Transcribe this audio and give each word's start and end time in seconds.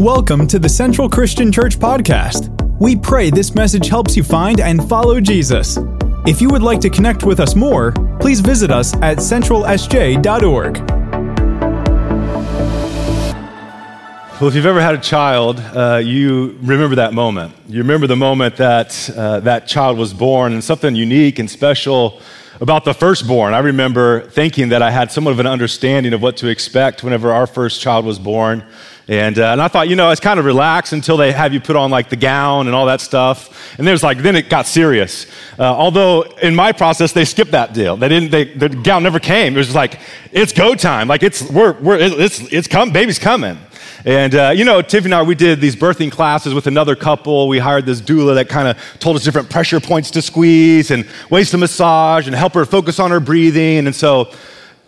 Welcome 0.00 0.46
to 0.46 0.58
the 0.58 0.66
Central 0.66 1.10
Christian 1.10 1.52
Church 1.52 1.78
Podcast. 1.78 2.48
We 2.80 2.96
pray 2.96 3.28
this 3.28 3.54
message 3.54 3.86
helps 3.86 4.16
you 4.16 4.24
find 4.24 4.58
and 4.58 4.88
follow 4.88 5.20
Jesus. 5.20 5.78
If 6.26 6.40
you 6.40 6.48
would 6.48 6.62
like 6.62 6.80
to 6.80 6.88
connect 6.88 7.24
with 7.24 7.38
us 7.38 7.54
more, 7.54 7.92
please 8.18 8.40
visit 8.40 8.70
us 8.70 8.94
at 9.02 9.18
centralsj.org. 9.18 10.78
Well, 14.40 14.48
if 14.48 14.54
you've 14.54 14.64
ever 14.64 14.80
had 14.80 14.94
a 14.94 15.00
child, 15.02 15.60
uh, 15.60 16.00
you 16.02 16.58
remember 16.62 16.96
that 16.96 17.12
moment. 17.12 17.54
You 17.68 17.80
remember 17.80 18.06
the 18.06 18.16
moment 18.16 18.56
that 18.56 19.10
uh, 19.14 19.40
that 19.40 19.66
child 19.66 19.98
was 19.98 20.14
born, 20.14 20.54
and 20.54 20.64
something 20.64 20.94
unique 20.94 21.38
and 21.38 21.50
special 21.50 22.22
about 22.60 22.86
the 22.86 22.94
firstborn. 22.94 23.54
I 23.54 23.58
remember 23.58 24.22
thinking 24.28 24.70
that 24.70 24.80
I 24.80 24.90
had 24.90 25.12
somewhat 25.12 25.32
of 25.32 25.40
an 25.40 25.46
understanding 25.46 26.14
of 26.14 26.22
what 26.22 26.38
to 26.38 26.48
expect 26.48 27.02
whenever 27.02 27.32
our 27.32 27.46
first 27.46 27.80
child 27.80 28.06
was 28.06 28.18
born. 28.18 28.64
And, 29.10 29.40
uh, 29.40 29.46
and 29.46 29.60
I 29.60 29.66
thought, 29.66 29.88
you 29.88 29.96
know, 29.96 30.12
it's 30.12 30.20
kind 30.20 30.38
of 30.38 30.46
relaxed 30.46 30.92
until 30.92 31.16
they 31.16 31.32
have 31.32 31.52
you 31.52 31.58
put 31.58 31.74
on 31.74 31.90
like 31.90 32.10
the 32.10 32.16
gown 32.16 32.68
and 32.68 32.76
all 32.76 32.86
that 32.86 33.00
stuff. 33.00 33.76
And 33.76 33.84
there's 33.84 34.04
like, 34.04 34.18
then 34.18 34.36
it 34.36 34.48
got 34.48 34.68
serious. 34.68 35.26
Uh, 35.58 35.64
although 35.64 36.22
in 36.40 36.54
my 36.54 36.70
process, 36.70 37.10
they 37.10 37.24
skipped 37.24 37.50
that 37.50 37.74
deal. 37.74 37.96
They 37.96 38.08
didn't, 38.08 38.30
they, 38.30 38.44
the 38.44 38.68
gown 38.68 39.02
never 39.02 39.18
came. 39.18 39.54
It 39.54 39.58
was 39.58 39.74
like, 39.74 39.98
it's 40.30 40.52
go 40.52 40.76
time. 40.76 41.08
Like 41.08 41.24
it's, 41.24 41.42
we're, 41.50 41.72
we're, 41.80 41.98
it's, 41.98 42.38
it's 42.52 42.68
come, 42.68 42.92
baby's 42.92 43.18
coming. 43.18 43.58
And, 44.04 44.32
uh, 44.32 44.52
you 44.54 44.64
know, 44.64 44.80
Tiffany 44.80 45.12
and 45.12 45.14
I, 45.14 45.22
we 45.24 45.34
did 45.34 45.60
these 45.60 45.74
birthing 45.74 46.12
classes 46.12 46.54
with 46.54 46.68
another 46.68 46.94
couple. 46.94 47.48
We 47.48 47.58
hired 47.58 47.86
this 47.86 48.00
doula 48.00 48.36
that 48.36 48.48
kind 48.48 48.68
of 48.68 48.78
told 49.00 49.16
us 49.16 49.24
different 49.24 49.50
pressure 49.50 49.80
points 49.80 50.12
to 50.12 50.22
squeeze 50.22 50.92
and 50.92 51.04
ways 51.30 51.50
to 51.50 51.58
massage 51.58 52.28
and 52.28 52.36
help 52.36 52.54
her 52.54 52.64
focus 52.64 53.00
on 53.00 53.10
her 53.10 53.18
breathing. 53.18 53.86
And 53.88 53.94
so, 53.94 54.32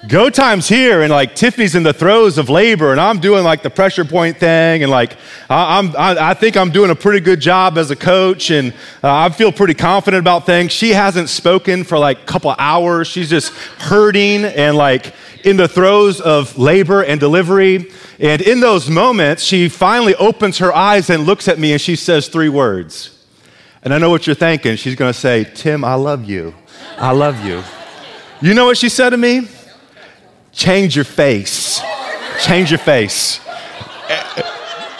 go 0.08 0.28
time's 0.28 0.68
here, 0.68 1.02
and 1.02 1.10
like 1.10 1.34
Tiffany's 1.34 1.74
in 1.74 1.82
the 1.82 1.92
throes 1.92 2.38
of 2.38 2.48
labor, 2.48 2.90
and 2.90 3.00
I'm 3.00 3.20
doing 3.20 3.44
like 3.44 3.62
the 3.62 3.70
pressure 3.70 4.04
point 4.04 4.38
thing, 4.38 4.82
and 4.82 4.90
like 4.90 5.16
I, 5.48 5.78
am 5.78 5.94
I, 5.96 6.30
I, 6.30 6.34
think 6.34 6.56
I'm 6.56 6.70
doing 6.70 6.90
a 6.90 6.94
pretty 6.94 7.20
good 7.20 7.40
job 7.40 7.78
as 7.78 7.90
a 7.90 7.96
coach, 7.96 8.50
and 8.50 8.72
uh, 9.02 9.14
I 9.14 9.28
feel 9.30 9.52
pretty 9.52 9.74
confident 9.74 10.20
about 10.20 10.44
things. 10.46 10.72
She 10.72 10.90
hasn't 10.90 11.28
spoken 11.28 11.84
for 11.84 11.98
like 11.98 12.22
a 12.22 12.24
couple 12.24 12.54
hours. 12.58 13.06
She's 13.08 13.30
just 13.30 13.52
hurting 13.78 14.44
and 14.44 14.76
like 14.76 15.14
in 15.44 15.56
the 15.56 15.68
throes 15.68 16.20
of 16.20 16.58
labor 16.58 17.02
and 17.02 17.20
delivery. 17.20 17.90
And 18.18 18.40
in 18.42 18.60
those 18.60 18.88
moments, 18.88 19.42
she 19.42 19.68
finally 19.68 20.14
opens 20.16 20.58
her 20.58 20.72
eyes 20.72 21.10
and 21.10 21.24
looks 21.24 21.48
at 21.48 21.58
me 21.58 21.72
and 21.72 21.80
she 21.80 21.96
says 21.96 22.28
three 22.28 22.48
words. 22.48 23.18
And 23.82 23.92
I 23.92 23.98
know 23.98 24.10
what 24.10 24.26
you're 24.26 24.36
thinking. 24.36 24.76
She's 24.76 24.94
going 24.94 25.12
to 25.12 25.18
say, 25.18 25.42
Tim, 25.42 25.84
I 25.84 25.94
love 25.94 26.24
you. 26.24 26.54
I 26.98 27.10
love 27.10 27.44
you. 27.44 27.64
You 28.40 28.54
know 28.54 28.66
what 28.66 28.76
she 28.76 28.88
said 28.88 29.10
to 29.10 29.16
me? 29.16 29.48
Change 30.52 30.94
your 30.94 31.04
face. 31.04 31.80
Change 32.40 32.70
your 32.70 32.78
face. 32.78 33.40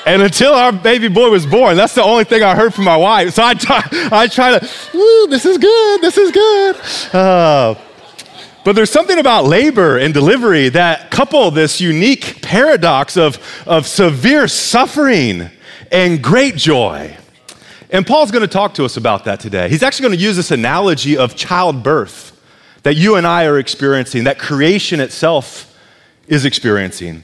And 0.05 0.21
until 0.21 0.53
our 0.53 0.73
baby 0.73 1.09
boy 1.09 1.31
was 1.31 1.47
born, 1.47 1.77
that's 1.77 1.95
the 1.95 2.03
only 2.03 2.25
thing 2.25 2.43
I 2.43 2.57
heard 2.57 2.75
from 2.75 2.85
my 2.85 2.97
wife. 2.97 3.35
So 3.35 3.45
I 3.45 3.55
try, 3.55 3.89
I 4.11 4.27
try 4.27 4.59
to, 4.59 4.97
Ooh, 4.97 5.27
this 5.29 5.47
is 5.47 5.59
good, 5.59 6.01
this 6.01 6.19
is 6.19 6.33
good. 6.33 6.77
Uh, 7.15 7.77
but 8.65 8.75
there's 8.75 8.91
something 8.91 9.19
about 9.19 9.45
labor 9.45 9.99
and 9.99 10.13
delivery 10.13 10.69
that 10.71 11.11
couple 11.11 11.51
this 11.51 11.81
unique 11.81 12.43
paradox 12.43 13.17
of, 13.17 13.39
of 13.67 13.87
severe 13.87 14.49
suffering 14.49 15.51
and 15.93 16.23
great 16.23 16.57
joy. 16.57 17.17
And 17.91 18.07
Paul's 18.07 18.31
going 18.31 18.43
to 18.43 18.53
talk 18.53 18.75
to 18.75 18.85
us 18.85 18.97
about 18.97 19.25
that 19.25 19.39
today. 19.39 19.69
He's 19.69 19.83
actually 19.83 20.09
going 20.09 20.19
to 20.19 20.25
use 20.25 20.37
this 20.37 20.51
analogy 20.51 21.17
of 21.17 21.37
childbirth 21.37 22.32
that 22.83 22.95
you 22.95 23.17
and 23.17 23.27
I 23.27 23.45
are 23.47 23.59
experiencing, 23.59 24.25
that 24.25 24.39
creation 24.39 25.01
itself 25.01 25.69
is 26.27 26.45
experiencing. 26.45 27.23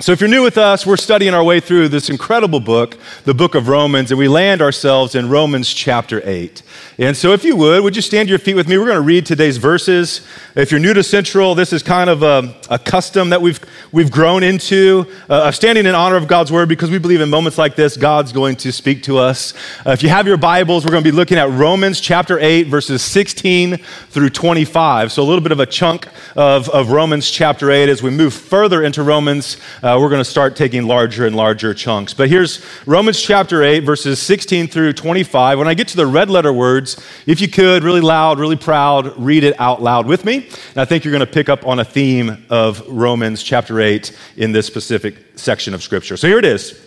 So, 0.00 0.12
if 0.12 0.20
you're 0.20 0.30
new 0.30 0.44
with 0.44 0.58
us, 0.58 0.86
we're 0.86 0.96
studying 0.96 1.34
our 1.34 1.42
way 1.42 1.58
through 1.58 1.88
this 1.88 2.08
incredible 2.08 2.60
book, 2.60 2.96
the 3.24 3.34
book 3.34 3.56
of 3.56 3.66
Romans, 3.66 4.12
and 4.12 4.18
we 4.18 4.28
land 4.28 4.62
ourselves 4.62 5.16
in 5.16 5.28
Romans 5.28 5.74
chapter 5.74 6.22
8. 6.24 6.62
And 6.98 7.16
so, 7.16 7.32
if 7.32 7.42
you 7.42 7.56
would, 7.56 7.82
would 7.82 7.96
you 7.96 8.02
stand 8.02 8.28
to 8.28 8.30
your 8.30 8.38
feet 8.38 8.54
with 8.54 8.68
me? 8.68 8.78
We're 8.78 8.84
going 8.84 8.94
to 8.94 9.00
read 9.00 9.26
today's 9.26 9.56
verses. 9.56 10.24
If 10.54 10.70
you're 10.70 10.78
new 10.78 10.94
to 10.94 11.02
Central, 11.02 11.56
this 11.56 11.72
is 11.72 11.82
kind 11.82 12.08
of 12.08 12.22
a, 12.22 12.54
a 12.70 12.78
custom 12.78 13.30
that 13.30 13.42
we've, 13.42 13.58
we've 13.90 14.08
grown 14.08 14.44
into, 14.44 15.04
uh, 15.28 15.48
of 15.48 15.56
standing 15.56 15.84
in 15.84 15.96
honor 15.96 16.14
of 16.14 16.28
God's 16.28 16.52
word, 16.52 16.68
because 16.68 16.92
we 16.92 16.98
believe 16.98 17.20
in 17.20 17.28
moments 17.28 17.58
like 17.58 17.74
this, 17.74 17.96
God's 17.96 18.30
going 18.30 18.54
to 18.58 18.70
speak 18.70 19.02
to 19.02 19.18
us. 19.18 19.52
Uh, 19.84 19.90
if 19.90 20.04
you 20.04 20.10
have 20.10 20.28
your 20.28 20.36
Bibles, 20.36 20.84
we're 20.84 20.92
going 20.92 21.02
to 21.02 21.10
be 21.10 21.16
looking 21.16 21.38
at 21.38 21.50
Romans 21.50 22.00
chapter 22.00 22.38
8, 22.38 22.68
verses 22.68 23.02
16 23.02 23.78
through 24.10 24.30
25. 24.30 25.10
So, 25.10 25.22
a 25.22 25.24
little 25.24 25.42
bit 25.42 25.50
of 25.50 25.58
a 25.58 25.66
chunk 25.66 26.06
of, 26.36 26.68
of 26.68 26.92
Romans 26.92 27.28
chapter 27.28 27.72
8. 27.72 27.88
As 27.88 28.00
we 28.00 28.10
move 28.10 28.32
further 28.32 28.84
into 28.84 29.02
Romans, 29.02 29.56
uh, 29.87 29.87
Uh, 29.88 29.98
we're 29.98 30.10
going 30.10 30.20
to 30.20 30.24
start 30.30 30.54
taking 30.54 30.86
larger 30.86 31.26
and 31.26 31.34
larger 31.34 31.72
chunks. 31.72 32.12
But 32.12 32.28
here's 32.28 32.62
Romans 32.84 33.18
chapter 33.22 33.62
8, 33.62 33.80
verses 33.80 34.20
16 34.20 34.68
through 34.68 34.92
25. 34.92 35.56
When 35.56 35.66
I 35.66 35.72
get 35.72 35.88
to 35.88 35.96
the 35.96 36.06
red 36.06 36.28
letter 36.28 36.52
words. 36.52 37.02
If 37.24 37.40
you 37.40 37.48
could, 37.48 37.82
really 37.82 38.02
loud, 38.02 38.38
really 38.38 38.56
proud, 38.56 39.18
read 39.18 39.44
it 39.44 39.58
out 39.58 39.80
loud 39.80 40.04
with 40.06 40.26
me. 40.26 40.46
And 40.46 40.76
I 40.76 40.84
think 40.84 41.04
you're 41.04 41.12
going 41.12 41.24
to 41.24 41.32
pick 41.32 41.48
up 41.48 41.66
on 41.66 41.78
a 41.78 41.86
theme 41.86 42.44
of 42.50 42.86
Romans 42.86 43.42
chapter 43.42 43.80
8 43.80 44.14
in 44.36 44.52
this 44.52 44.66
specific 44.66 45.16
section 45.36 45.72
of 45.72 45.82
Scripture. 45.82 46.18
So 46.18 46.28
here 46.28 46.38
it 46.38 46.44
is. 46.44 46.78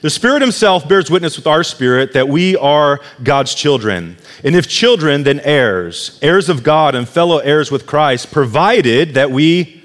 The 0.00 0.08
Spirit 0.08 0.40
Himself 0.40 0.88
bears 0.88 1.10
witness 1.10 1.36
with 1.36 1.46
our 1.46 1.62
spirit 1.62 2.14
that 2.14 2.28
we 2.28 2.56
are 2.56 3.00
God's 3.22 3.54
children. 3.54 4.16
And 4.42 4.56
if 4.56 4.66
children, 4.66 5.24
then 5.24 5.40
heirs, 5.40 6.18
heirs 6.22 6.48
of 6.48 6.62
God 6.62 6.94
and 6.94 7.06
fellow 7.06 7.40
heirs 7.40 7.70
with 7.70 7.84
Christ, 7.84 8.32
provided 8.32 9.12
that 9.14 9.30
we. 9.30 9.75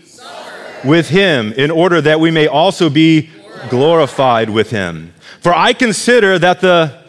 With 0.83 1.09
Him, 1.09 1.53
in 1.53 1.71
order 1.71 2.01
that 2.01 2.19
we 2.19 2.31
may 2.31 2.47
also 2.47 2.89
be 2.89 3.29
glorified 3.69 4.49
with 4.49 4.69
Him. 4.71 5.13
For 5.41 5.53
I 5.53 5.73
consider 5.73 6.39
that 6.39 6.61
the 6.61 7.01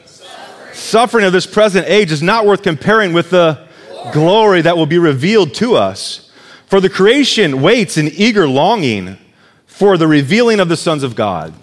suffering 0.72 1.24
of 1.24 1.32
this 1.32 1.46
present 1.46 1.86
age 1.88 2.10
is 2.12 2.22
not 2.22 2.46
worth 2.46 2.62
comparing 2.62 3.12
with 3.12 3.30
the 3.30 3.66
glory 4.12 4.62
that 4.62 4.76
will 4.76 4.86
be 4.86 4.98
revealed 4.98 5.54
to 5.54 5.76
us. 5.76 6.30
For 6.66 6.80
the 6.80 6.90
creation 6.90 7.60
waits 7.60 7.96
in 7.96 8.08
eager 8.08 8.48
longing 8.48 9.18
for 9.66 9.96
the 9.96 10.06
revealing 10.06 10.60
of 10.60 10.68
the 10.68 10.76
sons 10.76 11.02
of 11.02 11.14
God. 11.14 11.54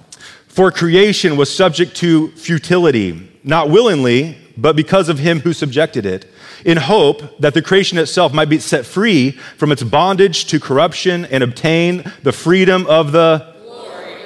For 0.48 0.72
creation 0.72 1.38
was 1.38 1.54
subject 1.54 1.96
to 1.98 2.30
futility, 2.32 3.30
not 3.44 3.70
willingly, 3.70 4.38
but 4.62 4.76
because 4.76 5.10
of 5.10 5.20
him 5.20 5.40
who 5.42 5.54
subjected 5.54 6.06
it, 6.06 6.32
in 6.66 6.78
hope 6.78 7.40
that 7.40 7.54
the 7.54 7.62
creation 7.62 7.98
itself 7.98 8.34
might 8.34 8.50
be 8.50 8.60
set 8.60 8.86
free 8.86 9.32
from 9.32 9.72
its 9.72 9.84
bondage 9.84 10.46
to 10.46 10.60
corruption 10.60 11.26
and 11.26 11.44
obtain 11.44 12.04
the 12.24 12.32
freedom 12.32 12.86
of 12.88 13.12
the, 13.12 13.56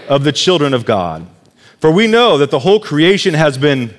of 0.09 0.23
the 0.23 0.31
children 0.31 0.73
of 0.73 0.85
God. 0.85 1.27
For 1.79 1.91
we 1.91 2.07
know 2.07 2.37
that 2.37 2.49
the 2.49 2.59
whole 2.59 2.79
creation 2.79 3.33
has 3.33 3.57
been 3.57 3.93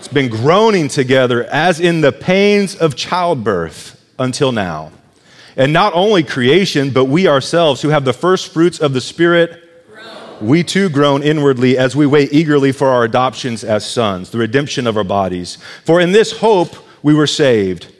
it's 0.00 0.08
been 0.08 0.30
groaning 0.30 0.88
together 0.88 1.44
as 1.44 1.78
in 1.78 2.00
the 2.00 2.10
pains 2.10 2.74
of 2.74 2.96
childbirth 2.96 4.02
until 4.18 4.50
now. 4.50 4.92
And 5.56 5.74
not 5.74 5.92
only 5.92 6.22
creation, 6.22 6.88
but 6.88 7.04
we 7.04 7.28
ourselves 7.28 7.82
who 7.82 7.90
have 7.90 8.06
the 8.06 8.14
first 8.14 8.50
fruits 8.50 8.78
of 8.78 8.94
the 8.94 9.02
Spirit, 9.02 9.62
we 10.40 10.62
too 10.62 10.88
groan 10.88 11.22
inwardly 11.22 11.76
as 11.76 11.94
we 11.94 12.06
wait 12.06 12.32
eagerly 12.32 12.72
for 12.72 12.88
our 12.88 13.04
adoptions 13.04 13.62
as 13.62 13.88
sons, 13.88 14.30
the 14.30 14.38
redemption 14.38 14.86
of 14.86 14.96
our 14.96 15.04
bodies. 15.04 15.58
For 15.84 16.00
in 16.00 16.12
this 16.12 16.38
hope 16.38 16.74
we 17.02 17.14
were 17.14 17.26
saved. 17.26 17.92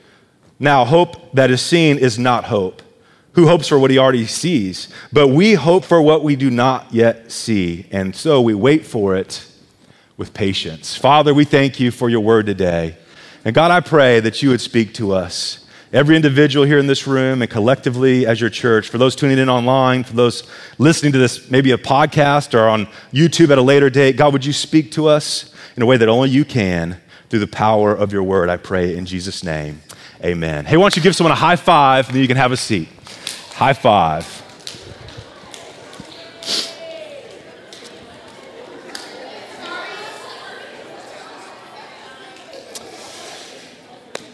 Now, 0.58 0.84
hope 0.84 1.32
that 1.32 1.50
is 1.50 1.62
seen 1.62 1.98
is 1.98 2.18
not 2.18 2.44
hope. 2.44 2.82
Who 3.32 3.46
hopes 3.46 3.68
for 3.68 3.78
what 3.78 3.90
he 3.90 3.98
already 3.98 4.26
sees? 4.26 4.88
But 5.12 5.28
we 5.28 5.54
hope 5.54 5.84
for 5.84 6.02
what 6.02 6.24
we 6.24 6.36
do 6.36 6.50
not 6.50 6.92
yet 6.92 7.30
see. 7.30 7.86
And 7.90 8.14
so 8.14 8.40
we 8.40 8.54
wait 8.54 8.84
for 8.84 9.14
it 9.14 9.46
with 10.16 10.34
patience. 10.34 10.96
Father, 10.96 11.32
we 11.32 11.44
thank 11.44 11.80
you 11.80 11.90
for 11.90 12.10
your 12.10 12.20
word 12.20 12.46
today. 12.46 12.96
And 13.44 13.54
God, 13.54 13.70
I 13.70 13.80
pray 13.80 14.20
that 14.20 14.42
you 14.42 14.50
would 14.50 14.60
speak 14.60 14.92
to 14.94 15.12
us. 15.12 15.66
Every 15.92 16.14
individual 16.14 16.64
here 16.64 16.78
in 16.78 16.86
this 16.86 17.08
room 17.08 17.42
and 17.42 17.50
collectively 17.50 18.24
as 18.24 18.40
your 18.40 18.48
church, 18.48 18.88
for 18.88 18.98
those 18.98 19.16
tuning 19.16 19.38
in 19.38 19.48
online, 19.48 20.04
for 20.04 20.12
those 20.12 20.48
listening 20.78 21.10
to 21.12 21.18
this, 21.18 21.50
maybe 21.50 21.72
a 21.72 21.78
podcast 21.78 22.54
or 22.54 22.68
on 22.68 22.86
YouTube 23.12 23.50
at 23.50 23.58
a 23.58 23.62
later 23.62 23.90
date, 23.90 24.16
God, 24.16 24.32
would 24.32 24.44
you 24.44 24.52
speak 24.52 24.92
to 24.92 25.08
us 25.08 25.52
in 25.74 25.82
a 25.82 25.86
way 25.86 25.96
that 25.96 26.08
only 26.08 26.30
you 26.30 26.44
can 26.44 27.00
through 27.28 27.40
the 27.40 27.48
power 27.48 27.92
of 27.92 28.12
your 28.12 28.22
word? 28.22 28.48
I 28.48 28.56
pray 28.56 28.96
in 28.96 29.04
Jesus' 29.04 29.42
name. 29.42 29.80
Amen. 30.24 30.64
Hey, 30.64 30.76
why 30.76 30.84
don't 30.84 30.96
you 30.96 31.02
give 31.02 31.16
someone 31.16 31.32
a 31.32 31.34
high 31.34 31.56
five 31.56 32.06
and 32.06 32.14
then 32.14 32.22
you 32.22 32.28
can 32.28 32.36
have 32.36 32.52
a 32.52 32.56
seat? 32.56 32.88
High 33.54 33.72
five. 33.72 34.39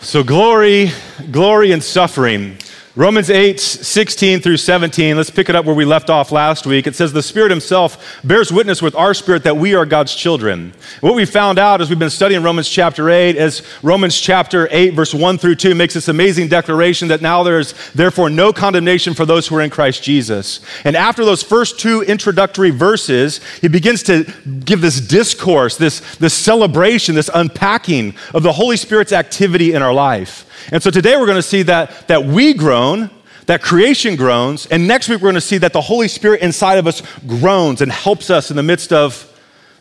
So, 0.07 0.23
glory, 0.23 0.93
glory 1.33 1.73
and 1.73 1.83
suffering. 1.83 2.59
Romans 2.99 3.29
8, 3.29 3.61
16 3.61 4.41
through 4.41 4.57
17, 4.57 5.19
let's 5.19 5.29
pick 5.29 5.51
it 5.51 5.55
up 5.55 5.67
where 5.67 5.75
we 5.75 5.85
left 5.85 6.09
off 6.09 6.33
last 6.33 6.65
week. 6.65 6.87
It 6.87 6.97
says, 6.97 7.13
The 7.13 7.23
Spirit 7.23 7.51
Himself 7.51 8.19
bears 8.25 8.51
witness 8.51 8.81
with 8.81 8.95
our 8.95 9.13
spirit 9.13 9.45
that 9.45 9.59
we 9.59 9.75
are 9.75 9.85
God's 9.85 10.15
children. 10.15 10.73
What 11.03 11.15
we 11.15 11.27
found 11.27 11.59
out 11.59 11.83
as 11.83 11.91
we've 11.91 11.99
been 11.99 12.09
studying 12.09 12.43
Romans 12.43 12.71
chapter 12.71 13.11
8, 13.11 13.37
as 13.37 13.61
Romans 13.83 14.19
chapter 14.19 14.67
8, 14.71 14.95
verse 14.95 15.13
1 15.13 15.37
through 15.37 15.57
2 15.57 15.75
makes 15.75 15.93
this 15.93 16.09
amazing 16.09 16.49
declaration 16.49 17.09
that 17.09 17.21
now 17.21 17.43
there's 17.43 17.75
therefore 17.93 18.31
no 18.31 18.51
condemnation 18.51 19.13
for 19.13 19.27
those 19.27 19.47
who 19.47 19.57
are 19.57 19.63
in 19.63 19.69
Christ 19.69 20.03
Jesus. 20.03 20.61
And 20.83 20.97
after 20.97 21.23
those 21.23 21.43
first 21.43 21.79
two 21.79 22.01
introductory 22.01 22.71
verses, 22.71 23.43
he 23.61 23.69
begins 23.69 24.05
to 24.05 24.25
give 24.65 24.81
this 24.81 25.03
discourse, 25.03 25.77
this, 25.77 26.17
this 26.17 26.33
celebration, 26.33 27.15
this 27.15 27.29
unpacking 27.35 28.15
of 28.33 28.43
the 28.43 28.55
Holy 28.55 28.79
Spirit's 28.79 29.13
activity 29.13 29.75
in 29.75 29.83
our 29.83 29.93
life. 29.93 30.45
And 30.73 30.83
so 30.83 30.91
today 30.91 31.17
we're 31.17 31.27
going 31.27 31.37
to 31.37 31.43
see 31.43 31.63
that, 31.63 32.09
that 32.09 32.25
we 32.25 32.53
groan, 32.53 33.11
that 33.47 33.63
creation 33.63 34.17
groans, 34.17 34.67
and 34.67 34.89
next 34.89 35.09
week 35.09 35.21
we're 35.21 35.29
going 35.29 35.35
to 35.35 35.41
see 35.41 35.59
that 35.59 35.73
the 35.73 35.81
Holy 35.81 36.09
Spirit 36.09 36.41
inside 36.43 36.79
of 36.79 36.87
us 36.87 37.03
groans 37.27 37.81
and 37.81 37.93
helps 37.93 38.31
us 38.31 38.51
in 38.51 38.57
the 38.57 38.63
midst 38.63 38.93
of, 38.93 39.33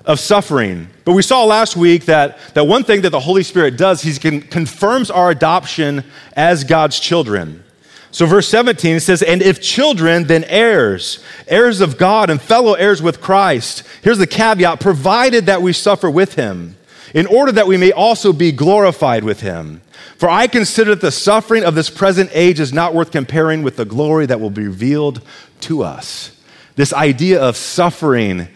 of 0.05 0.19
suffering. 0.19 0.87
But 1.03 1.13
we 1.13 1.23
saw 1.23 1.43
last 1.45 1.75
week 1.75 2.05
that, 2.05 2.37
that 2.53 2.65
one 2.65 2.83
thing 2.83 3.01
that 3.01 3.09
the 3.09 3.19
Holy 3.19 3.43
Spirit 3.43 3.77
does, 3.77 4.03
he 4.03 4.13
can, 4.13 4.41
confirms 4.41 5.09
our 5.09 5.31
adoption 5.31 6.03
as 6.33 6.63
God's 6.63 6.99
children. 6.99 7.63
So, 8.11 8.25
verse 8.25 8.47
17 8.47 9.01
says, 9.01 9.21
And 9.21 9.41
if 9.41 9.61
children, 9.61 10.23
then 10.23 10.45
heirs, 10.45 11.21
heirs 11.47 11.81
of 11.81 11.97
God 11.97 12.29
and 12.29 12.41
fellow 12.41 12.73
heirs 12.75 13.01
with 13.01 13.19
Christ. 13.19 13.83
Here's 14.03 14.19
the 14.19 14.25
caveat 14.25 14.79
provided 14.79 15.47
that 15.47 15.61
we 15.61 15.73
suffer 15.73 16.09
with 16.09 16.35
him, 16.35 16.77
in 17.15 17.25
order 17.27 17.51
that 17.53 17.65
we 17.65 17.77
may 17.77 17.93
also 17.93 18.33
be 18.33 18.51
glorified 18.51 19.23
with 19.23 19.39
him. 19.39 19.81
For 20.17 20.29
I 20.29 20.47
consider 20.47 20.91
that 20.91 21.01
the 21.01 21.11
suffering 21.11 21.63
of 21.63 21.73
this 21.73 21.89
present 21.89 22.29
age 22.33 22.59
is 22.59 22.73
not 22.73 22.93
worth 22.93 23.11
comparing 23.11 23.63
with 23.63 23.77
the 23.77 23.85
glory 23.85 24.25
that 24.25 24.41
will 24.41 24.49
be 24.49 24.67
revealed 24.67 25.21
to 25.61 25.81
us. 25.81 26.37
This 26.75 26.93
idea 26.93 27.41
of 27.41 27.55
suffering 27.55 28.49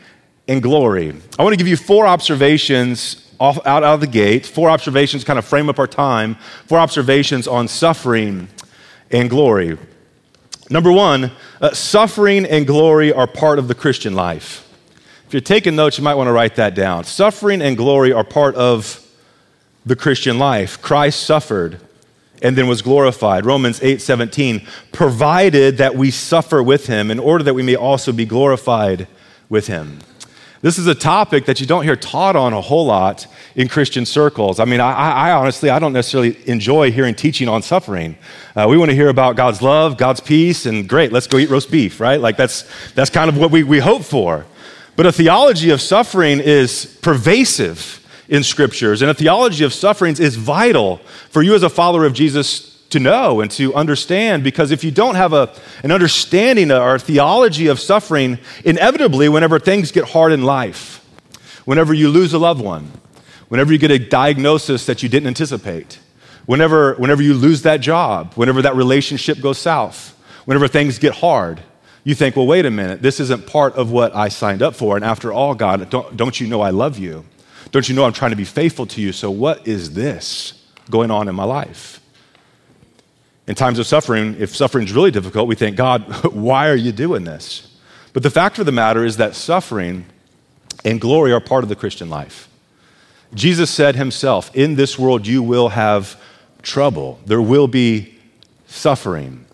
and 0.50 0.62
glory. 0.62 1.16
I 1.40 1.44
want 1.44 1.54
to 1.54 1.58
give 1.58 1.70
you 1.70 1.78
four 1.78 2.06
observations 2.06 3.26
off, 3.40 3.66
out, 3.66 3.84
out 3.84 3.94
of 3.94 4.02
the 4.02 4.08
gate, 4.08 4.46
four 4.46 4.70
observations 4.70 5.24
kind 5.24 5.40
of 5.40 5.46
frame 5.46 5.70
up 5.70 5.80
our 5.80 5.88
time, 5.88 6.36
four 6.66 6.80
observations 6.80 7.48
on 7.48 7.70
suffering 7.70 8.50
and 9.10 9.30
glory. 9.30 9.78
Number 10.70 10.92
one, 10.92 11.32
uh, 11.62 11.72
suffering 11.72 12.46
and 12.46 12.68
glory 12.68 13.14
are 13.14 13.26
part 13.26 13.58
of 13.58 13.70
the 13.70 13.76
Christian 13.76 14.16
life. 14.16 14.69
If 15.30 15.34
you're 15.34 15.42
taking 15.42 15.76
notes, 15.76 16.00
you 16.00 16.04
might 16.04 16.16
want 16.16 16.28
to 16.28 16.32
write 16.32 16.56
that 16.56 16.74
down. 16.74 17.04
Suffering 17.04 17.62
and 17.62 17.78
glory 17.78 18.12
are 18.12 18.24
part 18.24 18.56
of 18.56 19.08
the 19.86 19.96
Christian 19.96 20.40
life. 20.40 20.82
Christ 20.82 21.22
suffered 21.22 21.80
and 22.42 22.58
then 22.58 22.68
was 22.68 22.82
glorified. 22.82 23.46
Romans 23.46 23.80
8 23.84 24.02
17, 24.02 24.66
provided 24.92 25.78
that 25.78 25.94
we 25.94 26.10
suffer 26.10 26.64
with 26.64 26.88
him 26.88 27.12
in 27.12 27.20
order 27.20 27.44
that 27.44 27.54
we 27.54 27.62
may 27.62 27.76
also 27.76 28.12
be 28.12 28.26
glorified 28.26 29.08
with 29.50 29.68
him. 29.68 30.00
This 30.64 30.80
is 30.80 30.88
a 30.88 30.96
topic 30.96 31.46
that 31.46 31.62
you 31.62 31.68
don't 31.68 31.84
hear 31.84 31.96
taught 31.96 32.36
on 32.36 32.54
a 32.54 32.62
whole 32.62 32.88
lot 32.88 33.28
in 33.56 33.68
Christian 33.68 34.08
circles. 34.08 34.60
I 34.60 34.66
mean, 34.66 34.80
I, 34.80 34.94
I 34.94 35.32
honestly, 35.34 35.70
I 35.70 35.78
don't 35.78 35.94
necessarily 35.94 36.40
enjoy 36.50 36.92
hearing 36.92 37.14
teaching 37.14 37.48
on 37.48 37.62
suffering. 37.62 38.18
Uh, 38.56 38.66
we 38.68 38.80
want 38.80 38.90
to 38.90 38.96
hear 38.96 39.10
about 39.10 39.36
God's 39.36 39.62
love, 39.62 39.96
God's 39.96 40.22
peace, 40.22 40.66
and 40.66 40.90
great, 40.90 41.12
let's 41.12 41.28
go 41.28 41.38
eat 41.38 41.52
roast 41.52 41.70
beef, 41.70 42.00
right? 42.00 42.20
Like 42.20 42.36
that's, 42.36 42.64
that's 42.94 43.12
kind 43.12 43.30
of 43.30 43.38
what 43.38 43.52
we, 43.52 43.62
we 43.62 43.78
hope 43.78 44.04
for. 44.04 44.48
But 45.00 45.06
a 45.06 45.14
theology 45.14 45.70
of 45.70 45.80
suffering 45.80 46.42
is 46.42 46.98
pervasive 47.02 48.06
in 48.28 48.44
scriptures. 48.44 49.02
And 49.02 49.10
a 49.10 49.14
theology 49.14 49.64
of 49.64 49.74
sufferings 49.74 50.20
is 50.20 50.36
vital 50.36 50.98
for 51.30 51.42
you 51.42 51.56
as 51.56 51.64
a 51.64 51.70
follower 51.70 52.04
of 52.04 52.12
Jesus 52.12 52.84
to 52.90 53.00
know 53.00 53.40
and 53.40 53.50
to 53.52 53.74
understand 53.76 54.44
because 54.44 54.72
if 54.72 54.84
you 54.84 54.92
don't 54.92 55.16
have 55.16 55.32
a, 55.32 55.56
an 55.84 55.94
understanding 55.94 56.70
or 56.70 56.96
a 56.96 57.00
theology 57.00 57.68
of 57.68 57.80
suffering, 57.80 58.40
inevitably, 58.66 59.30
whenever 59.30 59.58
things 59.58 59.94
get 59.94 60.04
hard 60.04 60.34
in 60.34 60.44
life, 60.44 60.98
whenever 61.64 61.94
you 61.94 62.10
lose 62.10 62.34
a 62.34 62.38
loved 62.38 62.62
one, 62.62 62.92
whenever 63.48 63.72
you 63.72 63.80
get 63.80 63.92
a 63.92 64.00
diagnosis 64.00 64.86
that 64.86 65.02
you 65.02 65.08
didn't 65.08 65.28
anticipate, 65.28 65.98
whenever, 66.46 66.96
whenever 66.96 67.22
you 67.22 67.36
lose 67.36 67.62
that 67.62 67.80
job, 67.80 68.34
whenever 68.34 68.62
that 68.62 68.76
relationship 68.76 69.40
goes 69.40 69.60
south, 69.60 70.10
whenever 70.44 70.68
things 70.68 71.00
get 71.00 71.14
hard, 71.14 71.64
you 72.04 72.16
think, 72.16 72.36
well, 72.36 72.48
wait 72.48 72.66
a 72.66 72.72
minute, 72.72 73.02
this 73.02 73.20
isn't 73.20 73.46
part 73.46 73.76
of 73.76 73.92
what 73.92 74.16
I 74.16 74.30
signed 74.30 74.62
up 74.62 74.76
for. 74.76 74.96
And 74.96 75.06
after 75.06 75.34
all, 75.34 75.54
God, 75.54 75.90
don't, 75.90 76.16
don't 76.16 76.40
you 76.40 76.48
know 76.48 76.62
I 76.62 76.70
love 76.70 76.98
you? 76.98 77.26
Don't 77.72 77.88
you 77.88 77.96
know 77.96 78.06
I'm 78.06 78.14
trying 78.14 78.32
to 78.32 78.38
be 78.38 78.46
faithful 78.46 78.86
to 78.88 79.02
you? 79.02 79.12
So, 79.12 79.30
what 79.30 79.68
is 79.68 79.94
this 79.94 80.64
going 80.90 81.12
on 81.12 81.28
in 81.28 81.36
my 81.36 81.44
life? 81.44 82.00
In 83.48 83.56
times 83.56 83.80
of 83.80 83.88
suffering, 83.88 84.36
if 84.40 84.56
suffering 84.56 84.86
is 84.86 84.94
really 84.94 85.12
difficult, 85.12 85.48
we 85.48 85.56
think, 85.56 85.76
God, 85.76 86.24
why 86.34 86.70
are 86.70 86.76
you 86.76 86.92
doing 86.92 87.24
this? 87.24 87.78
But 88.14 88.24
the 88.24 88.30
fact 88.30 88.60
of 88.60 88.66
the 88.66 88.72
matter 88.72 89.04
is 89.04 89.18
that 89.18 89.36
suffering 89.36 90.06
and 90.86 91.00
glory 91.00 91.32
are 91.32 91.40
part 91.40 91.64
of 91.64 91.70
the 91.70 91.76
Christian 91.76 92.10
life. 92.10 92.48
Jesus 93.34 93.70
said 93.70 93.96
himself, 93.96 94.56
In 94.56 94.76
this 94.76 94.98
world 94.98 95.28
you 95.28 95.44
will 95.44 95.70
have 95.70 96.20
trouble, 96.62 97.20
there 97.26 97.42
will 97.42 97.68
be 97.68 98.18
suffering. 98.68 99.46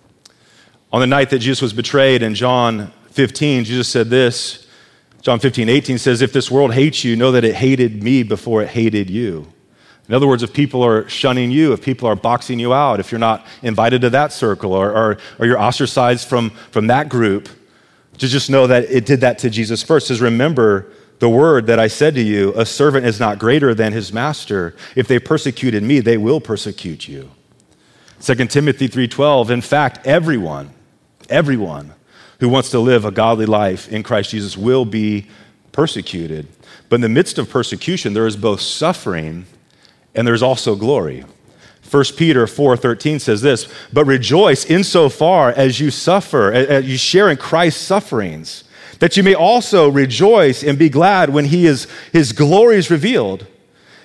On 0.96 1.02
the 1.02 1.08
night 1.08 1.30
that 1.32 1.40
Jesus 1.40 1.62
was 1.62 1.74
betrayed 1.74 2.24
in 2.24 2.36
John 2.36 2.90
15, 3.10 3.66
Jesus 3.66 3.90
said 3.90 4.10
this 4.10 4.66
John 5.22 5.40
15, 5.42 5.68
18 5.68 5.98
says, 5.98 6.22
If 6.22 6.32
this 6.32 6.50
world 6.50 6.74
hates 6.74 7.04
you, 7.04 7.18
know 7.18 7.34
that 7.34 7.44
it 7.44 7.54
hated 7.54 8.02
me 8.02 8.24
before 8.24 8.62
it 8.62 8.70
hated 8.70 9.10
you. 9.10 9.46
In 10.08 10.16
other 10.16 10.26
words, 10.26 10.42
if 10.42 10.54
people 10.54 10.84
are 10.84 11.06
shunning 11.10 11.52
you, 11.52 11.74
if 11.74 11.82
people 11.82 12.08
are 12.08 12.16
boxing 12.16 12.60
you 12.60 12.74
out, 12.74 13.02
if 13.02 13.12
you're 13.12 13.20
not 13.20 13.46
invited 13.62 14.00
to 14.04 14.10
that 14.12 14.32
circle 14.32 14.72
or, 14.72 14.90
or, 14.90 15.18
or 15.38 15.46
you're 15.46 15.60
ostracized 15.60 16.30
from, 16.30 16.52
from 16.72 16.88
that 16.88 17.10
group, 17.10 17.50
to 18.20 18.30
just 18.30 18.50
know 18.50 18.66
that 18.66 18.86
it 18.86 19.06
did 19.06 19.20
that 19.20 19.38
to 19.40 19.50
Jesus 19.50 19.84
first. 19.84 20.08
Says, 20.08 20.22
Remember 20.22 20.90
the 21.20 21.28
word 21.28 21.68
that 21.68 21.78
I 21.78 21.88
said 21.88 22.16
to 22.16 22.22
you 22.22 22.54
a 22.56 22.66
servant 22.66 23.06
is 23.06 23.20
not 23.20 23.38
greater 23.38 23.76
than 23.76 23.92
his 23.92 24.14
master. 24.14 24.74
If 24.96 25.10
they 25.10 25.20
persecuted 25.20 25.84
me, 25.84 26.00
they 26.00 26.16
will 26.16 26.40
persecute 26.40 27.06
you. 27.06 27.32
2 28.22 28.34
Timothy 28.48 28.88
3:12 28.88 29.50
In 29.50 29.60
fact 29.60 30.08
everyone 30.08 30.72
everyone 31.30 31.94
who 32.40 32.50
wants 32.50 32.70
to 32.72 32.80
live 32.80 33.06
a 33.06 33.12
godly 33.12 33.46
life 33.46 33.88
in 33.92 34.04
Christ 34.04 34.32
Jesus 34.32 34.58
will 34.58 34.86
be 34.86 35.28
persecuted. 35.72 36.48
But 36.90 36.96
in 36.96 37.02
the 37.02 37.10
midst 37.10 37.38
of 37.38 37.50
persecution, 37.50 38.14
there 38.14 38.28
is 38.28 38.36
both 38.36 38.62
suffering 38.62 39.46
and 40.14 40.28
there's 40.28 40.44
also 40.44 40.76
glory. 40.76 41.26
1 41.90 42.18
Peter 42.18 42.48
4:13 42.48 43.20
says 43.20 43.42
this, 43.42 43.68
"But 43.94 44.06
rejoice 44.06 44.66
insofar 44.66 45.52
as 45.52 45.80
you 45.80 45.92
suffer, 45.92 46.52
as 46.52 46.86
you 46.86 46.98
share 46.98 47.30
in 47.30 47.38
Christ's 47.38 47.82
sufferings, 47.82 48.64
that 49.00 49.18
you 49.18 49.24
may 49.24 49.36
also 49.36 49.90
rejoice 49.90 50.64
and 50.64 50.78
be 50.78 50.90
glad 50.90 51.30
when 51.30 51.46
he 51.46 51.66
is 51.66 51.88
his 52.12 52.32
glory 52.32 52.78
is 52.78 52.90
revealed." 52.90 53.46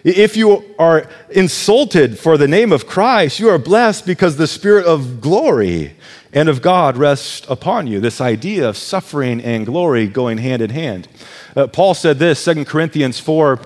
If 0.03 0.37
you 0.37 0.65
are 0.79 1.07
insulted 1.31 2.19
for 2.19 2.39
the 2.39 2.49
name 2.49 2.73
of 2.73 2.87
Christ, 2.87 3.39
you 3.39 3.49
are 3.49 3.59
blessed 3.59 4.07
because 4.07 4.37
the 4.37 4.47
spirit 4.47 4.87
of 4.87 5.21
glory 5.21 5.93
and 6.33 6.49
of 6.49 6.63
God 6.63 6.97
rests 6.97 7.47
upon 7.49 7.87
you. 7.87 8.01
This 8.01 8.21
idea 8.21 8.69
of 8.69 8.77
suffering 8.77 9.41
and 9.41 9.67
glory 9.67 10.07
going 10.07 10.39
hand 10.39 10.63
in 10.63 10.71
hand. 10.71 11.09
Uh, 11.57 11.67
Paul 11.67 11.95
said 11.95 12.19
this, 12.19 12.45
2 12.45 12.65
Corinthians 12.65 13.19
4 13.19 13.61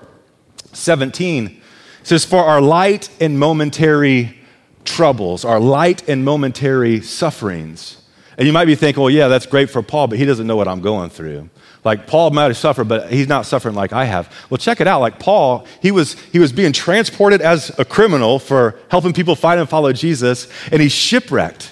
17 0.73 1.61
says, 2.03 2.25
For 2.25 2.43
our 2.43 2.61
light 2.61 3.09
and 3.21 3.39
momentary 3.39 4.39
troubles, 4.83 5.45
our 5.45 5.59
light 5.59 6.07
and 6.09 6.25
momentary 6.25 7.01
sufferings. 7.01 8.01
And 8.37 8.45
you 8.45 8.53
might 8.53 8.65
be 8.65 8.75
thinking, 8.75 9.01
well, 9.01 9.09
yeah, 9.09 9.27
that's 9.27 9.45
great 9.45 9.69
for 9.69 9.81
Paul, 9.81 10.07
but 10.07 10.19
he 10.19 10.25
doesn't 10.25 10.45
know 10.45 10.57
what 10.57 10.67
I'm 10.67 10.81
going 10.81 11.09
through. 11.09 11.49
Like 11.85 12.07
Paul 12.07 12.31
might 12.31 12.45
have 12.45 12.57
suffered, 12.57 12.87
but 12.87 13.11
he's 13.11 13.27
not 13.27 13.45
suffering 13.45 13.75
like 13.75 13.93
I 13.93 14.05
have. 14.05 14.33
Well, 14.49 14.57
check 14.57 14.81
it 14.81 14.87
out. 14.87 14.99
Like 14.99 15.19
Paul, 15.19 15.67
he 15.81 15.91
was, 15.91 16.13
he 16.31 16.39
was 16.39 16.51
being 16.51 16.73
transported 16.73 17.41
as 17.41 17.77
a 17.79 17.85
criminal 17.85 18.39
for 18.39 18.77
helping 18.89 19.13
people 19.13 19.35
find 19.35 19.59
and 19.59 19.69
follow 19.69 19.93
Jesus, 19.93 20.47
and 20.71 20.81
he's 20.81 20.91
shipwrecked. 20.91 21.71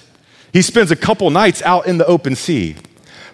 He 0.54 0.62
spends 0.62 0.92
a 0.92 0.96
couple 0.96 1.28
nights 1.30 1.62
out 1.62 1.88
in 1.88 1.98
the 1.98 2.06
open 2.06 2.36
sea. 2.36 2.76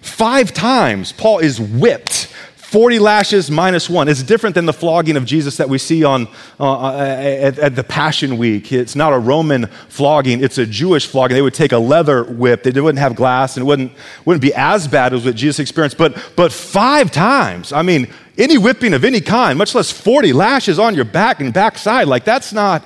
Five 0.01 0.55
times, 0.55 1.13
Paul 1.13 1.41
is 1.41 1.61
whipped 1.61 2.33
40 2.57 2.99
lashes 2.99 3.51
minus 3.51 3.91
one. 3.91 4.09
It's 4.09 4.23
different 4.23 4.55
than 4.55 4.65
the 4.65 4.73
flogging 4.73 5.19
of 5.19 5.27
Jesus 5.27 5.59
that 5.59 5.69
we 5.69 5.77
see 5.77 6.03
on, 6.03 6.29
uh, 6.59 6.81
uh, 6.81 6.97
at, 6.97 7.59
at, 7.59 7.77
the 7.77 7.85
Passion 7.85 8.39
Week. 8.39 8.73
It's 8.73 8.97
not 8.97 9.13
a 9.13 9.19
Roman 9.19 9.67
flogging, 9.91 10.43
it's 10.43 10.57
a 10.57 10.65
Jewish 10.65 11.07
flogging. 11.07 11.35
They 11.35 11.43
would 11.43 11.53
take 11.53 11.73
a 11.73 11.79
leather 11.79 12.25
whip, 12.25 12.63
they 12.63 12.81
wouldn't 12.81 13.01
have 13.01 13.17
glass, 13.17 13.57
and 13.59 13.65
it 13.65 13.67
wouldn't, 13.67 13.93
wouldn't 14.25 14.41
be 14.41 14.55
as 14.55 14.89
bad 14.89 15.13
as 15.13 15.27
what 15.27 15.35
Jesus 15.35 15.59
experienced. 15.59 15.99
But, 15.99 16.33
but 16.37 16.55
five 16.55 17.11
times, 17.11 17.71
I 17.71 17.83
mean, 17.83 18.09
any 18.39 18.57
whipping 18.57 18.95
of 18.95 19.05
any 19.05 19.21
kind, 19.21 19.59
much 19.59 19.75
less 19.75 19.91
40 19.91 20.33
lashes 20.33 20.79
on 20.79 20.95
your 20.95 21.05
back 21.05 21.41
and 21.41 21.53
backside, 21.53 22.07
like 22.07 22.25
that's 22.25 22.51
not, 22.51 22.83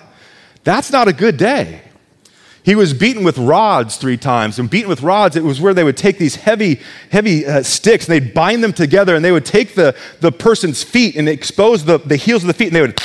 that's 0.65 0.91
not 0.91 1.07
a 1.07 1.13
good 1.13 1.37
day. 1.37 1.83
He 2.65 2.75
was 2.75 2.95
beaten 2.95 3.25
with 3.25 3.37
rods 3.37 3.99
three 3.99 4.17
times. 4.17 4.59
And 4.59 4.71
beaten 4.71 4.89
with 4.89 5.03
rods, 5.03 5.37
it 5.37 5.45
was 5.45 5.61
where 5.61 5.75
they 5.75 5.85
would 5.85 5.99
take 5.99 6.17
these 6.17 6.37
heavy, 6.37 6.81
heavy 7.11 7.45
uh, 7.45 7.63
sticks 7.63 8.09
and 8.09 8.15
they'd 8.15 8.33
bind 8.33 8.65
them 8.65 8.73
together 8.73 9.15
and 9.15 9.23
they 9.23 9.33
would 9.33 9.45
take 9.45 9.75
the, 9.75 9.95
the 10.21 10.33
person's 10.33 10.83
feet 10.83 11.15
and 11.15 11.29
expose 11.29 11.85
the, 11.85 11.99
the 11.99 12.17
heels 12.17 12.43
of 12.43 12.47
the 12.47 12.55
feet 12.55 12.69
and 12.69 12.77
they 12.77 12.81
would 12.81 12.99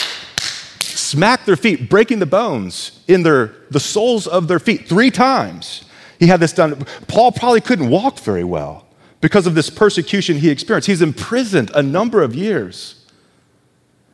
smack 0.79 1.45
their 1.45 1.57
feet, 1.57 1.89
breaking 1.89 2.19
the 2.19 2.25
bones 2.25 3.01
in 3.09 3.23
their, 3.23 3.53
the 3.69 3.81
soles 3.81 4.27
of 4.27 4.47
their 4.47 4.59
feet 4.59 4.87
three 4.87 5.11
times. 5.11 5.83
He 6.19 6.27
had 6.27 6.39
this 6.39 6.53
done. 6.53 6.85
Paul 7.07 7.33
probably 7.33 7.61
couldn't 7.61 7.89
walk 7.89 8.19
very 8.19 8.45
well 8.45 8.87
because 9.19 9.45
of 9.45 9.55
this 9.55 9.69
persecution 9.69 10.37
he 10.37 10.49
experienced. 10.49 10.87
He's 10.87 11.01
imprisoned 11.01 11.69
a 11.75 11.83
number 11.83 12.21
of 12.21 12.33
years. 12.33 13.05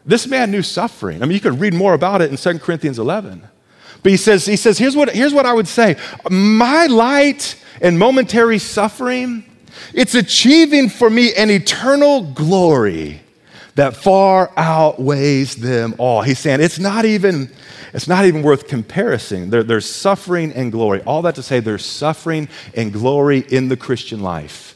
This 0.07 0.25
man 0.25 0.49
knew 0.49 0.63
suffering. 0.63 1.21
I 1.21 1.25
mean, 1.25 1.33
you 1.33 1.39
could 1.39 1.59
read 1.59 1.73
more 1.75 1.93
about 1.93 2.23
it 2.23 2.31
in 2.31 2.37
2 2.37 2.59
Corinthians 2.59 2.97
11. 2.97 3.47
But 4.05 4.11
he 4.11 4.17
says, 4.17 4.45
he 4.45 4.55
says 4.55 4.77
here's, 4.77 4.95
what, 4.95 5.09
here's 5.09 5.33
what 5.33 5.47
I 5.47 5.53
would 5.53 5.67
say 5.67 5.97
My 6.29 6.85
light 6.85 7.59
and 7.81 7.97
momentary 7.97 8.59
suffering, 8.59 9.43
it's 9.95 10.13
achieving 10.13 10.89
for 10.89 11.09
me 11.09 11.33
an 11.33 11.49
eternal 11.49 12.21
glory 12.21 13.21
that 13.73 13.95
far 13.95 14.51
outweighs 14.57 15.55
them 15.55 15.95
all. 15.97 16.21
He's 16.21 16.37
saying 16.37 16.61
it's 16.61 16.77
not 16.77 17.05
even, 17.05 17.49
it's 17.95 18.07
not 18.07 18.25
even 18.25 18.43
worth 18.43 18.67
comparison. 18.67 19.49
There, 19.49 19.63
there's 19.63 19.89
suffering 19.89 20.53
and 20.53 20.71
glory. 20.71 21.01
All 21.01 21.23
that 21.23 21.33
to 21.33 21.41
say, 21.41 21.59
there's 21.59 21.83
suffering 21.83 22.47
and 22.75 22.93
glory 22.93 23.39
in 23.39 23.69
the 23.69 23.75
Christian 23.75 24.21
life. 24.21 24.75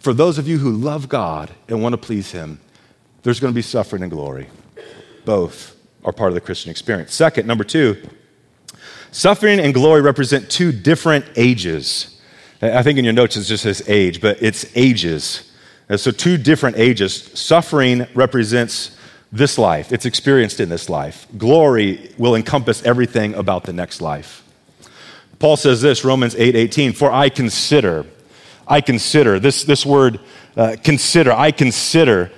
For 0.00 0.12
those 0.12 0.36
of 0.36 0.48
you 0.48 0.58
who 0.58 0.72
love 0.72 1.08
God 1.08 1.52
and 1.68 1.80
want 1.80 1.92
to 1.92 1.96
please 1.96 2.32
Him, 2.32 2.58
there's 3.22 3.38
going 3.38 3.52
to 3.52 3.56
be 3.56 3.62
suffering 3.62 4.02
and 4.02 4.10
glory. 4.10 4.48
Both 5.24 5.76
are 6.04 6.12
part 6.12 6.30
of 6.30 6.34
the 6.34 6.40
Christian 6.40 6.72
experience. 6.72 7.14
Second, 7.14 7.46
number 7.46 7.62
two, 7.62 8.02
suffering 9.14 9.60
and 9.60 9.72
glory 9.72 10.02
represent 10.02 10.50
two 10.50 10.72
different 10.72 11.24
ages. 11.36 12.20
I 12.60 12.82
think 12.82 12.98
in 12.98 13.04
your 13.04 13.14
notes 13.14 13.36
it 13.36 13.44
just 13.44 13.62
says 13.62 13.82
age, 13.88 14.20
but 14.20 14.42
it's 14.42 14.66
ages. 14.74 15.50
And 15.88 16.00
so, 16.00 16.10
two 16.10 16.38
different 16.38 16.78
ages. 16.78 17.14
Suffering 17.38 18.06
represents 18.14 18.96
this 19.30 19.58
life, 19.58 19.92
it's 19.92 20.06
experienced 20.06 20.60
in 20.60 20.68
this 20.68 20.88
life. 20.88 21.26
Glory 21.36 22.14
will 22.18 22.34
encompass 22.34 22.82
everything 22.84 23.34
about 23.34 23.64
the 23.64 23.72
next 23.72 24.00
life. 24.00 24.42
Paul 25.38 25.56
says 25.56 25.82
this, 25.82 26.04
Romans 26.04 26.34
8 26.36 26.54
18, 26.56 26.92
for 26.92 27.12
I 27.12 27.28
consider, 27.28 28.06
I 28.66 28.80
consider, 28.80 29.38
this, 29.38 29.64
this 29.64 29.84
word 29.84 30.20
uh, 30.56 30.76
consider, 30.82 31.32
I 31.32 31.50
consider 31.50 32.30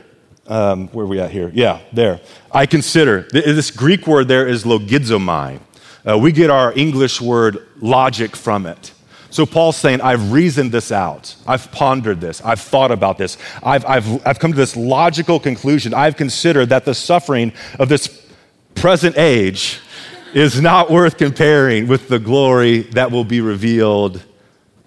um, 0.48 0.88
where 0.88 1.04
are 1.04 1.08
we 1.08 1.20
at 1.20 1.30
here? 1.30 1.50
Yeah, 1.52 1.80
there. 1.92 2.20
I 2.52 2.66
consider. 2.66 3.22
This 3.32 3.70
Greek 3.70 4.06
word 4.06 4.28
there 4.28 4.46
is 4.46 4.64
logizomai. 4.64 5.60
Uh, 6.06 6.16
we 6.16 6.32
get 6.32 6.50
our 6.50 6.72
English 6.76 7.20
word 7.20 7.66
logic 7.80 8.36
from 8.36 8.66
it. 8.66 8.92
So 9.30 9.44
Paul's 9.44 9.76
saying, 9.76 10.00
I've 10.00 10.32
reasoned 10.32 10.72
this 10.72 10.92
out. 10.92 11.34
I've 11.46 11.70
pondered 11.72 12.20
this. 12.20 12.40
I've 12.42 12.60
thought 12.60 12.90
about 12.90 13.18
this. 13.18 13.36
I've, 13.62 13.84
I've, 13.84 14.26
I've 14.26 14.38
come 14.38 14.52
to 14.52 14.56
this 14.56 14.76
logical 14.76 15.40
conclusion. 15.40 15.92
I've 15.92 16.16
considered 16.16 16.68
that 16.70 16.84
the 16.84 16.94
suffering 16.94 17.52
of 17.78 17.88
this 17.88 18.24
present 18.74 19.18
age 19.18 19.80
is 20.32 20.60
not 20.60 20.90
worth 20.90 21.18
comparing 21.18 21.88
with 21.88 22.08
the 22.08 22.18
glory 22.18 22.82
that 22.82 23.10
will 23.10 23.24
be 23.24 23.40
revealed 23.40 24.22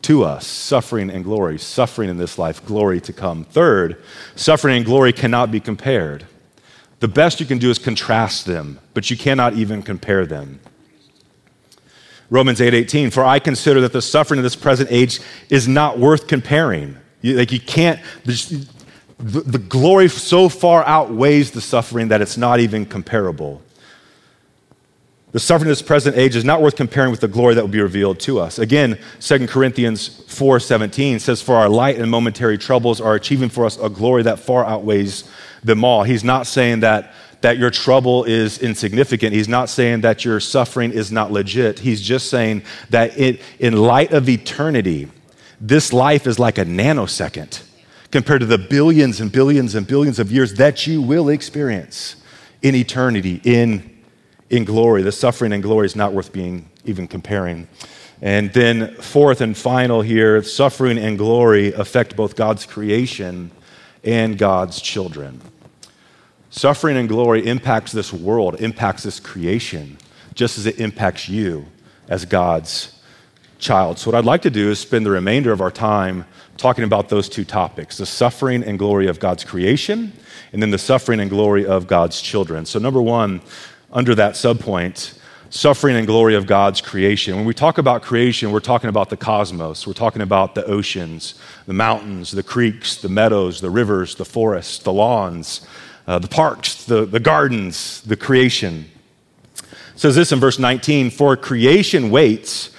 to 0.03 0.23
us 0.23 0.47
suffering 0.47 1.09
and 1.09 1.23
glory, 1.23 1.59
suffering 1.59 2.09
in 2.09 2.17
this 2.17 2.37
life, 2.37 2.65
glory 2.65 3.01
to 3.01 3.11
come. 3.11 3.43
Third, 3.43 4.01
suffering 4.35 4.77
and 4.77 4.85
glory 4.85 5.11
cannot 5.11 5.51
be 5.51 5.59
compared. 5.59 6.25
The 7.01 7.07
best 7.07 7.39
you 7.39 7.45
can 7.45 7.57
do 7.57 7.69
is 7.69 7.77
contrast 7.77 8.45
them, 8.45 8.79
but 8.93 9.09
you 9.09 9.17
cannot 9.17 9.53
even 9.55 9.83
compare 9.83 10.25
them. 10.25 10.59
Romans 12.29 12.59
8:18 12.59 13.11
For 13.11 13.23
I 13.23 13.39
consider 13.39 13.81
that 13.81 13.93
the 13.93 14.01
suffering 14.01 14.39
of 14.39 14.43
this 14.43 14.55
present 14.55 14.91
age 14.91 15.19
is 15.49 15.67
not 15.67 15.99
worth 15.99 16.27
comparing. 16.27 16.97
You, 17.21 17.35
like 17.35 17.51
you 17.51 17.59
can't 17.59 17.99
the, 19.19 19.41
the 19.41 19.57
glory 19.57 20.07
so 20.07 20.47
far 20.47 20.83
outweighs 20.85 21.51
the 21.51 21.61
suffering 21.61 22.07
that 22.07 22.21
it's 22.21 22.37
not 22.37 22.59
even 22.59 22.85
comparable. 22.85 23.61
The 25.31 25.39
suffering 25.39 25.69
of 25.69 25.77
this 25.77 25.83
present 25.83 26.17
age 26.17 26.35
is 26.35 26.43
not 26.43 26.61
worth 26.61 26.75
comparing 26.75 27.11
with 27.11 27.19
the 27.19 27.27
glory 27.27 27.53
that 27.53 27.61
will 27.61 27.67
be 27.67 27.81
revealed 27.81 28.19
to 28.21 28.39
us. 28.39 28.57
Again, 28.57 28.97
2 29.19 29.47
Corinthians 29.47 30.09
4:17 30.27 31.19
says, 31.19 31.41
For 31.41 31.55
our 31.55 31.69
light 31.69 31.97
and 31.97 32.09
momentary 32.09 32.57
troubles 32.57 32.99
are 32.99 33.13
achieving 33.13 33.49
for 33.49 33.65
us 33.65 33.77
a 33.77 33.89
glory 33.89 34.23
that 34.23 34.39
far 34.39 34.65
outweighs 34.65 35.29
them 35.63 35.83
all. 35.83 36.03
He's 36.03 36.23
not 36.23 36.47
saying 36.47 36.79
that, 36.79 37.13
that 37.41 37.57
your 37.57 37.69
trouble 37.69 38.23
is 38.25 38.59
insignificant. 38.59 39.33
He's 39.33 39.47
not 39.47 39.69
saying 39.69 40.01
that 40.01 40.25
your 40.25 40.39
suffering 40.39 40.91
is 40.91 41.11
not 41.11 41.31
legit. 41.31 41.79
He's 41.79 42.01
just 42.01 42.29
saying 42.29 42.63
that 42.89 43.17
it, 43.17 43.41
in 43.59 43.77
light 43.77 44.11
of 44.11 44.27
eternity, 44.27 45.09
this 45.61 45.93
life 45.93 46.27
is 46.27 46.39
like 46.39 46.57
a 46.57 46.65
nanosecond 46.65 47.63
compared 48.11 48.41
to 48.41 48.45
the 48.45 48.57
billions 48.57 49.21
and 49.21 49.31
billions 49.31 49.75
and 49.75 49.87
billions 49.87 50.19
of 50.19 50.31
years 50.31 50.55
that 50.55 50.87
you 50.87 51.01
will 51.01 51.29
experience 51.29 52.15
in 52.61 52.75
eternity, 52.75 53.41
in 53.43 53.99
in 54.49 54.65
glory. 54.65 55.03
The 55.03 55.11
suffering 55.11 55.53
and 55.53 55.61
glory 55.61 55.85
is 55.85 55.95
not 55.95 56.13
worth 56.13 56.33
being 56.33 56.69
even 56.85 57.07
comparing. 57.07 57.67
And 58.21 58.51
then, 58.51 58.95
fourth 58.95 59.39
and 59.41 59.57
final 59.57 60.01
here, 60.01 60.43
suffering 60.43 60.97
and 60.97 61.17
glory 61.17 61.71
affect 61.71 62.15
both 62.15 62.35
God's 62.35 62.65
creation 62.65 63.51
and 64.03 64.37
God's 64.37 64.81
children. 64.81 65.39
Suffering 66.51 66.97
and 66.97 67.07
glory 67.07 67.45
impacts 67.45 67.91
this 67.91 68.11
world, 68.11 68.59
impacts 68.59 69.03
this 69.03 69.19
creation, 69.19 69.97
just 70.33 70.57
as 70.57 70.65
it 70.65 70.79
impacts 70.79 71.29
you 71.29 71.65
as 72.07 72.25
God's 72.25 72.99
child. 73.59 73.99
So, 73.99 74.09
what 74.09 74.17
I'd 74.17 74.25
like 74.25 74.41
to 74.43 74.49
do 74.49 74.71
is 74.71 74.79
spend 74.79 75.05
the 75.05 75.11
remainder 75.11 75.51
of 75.51 75.61
our 75.61 75.69
time 75.69 76.25
talking 76.57 76.83
about 76.83 77.09
those 77.09 77.29
two 77.29 77.45
topics 77.45 77.97
the 77.97 78.05
suffering 78.05 78.63
and 78.63 78.79
glory 78.79 79.07
of 79.07 79.19
God's 79.19 79.43
creation, 79.43 80.11
and 80.51 80.61
then 80.61 80.71
the 80.71 80.79
suffering 80.79 81.19
and 81.19 81.29
glory 81.29 81.65
of 81.65 81.85
God's 81.85 82.19
children. 82.21 82.65
So, 82.65 82.79
number 82.79 83.01
one, 83.01 83.41
under 83.91 84.15
that 84.15 84.33
subpoint 84.33 85.19
suffering 85.51 85.95
and 85.95 86.05
glory 86.05 86.35
of 86.35 86.45
God's 86.45 86.79
creation. 86.79 87.35
When 87.35 87.45
we 87.45 87.55
talk 87.55 87.79
about 87.79 88.03
creation, 88.03 88.51
we're 88.51 88.59
talking 88.59 88.89
about 88.89 89.09
the 89.09 89.17
cosmos. 89.17 89.87
We're 89.87 89.93
talking 89.93 90.21
about 90.21 90.53
the 90.53 90.63
oceans, 90.65 91.33
the 91.65 91.73
mountains, 91.73 92.31
the 92.31 92.43
creeks, 92.43 92.97
the 92.97 93.09
meadows, 93.09 93.59
the 93.59 93.71
rivers, 93.71 94.15
the 94.15 94.25
forests, 94.25 94.77
the 94.79 94.93
lawns, 94.93 95.65
uh, 96.09 96.17
the 96.17 96.27
parks, 96.27 96.85
the, 96.85 97.05
the 97.05 97.19
gardens, 97.19 98.01
the 98.01 98.15
creation. 98.15 98.89
It 99.53 99.63
says 99.95 100.15
this 100.15 100.31
in 100.31 100.39
verse 100.39 100.57
19 100.57 101.11
For 101.11 101.37
creation 101.37 102.09
waits 102.09 102.71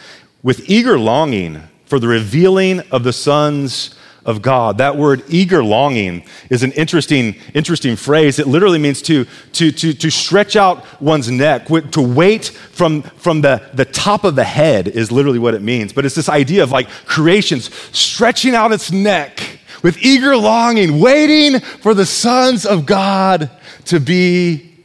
with 0.43 0.69
eager 0.69 0.99
longing 0.99 1.63
for 1.85 2.01
the 2.01 2.09
revealing 2.09 2.81
of 2.91 3.05
the 3.05 3.13
sons 3.13 3.95
of 4.25 4.43
God. 4.43 4.79
That 4.79 4.97
word 4.97 5.23
eager 5.29 5.63
longing 5.63 6.25
is 6.51 6.65
an 6.65 6.73
interesting, 6.73 7.37
interesting 7.55 7.95
phrase. 7.95 8.41
It 8.41 8.49
literally 8.49 8.81
means 8.81 9.01
to, 9.03 9.27
to, 9.53 9.71
to, 9.71 9.95
to 9.95 10.11
stretch 10.11 10.57
out 10.57 10.85
one's 11.01 11.31
neck, 11.31 11.69
to 11.69 12.03
wait 12.03 12.47
from, 12.49 13.03
from 13.03 13.43
the, 13.43 13.63
the 13.75 13.85
top 13.85 14.25
of 14.25 14.35
the 14.35 14.43
head 14.43 14.89
is 14.89 15.13
literally 15.13 15.39
what 15.39 15.55
it 15.55 15.63
means. 15.63 15.93
But 15.93 16.05
it's 16.05 16.17
this 16.17 16.29
idea 16.29 16.65
of 16.65 16.73
like 16.73 16.89
creations 17.07 17.73
stretching 17.97 18.57
out 18.57 18.73
its 18.73 18.91
neck 18.91 19.60
with 19.83 19.99
eager 19.99 20.37
longing, 20.37 21.01
waiting 21.01 21.61
for 21.61 21.95
the 21.95 22.07
sons 22.07 22.67
of 22.67 22.87
God 22.87 23.51
to 23.87 24.01
be 24.01 24.85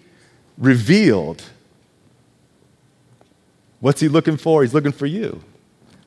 revealed. 0.58 1.44
What's 3.80 4.02
he 4.02 4.08
looking 4.08 4.38
for? 4.38 4.62
He's 4.62 4.74
looking 4.74 4.92
for 4.92 5.06
you. 5.06 5.44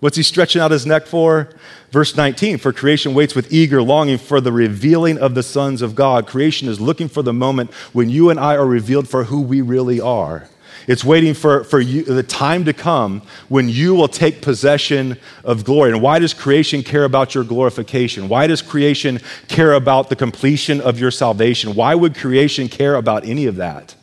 What's 0.00 0.16
he 0.16 0.22
stretching 0.22 0.62
out 0.62 0.70
his 0.70 0.86
neck 0.86 1.06
for? 1.06 1.50
Verse 1.90 2.16
19 2.16 2.58
For 2.58 2.72
creation 2.72 3.14
waits 3.14 3.34
with 3.34 3.52
eager 3.52 3.82
longing 3.82 4.18
for 4.18 4.40
the 4.40 4.52
revealing 4.52 5.18
of 5.18 5.34
the 5.34 5.42
sons 5.42 5.82
of 5.82 5.94
God. 5.94 6.26
Creation 6.26 6.68
is 6.68 6.80
looking 6.80 7.08
for 7.08 7.22
the 7.22 7.32
moment 7.32 7.72
when 7.92 8.08
you 8.08 8.30
and 8.30 8.38
I 8.38 8.54
are 8.54 8.66
revealed 8.66 9.08
for 9.08 9.24
who 9.24 9.40
we 9.40 9.60
really 9.60 10.00
are. 10.00 10.48
It's 10.88 11.04
waiting 11.04 11.34
for, 11.34 11.62
for 11.62 11.78
you, 11.78 12.02
the 12.02 12.24
time 12.24 12.64
to 12.64 12.72
come 12.72 13.22
when 13.48 13.68
you 13.68 13.94
will 13.94 14.08
take 14.08 14.42
possession 14.42 15.16
of 15.44 15.64
glory. 15.64 15.92
And 15.92 16.02
why 16.02 16.18
does 16.18 16.34
creation 16.34 16.82
care 16.82 17.04
about 17.04 17.34
your 17.34 17.44
glorification? 17.44 18.28
Why 18.28 18.48
does 18.48 18.60
creation 18.60 19.20
care 19.46 19.74
about 19.74 20.08
the 20.08 20.16
completion 20.16 20.80
of 20.80 20.98
your 20.98 21.12
salvation? 21.12 21.76
Why 21.76 21.94
would 21.94 22.16
creation 22.16 22.68
care 22.68 22.96
about 22.96 23.24
any 23.24 23.46
of 23.46 23.54
that? 23.56 23.94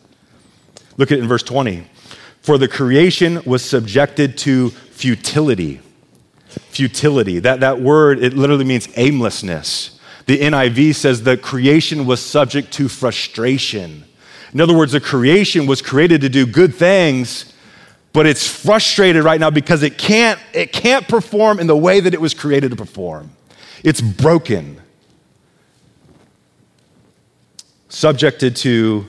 Look 0.95 1.11
at 1.11 1.17
it 1.17 1.21
in 1.21 1.27
verse 1.27 1.43
20. 1.43 1.85
For 2.41 2.57
the 2.57 2.69
creation 2.69 3.41
was 3.43 3.65
subjected 3.65 4.37
to 4.39 4.69
futility 4.69 5.81
futility. 6.75 7.39
That, 7.39 7.61
that 7.61 7.81
word, 7.81 8.23
it 8.23 8.33
literally 8.33 8.65
means 8.65 8.87
aimlessness. 8.95 9.99
The 10.25 10.39
NIV 10.39 10.95
says 10.95 11.23
that 11.23 11.41
creation 11.41 12.05
was 12.05 12.23
subject 12.23 12.71
to 12.73 12.87
frustration. 12.87 14.04
In 14.55 14.61
other 14.61 14.73
words, 14.73 14.93
the 14.93 15.01
creation 15.01 15.65
was 15.65 15.81
created 15.81 16.21
to 16.21 16.29
do 16.29 16.45
good 16.45 16.73
things, 16.73 17.53
but 18.13 18.25
it's 18.25 18.47
frustrated 18.47 19.21
right 19.21 19.37
now 19.37 19.49
because 19.49 19.83
it 19.83 19.97
can't, 19.97 20.39
it 20.53 20.71
can't 20.71 21.05
perform 21.09 21.59
in 21.59 21.67
the 21.67 21.75
way 21.75 21.99
that 21.99 22.13
it 22.13 22.21
was 22.21 22.33
created 22.33 22.71
to 22.71 22.77
perform. 22.77 23.31
It's 23.83 23.99
broken. 23.99 24.79
Subjected 27.89 28.55
to 28.55 29.05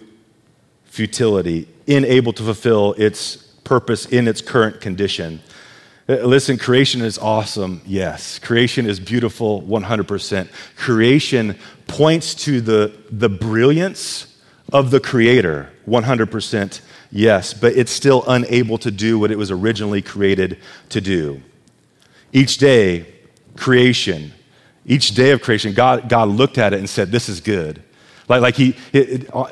futility, 0.86 1.68
unable 1.86 2.32
to 2.32 2.42
fulfill 2.42 2.94
its 2.94 3.36
purpose 3.36 4.04
in 4.06 4.26
its 4.26 4.40
current 4.40 4.80
condition. 4.80 5.40
Uh, 6.08 6.14
listen, 6.24 6.58
creation 6.58 7.02
is 7.02 7.18
awesome. 7.18 7.82
Yes. 7.86 8.40
Creation 8.40 8.84
is 8.84 8.98
beautiful 8.98 9.62
100%. 9.62 10.48
Creation 10.74 11.56
points 11.86 12.34
to 12.34 12.60
the, 12.60 12.92
the 13.12 13.28
brilliance 13.28 14.32
of 14.72 14.90
the 14.90 15.00
Creator 15.00 15.70
100%. 15.88 16.80
Yes. 17.10 17.54
But 17.54 17.76
it's 17.76 17.92
still 17.92 18.24
unable 18.26 18.78
to 18.78 18.90
do 18.90 19.18
what 19.18 19.30
it 19.30 19.38
was 19.38 19.50
originally 19.50 20.02
created 20.02 20.58
to 20.90 21.00
do. 21.00 21.42
each 22.32 22.58
day, 22.58 23.06
creation, 23.56 24.32
each 24.84 25.10
day 25.12 25.30
of 25.30 25.40
creation, 25.40 25.72
God, 25.72 26.08
God 26.08 26.28
looked 26.28 26.58
at 26.58 26.72
it 26.72 26.78
and 26.78 26.88
said, 26.88 27.10
This 27.10 27.28
is 27.28 27.40
good. 27.40 27.82
Like, 28.28 28.42
like 28.42 28.56
he, 28.56 28.76
it, 28.92 29.08
it, 29.08 29.30
uh, 29.32 29.46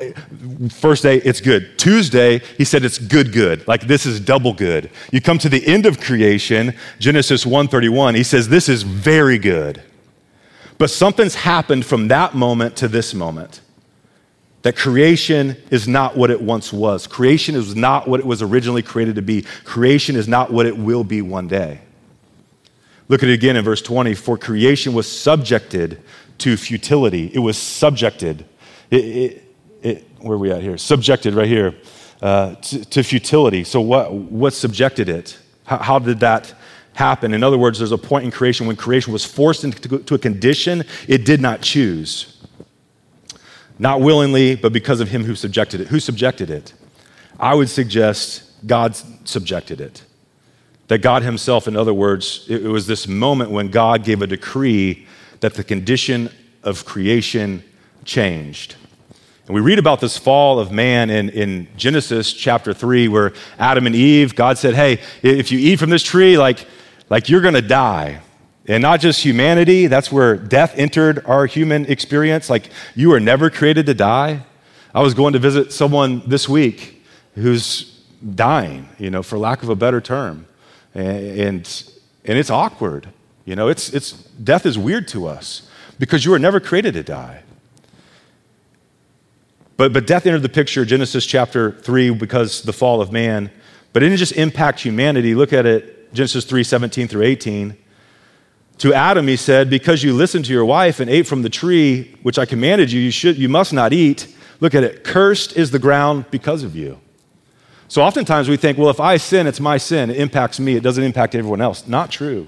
first 0.69 1.03
day, 1.03 1.17
it's 1.17 1.39
good. 1.39 1.79
Tuesday, 1.79 2.39
he 2.57 2.65
said 2.65 2.83
it's 2.83 2.97
good, 2.97 3.31
good. 3.31 3.65
Like 3.67 3.87
this 3.87 4.05
is 4.05 4.19
double 4.19 4.53
good. 4.53 4.89
You 5.11 5.21
come 5.21 5.37
to 5.39 5.49
the 5.49 5.65
end 5.65 5.85
of 5.85 5.99
creation, 5.99 6.73
Genesis 6.99 7.45
1:31, 7.45 8.15
he 8.15 8.23
says 8.23 8.49
this 8.49 8.67
is 8.67 8.83
very 8.83 9.37
good. 9.37 9.81
But 10.77 10.89
something's 10.89 11.35
happened 11.35 11.85
from 11.85 12.09
that 12.09 12.35
moment 12.35 12.75
to 12.77 12.89
this 12.89 13.13
moment. 13.13 13.61
That 14.65 14.75
creation 14.75 15.57
is 15.69 15.87
not 15.87 16.17
what 16.17 16.31
it 16.31 16.41
once 16.41 16.73
was. 16.73 17.05
Creation 17.05 17.53
is 17.53 17.75
not 17.75 18.07
what 18.07 18.19
it 18.19 18.25
was 18.25 18.41
originally 18.41 18.81
created 18.81 19.13
to 19.13 19.21
be. 19.21 19.43
Creation 19.63 20.15
is 20.15 20.27
not 20.27 20.51
what 20.51 20.65
it 20.65 20.75
will 20.75 21.03
be 21.03 21.21
one 21.21 21.47
day. 21.47 21.81
Look 23.07 23.21
at 23.21 23.29
it 23.29 23.33
again 23.33 23.57
in 23.57 23.63
verse 23.63 23.83
20. 23.83 24.15
For 24.15 24.39
creation 24.39 24.95
was 24.95 25.07
subjected 25.07 26.01
to 26.39 26.57
futility, 26.57 27.29
it 27.31 27.37
was 27.37 27.59
subjected 27.59 28.43
it, 28.89 29.05
it, 29.05 29.43
it, 29.83 30.07
where 30.17 30.33
are 30.33 30.39
we 30.39 30.51
at 30.51 30.63
here? 30.63 30.79
Subjected 30.79 31.35
right 31.35 31.47
here 31.47 31.75
uh, 32.23 32.55
to, 32.55 32.85
to, 32.85 33.03
futility. 33.03 33.63
So, 33.63 33.81
what, 33.81 34.11
what 34.11 34.53
subjected 34.53 35.09
it? 35.09 35.37
How, 35.65 35.77
how, 35.77 35.99
did 35.99 36.21
that 36.21 36.55
happen? 36.93 37.35
In 37.35 37.43
other 37.43 37.59
words, 37.59 37.77
there's 37.77 37.91
a 37.91 37.99
point 37.99 38.25
in 38.25 38.31
creation 38.31 38.65
when 38.65 38.77
creation 38.77 39.13
was 39.13 39.25
forced 39.25 39.63
into 39.63 39.99
to 39.99 40.15
a 40.15 40.17
condition 40.17 40.85
it 41.07 41.23
did 41.23 41.39
not 41.39 41.61
choose. 41.61 42.34
Not 43.77 44.01
willingly, 44.01 44.55
but 44.55 44.71
because 44.71 44.99
of 44.99 45.09
him 45.09 45.23
who 45.25 45.35
subjected 45.35 45.81
it. 45.81 45.87
Who 45.87 45.99
subjected 45.99 46.49
it? 46.49 46.73
I 47.39 47.53
would 47.53 47.69
suggest 47.69 48.43
God 48.65 48.95
subjected 49.27 49.81
it. 49.81 50.03
That 50.87 50.99
God 50.99 51.23
Himself, 51.23 51.67
in 51.67 51.75
other 51.75 51.93
words, 51.93 52.45
it 52.47 52.63
was 52.63 52.85
this 52.85 53.07
moment 53.07 53.49
when 53.49 53.69
God 53.69 54.03
gave 54.03 54.21
a 54.21 54.27
decree 54.27 55.07
that 55.39 55.55
the 55.55 55.63
condition 55.63 56.29
of 56.63 56.85
creation 56.85 57.63
changed. 58.03 58.75
And 59.47 59.53
we 59.53 59.61
read 59.61 59.79
about 59.79 59.99
this 59.99 60.17
fall 60.17 60.59
of 60.59 60.71
man 60.71 61.09
in, 61.09 61.29
in 61.29 61.67
Genesis 61.75 62.33
chapter 62.33 62.73
3, 62.73 63.07
where 63.07 63.33
Adam 63.59 63.85
and 63.85 63.95
Eve, 63.95 64.35
God 64.35 64.57
said, 64.57 64.75
Hey, 64.75 65.01
if 65.21 65.51
you 65.51 65.59
eat 65.59 65.79
from 65.79 65.89
this 65.89 66.03
tree, 66.03 66.37
like, 66.37 66.65
like 67.09 67.29
you're 67.29 67.41
going 67.41 67.53
to 67.55 67.61
die. 67.61 68.21
And 68.67 68.81
not 68.81 68.99
just 68.99 69.23
humanity, 69.23 69.87
that's 69.87 70.11
where 70.11 70.35
death 70.35 70.73
entered 70.75 71.23
our 71.25 71.45
human 71.45 71.85
experience. 71.85 72.49
Like, 72.49 72.69
you 72.95 73.09
were 73.09 73.19
never 73.19 73.49
created 73.49 73.85
to 73.85 73.93
die. 73.93 74.43
I 74.93 75.01
was 75.01 75.13
going 75.13 75.33
to 75.33 75.39
visit 75.39 75.71
someone 75.71 76.23
this 76.25 76.49
week 76.49 77.03
who's 77.35 78.01
dying, 78.33 78.89
you 78.97 79.11
know, 79.11 79.21
for 79.21 79.37
lack 79.37 79.61
of 79.61 79.69
a 79.69 79.75
better 79.75 80.01
term. 80.01 80.47
And, 80.95 81.59
and, 82.23 82.37
it's 82.37 82.49
awkward. 82.49 83.09
You 83.43 83.55
know, 83.55 83.67
it's, 83.67 83.93
it's, 83.93 84.13
death 84.13 84.65
is 84.65 84.77
weird 84.77 85.07
to 85.09 85.27
us 85.27 85.69
because 85.99 86.25
you 86.25 86.31
were 86.31 86.39
never 86.39 86.59
created 86.59 86.93
to 86.95 87.03
die. 87.03 87.43
But, 89.77 89.93
but 89.93 90.07
death 90.07 90.25
entered 90.25 90.41
the 90.41 90.49
picture, 90.49 90.85
Genesis 90.85 91.25
chapter 91.25 91.71
3, 91.71 92.11
because 92.11 92.63
the 92.63 92.73
fall 92.73 93.01
of 93.01 93.11
man. 93.11 93.51
But 93.93 94.01
it 94.01 94.07
didn't 94.07 94.19
just 94.19 94.31
impact 94.33 94.79
humanity. 94.79 95.35
Look 95.35 95.53
at 95.53 95.65
it, 95.65 96.13
Genesis 96.13 96.45
3 96.45 96.63
17 96.63 97.07
through 97.07 97.23
18. 97.23 97.77
To 98.79 98.93
Adam, 98.93 99.27
he 99.27 99.37
said, 99.37 99.69
Because 99.69 100.03
you 100.03 100.13
listened 100.13 100.45
to 100.45 100.53
your 100.53 100.65
wife 100.65 100.99
and 100.99 101.09
ate 101.09 101.27
from 101.27 101.41
the 101.41 101.49
tree 101.49 102.15
which 102.23 102.37
I 102.37 102.45
commanded 102.45 102.91
you, 102.91 102.99
you, 102.99 103.11
should, 103.11 103.37
you 103.37 103.49
must 103.49 103.73
not 103.73 103.93
eat. 103.93 104.33
Look 104.59 104.75
at 104.75 104.83
it. 104.83 105.03
Cursed 105.03 105.55
is 105.57 105.71
the 105.71 105.79
ground 105.79 106.25
because 106.31 106.63
of 106.63 106.75
you. 106.75 106.99
So 107.87 108.01
oftentimes 108.01 108.49
we 108.49 108.57
think, 108.57 108.77
well, 108.77 108.89
if 108.89 108.99
I 108.99 109.17
sin, 109.17 109.47
it's 109.47 109.59
my 109.59 109.77
sin. 109.77 110.09
It 110.09 110.17
impacts 110.17 110.59
me. 110.59 110.75
It 110.75 110.83
doesn't 110.83 111.03
impact 111.03 111.35
everyone 111.35 111.61
else. 111.61 111.87
Not 111.87 112.11
true. 112.11 112.47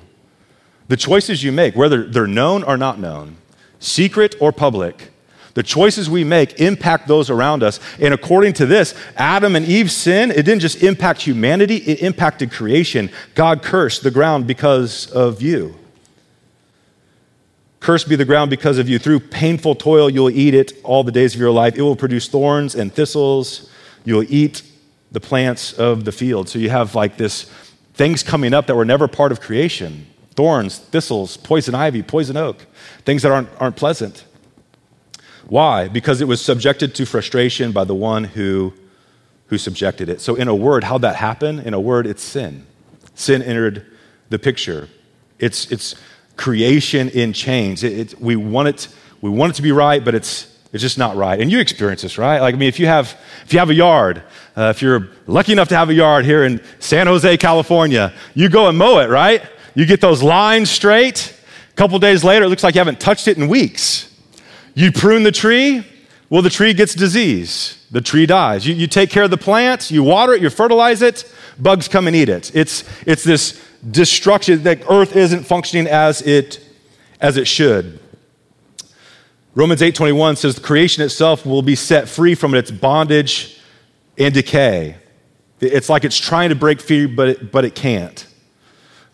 The 0.88 0.98
choices 0.98 1.44
you 1.44 1.52
make, 1.52 1.76
whether 1.76 2.06
they're 2.06 2.28
known 2.28 2.64
or 2.64 2.78
not 2.78 3.00
known, 3.00 3.38
secret 3.80 4.36
or 4.40 4.52
public, 4.52 5.12
the 5.54 5.64
choices 5.64 6.10
we 6.10 6.24
make 6.24 6.60
impact 6.60 7.08
those 7.08 7.30
around 7.30 7.64
us. 7.64 7.80
And 8.00 8.14
according 8.14 8.54
to 8.54 8.66
this, 8.66 8.94
Adam 9.16 9.56
and 9.56 9.66
Eve's 9.66 9.94
sin, 9.94 10.32
it 10.32 10.44
didn't 10.44 10.60
just 10.60 10.84
impact 10.84 11.22
humanity, 11.22 11.78
it 11.78 12.02
impacted 12.02 12.52
creation. 12.52 13.10
God 13.36 13.64
cursed 13.64 14.04
the 14.04 14.12
ground 14.12 14.48
because 14.48 15.10
of 15.12 15.42
you. 15.42 15.76
Cursed 17.80 18.10
be 18.10 18.16
the 18.16 18.26
ground 18.26 18.50
because 18.50 18.78
of 18.78 18.90
you. 18.90 19.00
Through 19.00 19.20
painful 19.22 19.76
toil, 19.76 20.10
you'll 20.10 20.30
eat 20.30 20.54
it 20.54 20.74
all 20.84 21.04
the 21.04 21.12
days 21.12 21.36
of 21.36 21.40
your 21.40 21.52
life. 21.52 21.76
It 21.76 21.82
will 21.82 21.96
produce 21.96 22.28
thorns 22.28 22.76
and 22.76 22.94
thistles. 22.94 23.70
You'll 24.04 24.26
eat 24.32 24.64
the 25.12 25.20
plants 25.20 25.74
of 25.74 26.06
the 26.06 26.12
field. 26.12 26.50
So 26.50 26.60
you 26.60 26.70
have 26.70 26.96
like 26.96 27.18
this 27.18 27.44
things 27.94 28.24
coming 28.24 28.54
up 28.54 28.68
that 28.68 28.76
were 28.76 28.86
never 28.86 29.08
part 29.08 29.32
of 29.32 29.42
creation 29.42 30.08
thorns, 30.38 30.78
thistles, 30.78 31.36
poison 31.36 31.74
ivy, 31.74 32.04
poison 32.04 32.38
oak, 32.38 32.68
things 33.04 33.24
that 33.24 33.32
aren't, 33.32 33.50
aren't 33.60 33.76
pleasant. 33.76 34.24
Why? 35.48 35.88
Because 35.88 36.22
it 36.22 36.28
was 36.28 36.40
subjected 36.40 36.94
to 36.96 37.06
frustration 37.06 37.72
by 37.72 37.86
the 37.86 37.96
one 37.96 38.24
who, 38.24 38.74
who 39.48 39.58
subjected 39.58 40.10
it. 40.10 40.22
So, 40.22 40.36
in 40.36 40.48
a 40.48 40.54
word, 40.54 40.84
how'd 40.84 41.02
that 41.02 41.16
happen? 41.16 41.60
In 41.60 41.74
a 41.74 41.80
word, 41.80 42.06
it's 42.06 42.22
sin. 42.22 42.68
Sin 43.16 43.42
entered 43.42 43.86
the 44.30 44.38
picture. 44.38 44.90
It's, 45.40 45.72
it's 45.72 45.96
creation 46.38 47.10
in 47.10 47.34
chains. 47.34 47.84
It, 47.84 48.14
it, 48.14 48.22
we, 48.22 48.36
want 48.36 48.70
it, 48.70 48.88
we 49.22 49.30
want 49.30 49.52
it 49.52 49.56
to 49.56 49.62
be 49.62 49.72
right, 49.72 50.04
but 50.04 50.16
it's, 50.16 50.56
it's 50.72 50.82
just 50.82 50.98
not 50.98 51.16
right. 51.16 51.40
And 51.40 51.52
you 51.52 51.60
experience 51.60 52.04
this, 52.04 52.18
right? 52.18 52.40
Like, 52.40 52.56
I 52.56 52.58
mean, 52.58 52.70
if 52.70 52.80
you 52.80 52.86
have, 52.86 53.20
if 53.44 53.54
you 53.54 53.60
have 53.60 53.70
a 53.70 53.74
yard, 53.74 54.24
uh, 54.56 54.72
if 54.76 54.82
you're 54.82 55.10
lucky 55.26 55.52
enough 55.52 55.68
to 55.70 55.76
have 55.76 55.90
a 55.90 55.94
yard 55.94 56.26
here 56.26 56.44
in 56.44 56.62
San 56.80 57.08
Jose, 57.08 57.38
California, 57.38 58.14
you 58.34 58.50
go 58.50 58.70
and 58.70 58.78
mow 58.78 59.00
it, 59.00 59.10
right? 59.10 59.44
You 59.76 59.86
get 59.86 60.02
those 60.02 60.24
lines 60.24 60.70
straight. 60.70 61.36
A 61.72 61.74
couple 61.76 61.98
days 62.00 62.24
later, 62.24 62.46
it 62.46 62.50
looks 62.50 62.64
like 62.64 62.76
you 62.76 62.80
haven't 62.80 63.00
touched 63.00 63.28
it 63.28 63.38
in 63.38 63.48
weeks. 63.48 64.14
You 64.74 64.92
prune 64.92 65.24
the 65.24 65.32
tree, 65.32 65.86
well, 66.30 66.42
the 66.42 66.50
tree 66.50 66.74
gets 66.74 66.94
disease. 66.94 67.86
The 67.92 68.02
tree 68.02 68.26
dies. 68.26 68.68
You, 68.68 68.76
you 68.76 68.88
take 68.88 69.10
care 69.10 69.24
of 69.24 69.32
the 69.32 69.38
plant, 69.38 69.92
you 69.92 70.04
water 70.04 70.34
it, 70.34 70.42
you 70.42 70.50
fertilize 70.50 71.02
it, 71.02 71.32
bugs 71.58 71.88
come 71.88 72.08
and 72.08 72.16
eat 72.16 72.30
it. 72.30 72.54
It's, 72.54 72.84
it's 73.06 73.24
this 73.24 73.64
destruction 73.90 74.64
that 74.64 74.84
earth 74.90 75.16
isn't 75.16 75.46
functioning 75.46 75.88
as 75.88 76.22
it, 76.22 76.60
as 77.22 77.38
it 77.38 77.48
should. 77.48 78.00
Romans 79.56 79.82
8:21 79.82 80.38
says 80.38 80.54
the 80.54 80.62
creation 80.62 81.02
itself 81.02 81.44
will 81.44 81.64
be 81.64 81.76
set 81.76 82.08
free 82.08 82.36
from 82.36 82.54
its 82.54 82.70
bondage 82.70 83.60
and 84.16 84.32
decay. 84.32 84.98
It's 85.60 85.90
like 85.90 86.04
it's 86.04 86.20
trying 86.20 86.50
to 86.50 86.56
break 86.56 86.80
free, 86.80 87.08
but 87.08 87.30
it, 87.30 87.52
but 87.52 87.66
it 87.66 87.74
can't. 87.74 88.28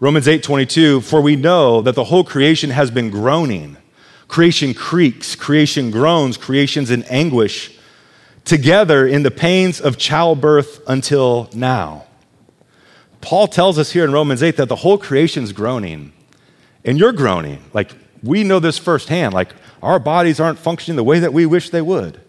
Romans 0.02 0.28
8:22, 0.28 1.02
for 1.02 1.21
we 1.21 1.38
know 1.38 1.82
that 1.82 1.95
the 1.95 2.04
whole 2.04 2.26
creation 2.26 2.71
has 2.71 2.91
been 2.91 3.10
groaning 3.10 3.78
Creation 4.28 4.74
creaks, 4.74 5.36
creation 5.36 5.92
groans, 5.92 6.38
creation's 6.38 6.90
in 6.90 7.04
anguish 7.04 7.78
together 8.46 9.08
in 9.08 9.24
the 9.24 9.32
pains 9.32 9.80
of 9.80 9.98
childbirth 9.98 10.82
until 10.88 11.50
now. 11.54 12.06
Paul 13.22 13.48
tells 13.48 13.80
us 13.80 13.92
here 13.92 14.04
in 14.04 14.12
Romans 14.12 14.44
8 14.44 14.58
that 14.58 14.68
the 14.68 14.76
whole 14.76 14.98
creation's 14.98 15.54
groaning, 15.54 16.12
and 16.84 17.00
you're 17.00 17.14
groaning. 17.14 17.64
Like, 17.74 17.96
we 18.22 18.44
know 18.44 18.60
this 18.60 18.78
firsthand. 18.78 19.34
Like, 19.34 19.54
our 19.82 20.00
bodies 20.00 20.40
aren't 20.40 20.60
functioning 20.60 20.98
the 20.98 21.04
way 21.04 21.20
that 21.20 21.32
we 21.34 21.46
wish 21.46 21.70
they 21.70 21.82
would. 21.82 22.20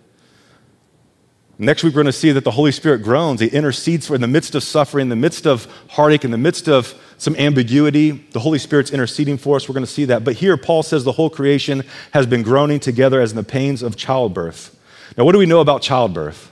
Next 1.57 1.85
week, 1.85 1.93
we're 1.93 2.03
going 2.03 2.07
to 2.07 2.13
see 2.13 2.33
that 2.33 2.43
the 2.43 2.51
Holy 2.51 2.73
Spirit 2.73 3.03
groans. 3.03 3.41
He 3.41 3.47
intercedes 3.47 4.09
for 4.09 4.17
in 4.17 4.21
the 4.21 4.27
midst 4.27 4.57
of 4.57 4.65
suffering, 4.65 5.05
in 5.05 5.09
the 5.09 5.17
midst 5.17 5.47
of 5.47 5.67
heartache, 5.91 6.25
in 6.25 6.33
the 6.33 6.39
midst 6.39 6.69
of 6.69 7.01
some 7.17 7.37
ambiguity. 7.37 8.11
The 8.11 8.41
Holy 8.41 8.59
Spirit's 8.59 8.91
interceding 8.91 9.39
for 9.39 9.55
us. 9.55 9.69
We're 9.69 9.75
going 9.75 9.87
to 9.87 9.91
see 9.91 10.05
that. 10.07 10.25
But 10.25 10.35
here, 10.35 10.57
Paul 10.57 10.83
says 10.83 11.05
the 11.05 11.13
whole 11.13 11.31
creation 11.31 11.85
has 12.13 12.27
been 12.27 12.43
groaning 12.43 12.81
together 12.81 13.21
as 13.21 13.31
in 13.31 13.37
the 13.37 13.45
pains 13.45 13.83
of 13.83 13.97
childbirth. 13.97 14.77
Now, 15.17 15.25
what 15.25 15.33
do 15.33 15.39
we 15.39 15.47
know 15.47 15.61
about 15.61 15.81
childbirth? 15.81 16.51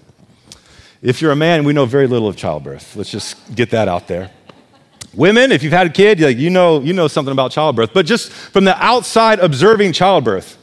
If 1.02 1.20
you're 1.20 1.32
a 1.32 1.36
man, 1.36 1.64
we 1.64 1.72
know 1.72 1.84
very 1.84 2.06
little 2.06 2.28
of 2.28 2.36
childbirth. 2.36 2.94
Let's 2.94 3.10
just 3.10 3.56
get 3.56 3.70
that 3.70 3.88
out 3.88 4.06
there. 4.06 4.30
Women, 5.14 5.50
if 5.50 5.64
you've 5.64 5.72
had 5.72 5.88
a 5.88 5.90
kid, 5.90 6.20
you 6.20 6.48
know, 6.48 6.80
you 6.80 6.92
know 6.92 7.08
something 7.08 7.32
about 7.32 7.50
childbirth. 7.50 7.92
But 7.92 8.06
just 8.06 8.30
from 8.30 8.64
the 8.64 8.80
outside 8.80 9.40
observing 9.40 9.94
childbirth, 9.94 10.56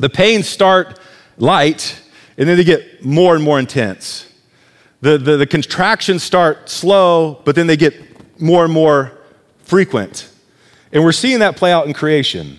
the 0.00 0.10
pains 0.10 0.48
start 0.48 0.98
light 1.38 2.01
and 2.36 2.48
then 2.48 2.56
they 2.56 2.64
get 2.64 3.04
more 3.04 3.34
and 3.34 3.44
more 3.44 3.58
intense. 3.58 4.32
The, 5.00 5.18
the, 5.18 5.36
the 5.36 5.46
contractions 5.46 6.22
start 6.22 6.68
slow, 6.68 7.40
but 7.44 7.54
then 7.54 7.66
they 7.66 7.76
get 7.76 7.94
more 8.40 8.64
and 8.64 8.72
more 8.72 9.12
frequent. 9.64 10.30
And 10.92 11.02
we're 11.02 11.12
seeing 11.12 11.40
that 11.40 11.56
play 11.56 11.72
out 11.72 11.86
in 11.86 11.92
creation. 11.92 12.58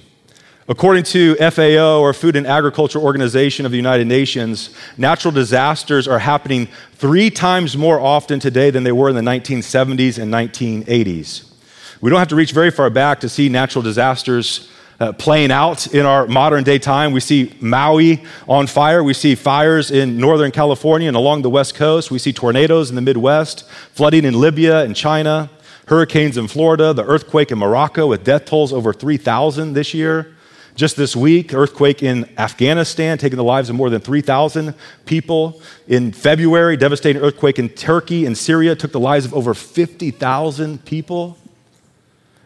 According 0.68 1.04
to 1.06 1.36
FAO, 1.52 2.00
or 2.00 2.14
Food 2.14 2.38
and 2.38 2.48
Agriculture 2.48 3.00
Organization 3.00 3.66
of 3.66 3.72
the 3.72 3.78
United 3.78 4.08
Nations, 4.08 4.76
natural 4.98 5.34
disasters 5.34 6.08
are 6.08 6.20
happening 6.20 6.70
three 6.94 7.30
times 7.30 7.76
more 7.76 8.00
often 8.00 8.40
today 8.40 8.70
than 8.70 8.84
they 8.84 8.94
were 8.94 9.10
in 9.10 9.16
the 9.16 9.22
1970s 9.22 10.22
and 10.22 10.34
1980s. 10.34 11.52
We 12.00 12.10
don't 12.10 12.20
have 12.20 12.30
to 12.30 12.36
reach 12.36 12.54
very 12.54 12.72
far 12.72 12.90
back 12.90 13.20
to 13.22 13.30
see 13.30 13.50
natural 13.50 13.82
disasters 13.82 14.70
uh, 15.04 15.12
playing 15.14 15.52
out 15.52 15.94
in 15.94 16.06
our 16.06 16.28
modern 16.28 16.64
day 16.64 16.80
time. 16.80 17.12
We 17.12 17.20
see 17.20 17.54
Maui 17.60 18.24
on 18.48 18.68
fire. 18.68 19.04
We 19.04 19.14
see 19.14 19.36
fires 19.36 19.92
in 19.92 20.18
Northern 20.18 20.52
California 20.52 21.08
and 21.08 21.18
along 21.18 21.42
the 21.42 21.50
West 21.50 21.76
Coast. 21.76 22.10
We 22.10 22.20
see 22.20 22.32
tornadoes 22.32 22.90
in 22.90 22.96
the 22.96 23.02
Midwest, 23.02 23.70
flooding 23.92 24.24
in 24.24 24.40
Libya 24.40 24.84
and 24.84 24.96
China 24.96 25.50
hurricanes 25.88 26.38
in 26.38 26.48
Florida, 26.48 26.94
the 26.94 27.04
earthquake 27.04 27.52
in 27.52 27.58
Morocco 27.58 28.08
with 28.08 28.24
death 28.24 28.46
tolls 28.46 28.72
over 28.72 28.94
3,000 28.94 29.74
this 29.74 29.94
year. 29.94 30.34
Just 30.76 30.96
this 30.96 31.16
week, 31.16 31.54
earthquake 31.54 32.02
in 32.02 32.28
Afghanistan, 32.40 33.18
taking 33.18 33.38
the 33.38 33.44
lives 33.44 33.70
of 33.70 33.76
more 33.76 33.90
than 33.92 34.02
3,000 34.02 34.74
people. 35.06 35.62
In 35.88 36.12
February, 36.12 36.78
devastating 36.78 37.22
earthquake 37.22 37.60
in 37.60 37.70
Turkey 37.70 38.26
and 38.26 38.36
Syria 38.36 38.76
took 38.76 38.92
the 38.92 39.00
lives 39.00 39.26
of 39.26 39.34
over 39.36 39.54
50,000 39.54 40.86
people. 40.86 41.38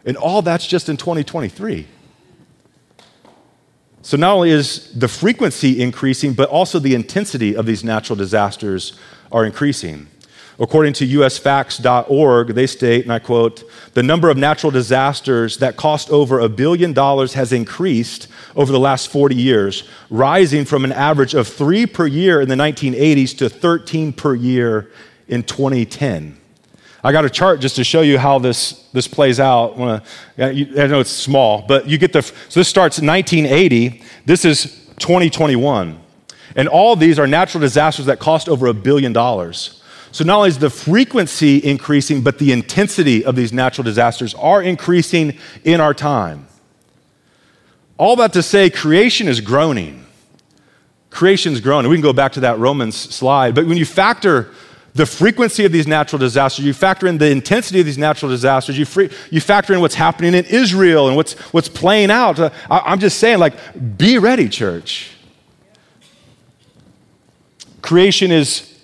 And 0.04 0.16
all 0.16 0.42
that's 0.42 0.66
just 0.66 0.88
in 0.88 0.98
2023. 0.98 1.86
So, 4.02 4.16
not 4.16 4.34
only 4.34 4.50
is 4.50 4.92
the 4.92 5.08
frequency 5.08 5.82
increasing, 5.82 6.32
but 6.32 6.48
also 6.48 6.78
the 6.78 6.94
intensity 6.94 7.56
of 7.56 7.66
these 7.66 7.82
natural 7.82 8.16
disasters 8.16 8.92
are 9.32 9.44
increasing. 9.44 10.06
According 10.60 10.94
to 10.94 11.06
usfacts.org, 11.06 12.48
they 12.48 12.66
state, 12.66 13.04
and 13.04 13.12
I 13.12 13.20
quote, 13.20 13.62
the 13.94 14.02
number 14.02 14.28
of 14.28 14.36
natural 14.36 14.72
disasters 14.72 15.58
that 15.58 15.76
cost 15.76 16.10
over 16.10 16.40
a 16.40 16.48
billion 16.48 16.92
dollars 16.92 17.34
has 17.34 17.52
increased 17.52 18.26
over 18.56 18.72
the 18.72 18.80
last 18.80 19.08
40 19.08 19.36
years, 19.36 19.84
rising 20.10 20.64
from 20.64 20.84
an 20.84 20.90
average 20.90 21.34
of 21.34 21.46
three 21.46 21.86
per 21.86 22.06
year 22.08 22.40
in 22.40 22.48
the 22.48 22.56
1980s 22.56 23.38
to 23.38 23.48
13 23.48 24.12
per 24.12 24.34
year 24.34 24.90
in 25.28 25.44
2010. 25.44 26.36
I 27.02 27.12
got 27.12 27.24
a 27.24 27.30
chart 27.30 27.60
just 27.60 27.76
to 27.76 27.84
show 27.84 28.00
you 28.00 28.18
how 28.18 28.38
this, 28.40 28.88
this 28.92 29.06
plays 29.06 29.38
out. 29.38 29.78
I, 29.78 30.50
know 30.52 31.00
it's 31.00 31.10
small, 31.10 31.64
but 31.66 31.88
you 31.88 31.96
get 31.96 32.12
the, 32.12 32.22
so 32.22 32.60
this 32.60 32.68
starts 32.68 33.00
1980. 33.00 34.02
This 34.26 34.44
is 34.44 34.86
2021. 34.98 36.00
And 36.56 36.68
all 36.68 36.96
these 36.96 37.18
are 37.18 37.26
natural 37.26 37.60
disasters 37.60 38.06
that 38.06 38.18
cost 38.18 38.48
over 38.48 38.66
a 38.66 38.74
billion 38.74 39.12
dollars. 39.12 39.80
So 40.10 40.24
not 40.24 40.38
only 40.38 40.48
is 40.48 40.58
the 40.58 40.70
frequency 40.70 41.58
increasing, 41.58 42.22
but 42.22 42.38
the 42.38 42.50
intensity 42.50 43.24
of 43.24 43.36
these 43.36 43.52
natural 43.52 43.84
disasters 43.84 44.34
are 44.34 44.60
increasing 44.60 45.38
in 45.64 45.80
our 45.80 45.94
time. 45.94 46.48
All 47.96 48.16
that 48.16 48.32
to 48.32 48.42
say, 48.42 48.70
creation 48.70 49.28
is 49.28 49.40
groaning. 49.40 50.04
Creation's 51.10 51.60
groaning. 51.60 51.90
We 51.90 51.96
can 51.96 52.02
go 52.02 52.12
back 52.12 52.32
to 52.32 52.40
that 52.40 52.58
Romans 52.58 52.96
slide. 52.96 53.54
But 53.54 53.66
when 53.66 53.76
you 53.76 53.86
factor 53.86 54.52
the 54.98 55.06
frequency 55.06 55.64
of 55.64 55.70
these 55.70 55.86
natural 55.86 56.18
disasters, 56.18 56.64
you 56.64 56.74
factor 56.74 57.06
in 57.06 57.18
the 57.18 57.30
intensity 57.30 57.78
of 57.78 57.86
these 57.86 57.96
natural 57.96 58.30
disasters, 58.30 58.76
you, 58.76 58.84
free, 58.84 59.08
you 59.30 59.40
factor 59.40 59.72
in 59.72 59.80
what's 59.80 59.94
happening 59.94 60.34
in 60.34 60.44
Israel 60.46 61.06
and 61.06 61.16
what's, 61.16 61.34
what's 61.52 61.68
playing 61.68 62.10
out. 62.10 62.38
Uh, 62.40 62.50
I, 62.68 62.80
I'm 62.80 62.98
just 62.98 63.18
saying, 63.18 63.38
like, 63.38 63.54
be 63.96 64.18
ready, 64.18 64.48
church. 64.48 65.12
Creation 67.80 68.30
is 68.30 68.74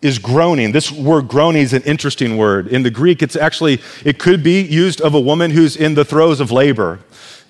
is 0.00 0.18
groaning. 0.18 0.70
This 0.70 0.92
word 0.92 1.28
groaning 1.28 1.62
is 1.62 1.72
an 1.72 1.82
interesting 1.84 2.36
word. 2.36 2.68
In 2.68 2.82
the 2.82 2.90
Greek, 2.90 3.22
it's 3.22 3.36
actually, 3.36 3.80
it 4.04 4.18
could 4.18 4.42
be 4.42 4.60
used 4.60 5.00
of 5.00 5.14
a 5.14 5.20
woman 5.20 5.50
who's 5.50 5.76
in 5.76 5.94
the 5.94 6.04
throes 6.04 6.40
of 6.40 6.52
labor. 6.52 7.00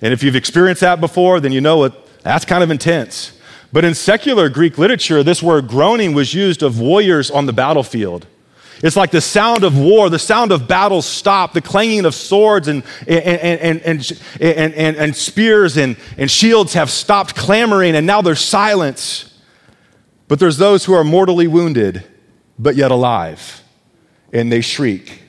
And 0.01 0.13
if 0.13 0.23
you've 0.23 0.37
experienced 0.37 0.81
that 0.81 1.01
before, 1.01 1.41
then 1.41 1.51
you 1.51 1.61
know 1.61 1.83
it, 1.83 1.93
that's 2.23 2.45
kind 2.45 2.63
of 2.63 2.71
intense. 2.71 3.34
But 3.75 3.85
in 3.85 3.95
secular 3.95 4.49
Greek 4.49 4.79
literature, 4.79 5.25
this 5.25 5.43
word 5.43 5.67
groaning 5.67 6.15
was 6.15 6.33
used 6.33 6.63
of 6.63 6.79
warriors 6.79 7.29
on 7.29 7.47
the 7.47 7.53
battlefield. 7.53 8.25
It's 8.85 8.95
like 8.95 9.11
the 9.11 9.21
sound 9.21 9.65
of 9.65 9.77
war, 9.77 10.09
the 10.09 10.19
sound 10.21 10.53
of 10.53 10.69
battle 10.69 11.03
stopped, 11.03 11.55
the 11.55 11.61
clanging 11.61 12.05
of 12.05 12.15
swords 12.15 12.69
and, 12.69 12.85
and, 13.09 13.19
and, 13.19 13.83
and, 13.83 14.21
and, 14.41 14.97
and, 14.97 15.17
spears 15.17 15.77
and, 15.77 15.97
and 16.17 16.31
shields 16.31 16.75
have 16.75 16.89
stopped 16.89 17.35
clamoring, 17.35 17.97
and 17.97 18.07
now 18.07 18.23
there's 18.23 18.41
silence. 18.41 19.37
But 20.29 20.39
there's 20.39 20.59
those 20.59 20.85
who 20.85 20.93
are 20.93 21.03
mortally 21.03 21.49
wounded 21.49 22.05
but 22.57 22.77
yet 22.77 22.93
alive. 22.93 23.61
And 24.33 24.53
they 24.53 24.61
shriek 24.61 25.21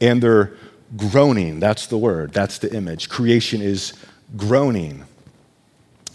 and 0.00 0.22
they're 0.22 0.52
groaning. 0.96 1.58
That's 1.58 1.88
the 1.88 1.98
word, 1.98 2.32
that's 2.32 2.58
the 2.58 2.72
image. 2.72 3.08
Creation 3.08 3.60
is 3.60 3.92
groaning. 4.36 5.04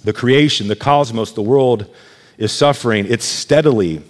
The 0.04 0.14
creation, 0.14 0.68
the 0.68 0.76
cosmos, 0.76 1.32
the 1.32 1.42
world 1.42 1.94
is 2.38 2.52
suffering. 2.52 3.06
It's 3.08 3.26
steadily, 3.26 4.02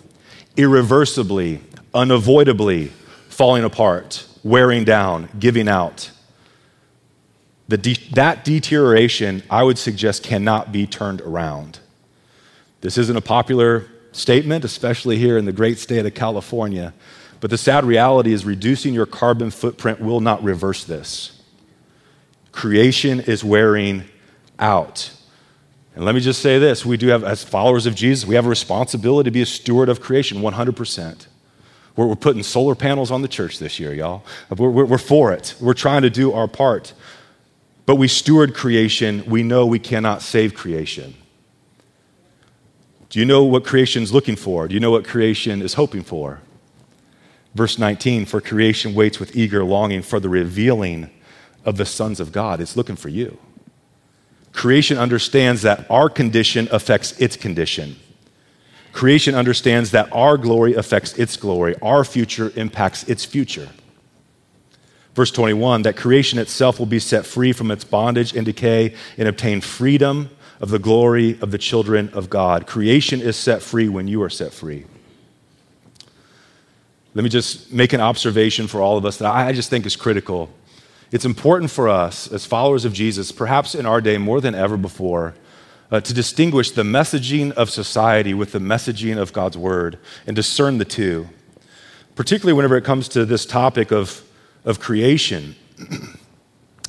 irreversibly, 0.58 1.62
unavoidably 1.94 2.92
falling 3.30 3.64
apart, 3.64 4.28
wearing 4.44 4.84
down, 4.84 5.30
giving 5.40 5.68
out. 5.68 6.12
De- 7.70 7.94
that 8.14 8.46
deterioration, 8.46 9.42
I 9.50 9.64
would 9.64 9.78
suggest, 9.78 10.24
cannot 10.24 10.72
be 10.72 10.86
turned 10.86 11.22
around. 11.22 11.80
This 12.82 12.98
isn't 12.98 13.16
a 13.16 13.22
popular 13.22 13.88
statement, 14.12 14.64
especially 14.64 15.18
here 15.18 15.38
in 15.38 15.46
the 15.46 15.52
great 15.52 15.80
state 15.80 16.06
of 16.06 16.14
California. 16.14 16.94
But 17.40 17.50
the 17.50 17.58
sad 17.58 17.84
reality 17.84 18.32
is, 18.32 18.46
reducing 18.46 18.94
your 18.94 19.06
carbon 19.06 19.52
footprint 19.52 20.00
will 20.00 20.22
not 20.22 20.44
reverse 20.44 20.84
this. 20.84 21.42
Creation 22.52 23.20
is 23.20 23.44
wearing 23.44 24.04
out. 24.60 25.12
And 25.96 26.06
let 26.06 26.16
me 26.16 26.22
just 26.22 26.42
say 26.42 26.60
this 26.60 26.86
we 26.86 26.98
do 26.98 27.08
have, 27.08 27.24
as 27.24 27.44
followers 27.44 27.86
of 27.86 27.96
Jesus, 27.96 28.28
we 28.28 28.36
have 28.36 28.46
a 28.46 28.50
responsibility 28.50 29.30
to 29.30 29.32
be 29.32 29.42
a 29.42 29.46
steward 29.46 29.90
of 29.90 30.02
creation 30.02 30.40
100%. 30.40 31.28
We're, 31.96 32.08
we're 32.08 32.16
putting 32.16 32.44
solar 32.44 32.76
panels 32.76 33.12
on 33.12 33.22
the 33.22 33.28
church 33.28 33.60
this 33.60 33.80
year, 33.80 33.94
y'all. 33.94 34.24
We're, 34.50 34.70
we're, 34.70 34.86
we're 34.86 34.98
for 34.98 35.32
it. 35.32 35.56
We're 35.60 35.74
trying 35.74 36.02
to 36.02 36.10
do 36.10 36.34
our 36.34 36.48
part. 36.48 36.94
But 37.86 37.98
we 37.98 38.08
steward 38.08 38.56
creation. 38.56 39.24
We 39.28 39.44
know 39.44 39.66
we 39.66 39.80
cannot 39.80 40.22
save 40.22 40.56
creation. 40.56 41.16
Do 43.10 43.20
you 43.20 43.26
know 43.26 43.44
what 43.44 43.64
creation's 43.64 44.12
looking 44.12 44.36
for? 44.36 44.68
Do 44.68 44.74
you 44.74 44.80
know 44.80 44.90
what 44.90 45.06
creation 45.06 45.62
is 45.62 45.76
hoping 45.76 46.02
for? 46.02 46.40
Verse 47.54 47.78
19 47.78 48.26
For 48.26 48.42
creation 48.42 48.96
waits 48.96 49.20
with 49.20 49.36
eager 49.36 49.64
longing 49.64 50.02
for 50.02 50.20
the 50.20 50.30
revealing 50.30 51.12
of 51.64 51.78
the 51.78 51.86
sons 51.86 52.20
of 52.20 52.32
God. 52.32 52.60
It's 52.60 52.76
looking 52.76 52.96
for 52.96 53.10
you. 53.10 53.38
Creation 54.54 54.98
understands 54.98 55.64
that 55.64 55.86
our 55.90 56.10
condition 56.10 56.68
affects 56.72 57.20
its 57.20 57.36
condition. 57.36 57.96
Creation 58.94 59.34
understands 59.34 59.92
that 59.92 60.08
our 60.14 60.38
glory 60.38 60.76
affects 60.76 61.18
its 61.18 61.36
glory, 61.36 61.76
our 61.82 62.06
future 62.06 62.54
impacts 62.56 63.04
its 63.10 63.26
future. 63.26 63.70
Verse 65.16 65.32
21 65.32 65.82
that 65.84 65.98
creation 65.98 66.40
itself 66.40 66.80
will 66.80 66.86
be 66.86 67.00
set 67.00 67.26
free 67.26 67.52
from 67.52 67.72
its 67.72 67.84
bondage 67.84 68.36
and 68.36 68.46
decay 68.46 68.96
and 69.18 69.28
obtain 69.28 69.62
freedom 69.62 70.30
of 70.60 70.70
the 70.70 70.80
glory 70.80 71.40
of 71.42 71.52
the 71.52 71.58
children 71.58 72.10
of 72.14 72.30
God. 72.30 72.68
Creation 72.68 73.22
is 73.22 73.36
set 73.36 73.62
free 73.62 73.90
when 73.90 74.08
you 74.08 74.22
are 74.22 74.30
set 74.30 74.54
free. 74.54 74.86
Let 77.16 77.24
me 77.24 77.30
just 77.30 77.72
make 77.72 77.94
an 77.94 78.02
observation 78.02 78.68
for 78.68 78.82
all 78.82 78.98
of 78.98 79.06
us 79.06 79.18
that 79.18 79.32
I 79.32 79.52
just 79.54 79.70
think 79.70 79.86
is 79.86 79.96
critical. 79.96 80.50
It's 81.14 81.26
important 81.26 81.70
for 81.70 81.90
us 81.90 82.28
as 82.32 82.48
followers 82.48 82.86
of 82.86 82.94
Jesus, 82.94 83.32
perhaps 83.32 83.76
in 83.76 83.86
our 83.86 84.02
day 84.02 84.18
more 84.18 84.42
than 84.42 84.56
ever 84.56 84.78
before, 84.78 85.36
uh, 85.92 86.02
to 86.02 86.12
distinguish 86.12 86.72
the 86.72 86.82
messaging 86.82 87.52
of 87.52 87.70
society 87.70 88.34
with 88.34 88.52
the 88.52 88.58
messaging 88.58 89.20
of 89.20 89.32
God's 89.32 89.56
word 89.56 90.00
and 90.26 90.36
discern 90.36 90.80
the 90.80 90.86
two, 90.86 91.30
particularly 92.16 92.54
whenever 92.54 92.76
it 92.76 92.84
comes 92.84 93.08
to 93.10 93.26
this 93.26 93.46
topic 93.46 93.92
of, 93.92 94.24
of 94.66 94.80
creation. 94.80 95.56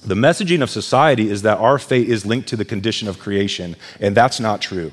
The 0.06 0.14
messaging 0.14 0.62
of 0.62 0.68
society 0.68 1.30
is 1.30 1.40
that 1.42 1.56
our 1.56 1.78
fate 1.78 2.10
is 2.10 2.26
linked 2.26 2.46
to 2.50 2.56
the 2.56 2.64
condition 2.66 3.08
of 3.08 3.18
creation, 3.18 3.74
and 4.00 4.14
that's 4.14 4.38
not 4.38 4.60
true. 4.60 4.92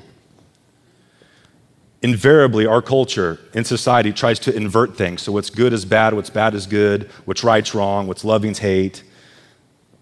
Invariably, 2.00 2.64
our 2.64 2.80
culture 2.80 3.38
in 3.52 3.64
society 3.64 4.10
tries 4.14 4.38
to 4.38 4.56
invert 4.56 4.96
things. 4.96 5.20
So, 5.20 5.32
what's 5.32 5.50
good 5.50 5.74
is 5.74 5.84
bad, 5.84 6.14
what's 6.14 6.30
bad 6.30 6.54
is 6.54 6.66
good, 6.66 7.10
what's 7.26 7.44
right's 7.44 7.74
wrong, 7.74 8.06
what's 8.06 8.24
loving's 8.24 8.60
hate, 8.60 9.02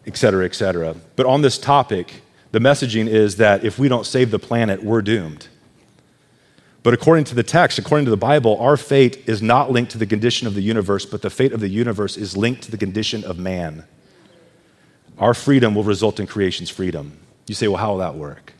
et 0.06 0.16
cetera, 0.16 0.44
et 0.44 0.54
cetera. 0.54 0.94
But 1.16 1.26
on 1.26 1.42
this 1.42 1.58
topic, 1.58 2.22
the 2.52 2.58
messaging 2.58 3.06
is 3.06 3.36
that 3.36 3.64
if 3.64 3.78
we 3.78 3.88
don't 3.88 4.06
save 4.06 4.30
the 4.30 4.38
planet, 4.38 4.82
we're 4.82 5.02
doomed. 5.02 5.48
But 6.82 6.94
according 6.94 7.24
to 7.24 7.34
the 7.34 7.42
text, 7.42 7.78
according 7.78 8.06
to 8.06 8.10
the 8.10 8.16
Bible, 8.16 8.56
our 8.58 8.76
fate 8.76 9.22
is 9.26 9.42
not 9.42 9.70
linked 9.70 9.92
to 9.92 9.98
the 9.98 10.06
condition 10.06 10.46
of 10.46 10.54
the 10.54 10.62
universe, 10.62 11.04
but 11.04 11.20
the 11.20 11.28
fate 11.28 11.52
of 11.52 11.60
the 11.60 11.68
universe 11.68 12.16
is 12.16 12.36
linked 12.36 12.62
to 12.62 12.70
the 12.70 12.78
condition 12.78 13.22
of 13.22 13.38
man. 13.38 13.84
Our 15.18 15.34
freedom 15.34 15.74
will 15.74 15.84
result 15.84 16.18
in 16.18 16.26
creation's 16.26 16.70
freedom. 16.70 17.18
You 17.46 17.54
say, 17.54 17.68
well, 17.68 17.76
how 17.76 17.90
will 17.90 17.98
that 17.98 18.14
work? 18.14 18.54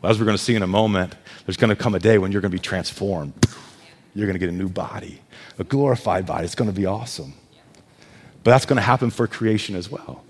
Well, 0.00 0.12
as 0.12 0.20
we're 0.20 0.26
going 0.26 0.36
to 0.36 0.42
see 0.42 0.54
in 0.54 0.62
a 0.62 0.68
moment, 0.68 1.16
there's 1.44 1.56
going 1.56 1.70
to 1.70 1.76
come 1.76 1.96
a 1.96 1.98
day 1.98 2.18
when 2.18 2.30
you're 2.30 2.40
going 2.40 2.52
to 2.52 2.56
be 2.56 2.62
transformed. 2.62 3.32
You're 4.14 4.26
going 4.26 4.34
to 4.34 4.38
get 4.38 4.50
a 4.50 4.56
new 4.56 4.68
body, 4.68 5.20
a 5.58 5.64
glorified 5.64 6.26
body. 6.26 6.44
It's 6.44 6.54
going 6.54 6.70
to 6.70 6.76
be 6.76 6.86
awesome. 6.86 7.34
But 8.44 8.52
that's 8.52 8.66
going 8.66 8.76
to 8.76 8.82
happen 8.82 9.10
for 9.10 9.26
creation 9.26 9.74
as 9.74 9.90
well. 9.90 10.22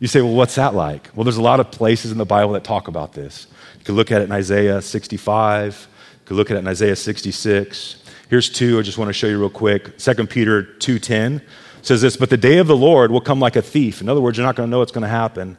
You 0.00 0.08
say, 0.08 0.20
well, 0.20 0.34
what's 0.34 0.56
that 0.56 0.74
like? 0.74 1.10
Well, 1.14 1.24
there's 1.24 1.36
a 1.36 1.42
lot 1.42 1.60
of 1.60 1.70
places 1.70 2.12
in 2.12 2.18
the 2.18 2.24
Bible 2.24 2.52
that 2.52 2.64
talk 2.64 2.88
about 2.88 3.12
this. 3.12 3.46
You 3.78 3.84
can 3.84 3.94
look 3.96 4.10
at 4.10 4.20
it 4.20 4.24
in 4.24 4.32
Isaiah 4.32 4.82
65, 4.82 5.88
you 6.12 6.26
can 6.26 6.36
look 6.36 6.50
at 6.50 6.56
it 6.56 6.60
in 6.60 6.68
Isaiah 6.68 6.96
66. 6.96 8.02
Here's 8.28 8.48
two 8.48 8.78
I 8.78 8.82
just 8.82 8.98
want 8.98 9.08
to 9.08 9.12
show 9.12 9.26
you 9.26 9.38
real 9.38 9.50
quick. 9.50 9.98
2 9.98 10.26
Peter 10.26 10.62
2:10 10.62 11.42
says 11.82 12.00
this, 12.00 12.16
but 12.16 12.30
the 12.30 12.36
day 12.36 12.58
of 12.58 12.66
the 12.66 12.76
Lord 12.76 13.10
will 13.10 13.20
come 13.20 13.38
like 13.38 13.56
a 13.56 13.62
thief. 13.62 14.00
In 14.00 14.08
other 14.08 14.20
words, 14.20 14.38
you're 14.38 14.46
not 14.46 14.56
going 14.56 14.66
to 14.66 14.70
know 14.70 14.78
what's 14.78 14.92
going 14.92 15.02
to 15.02 15.08
happen. 15.08 15.58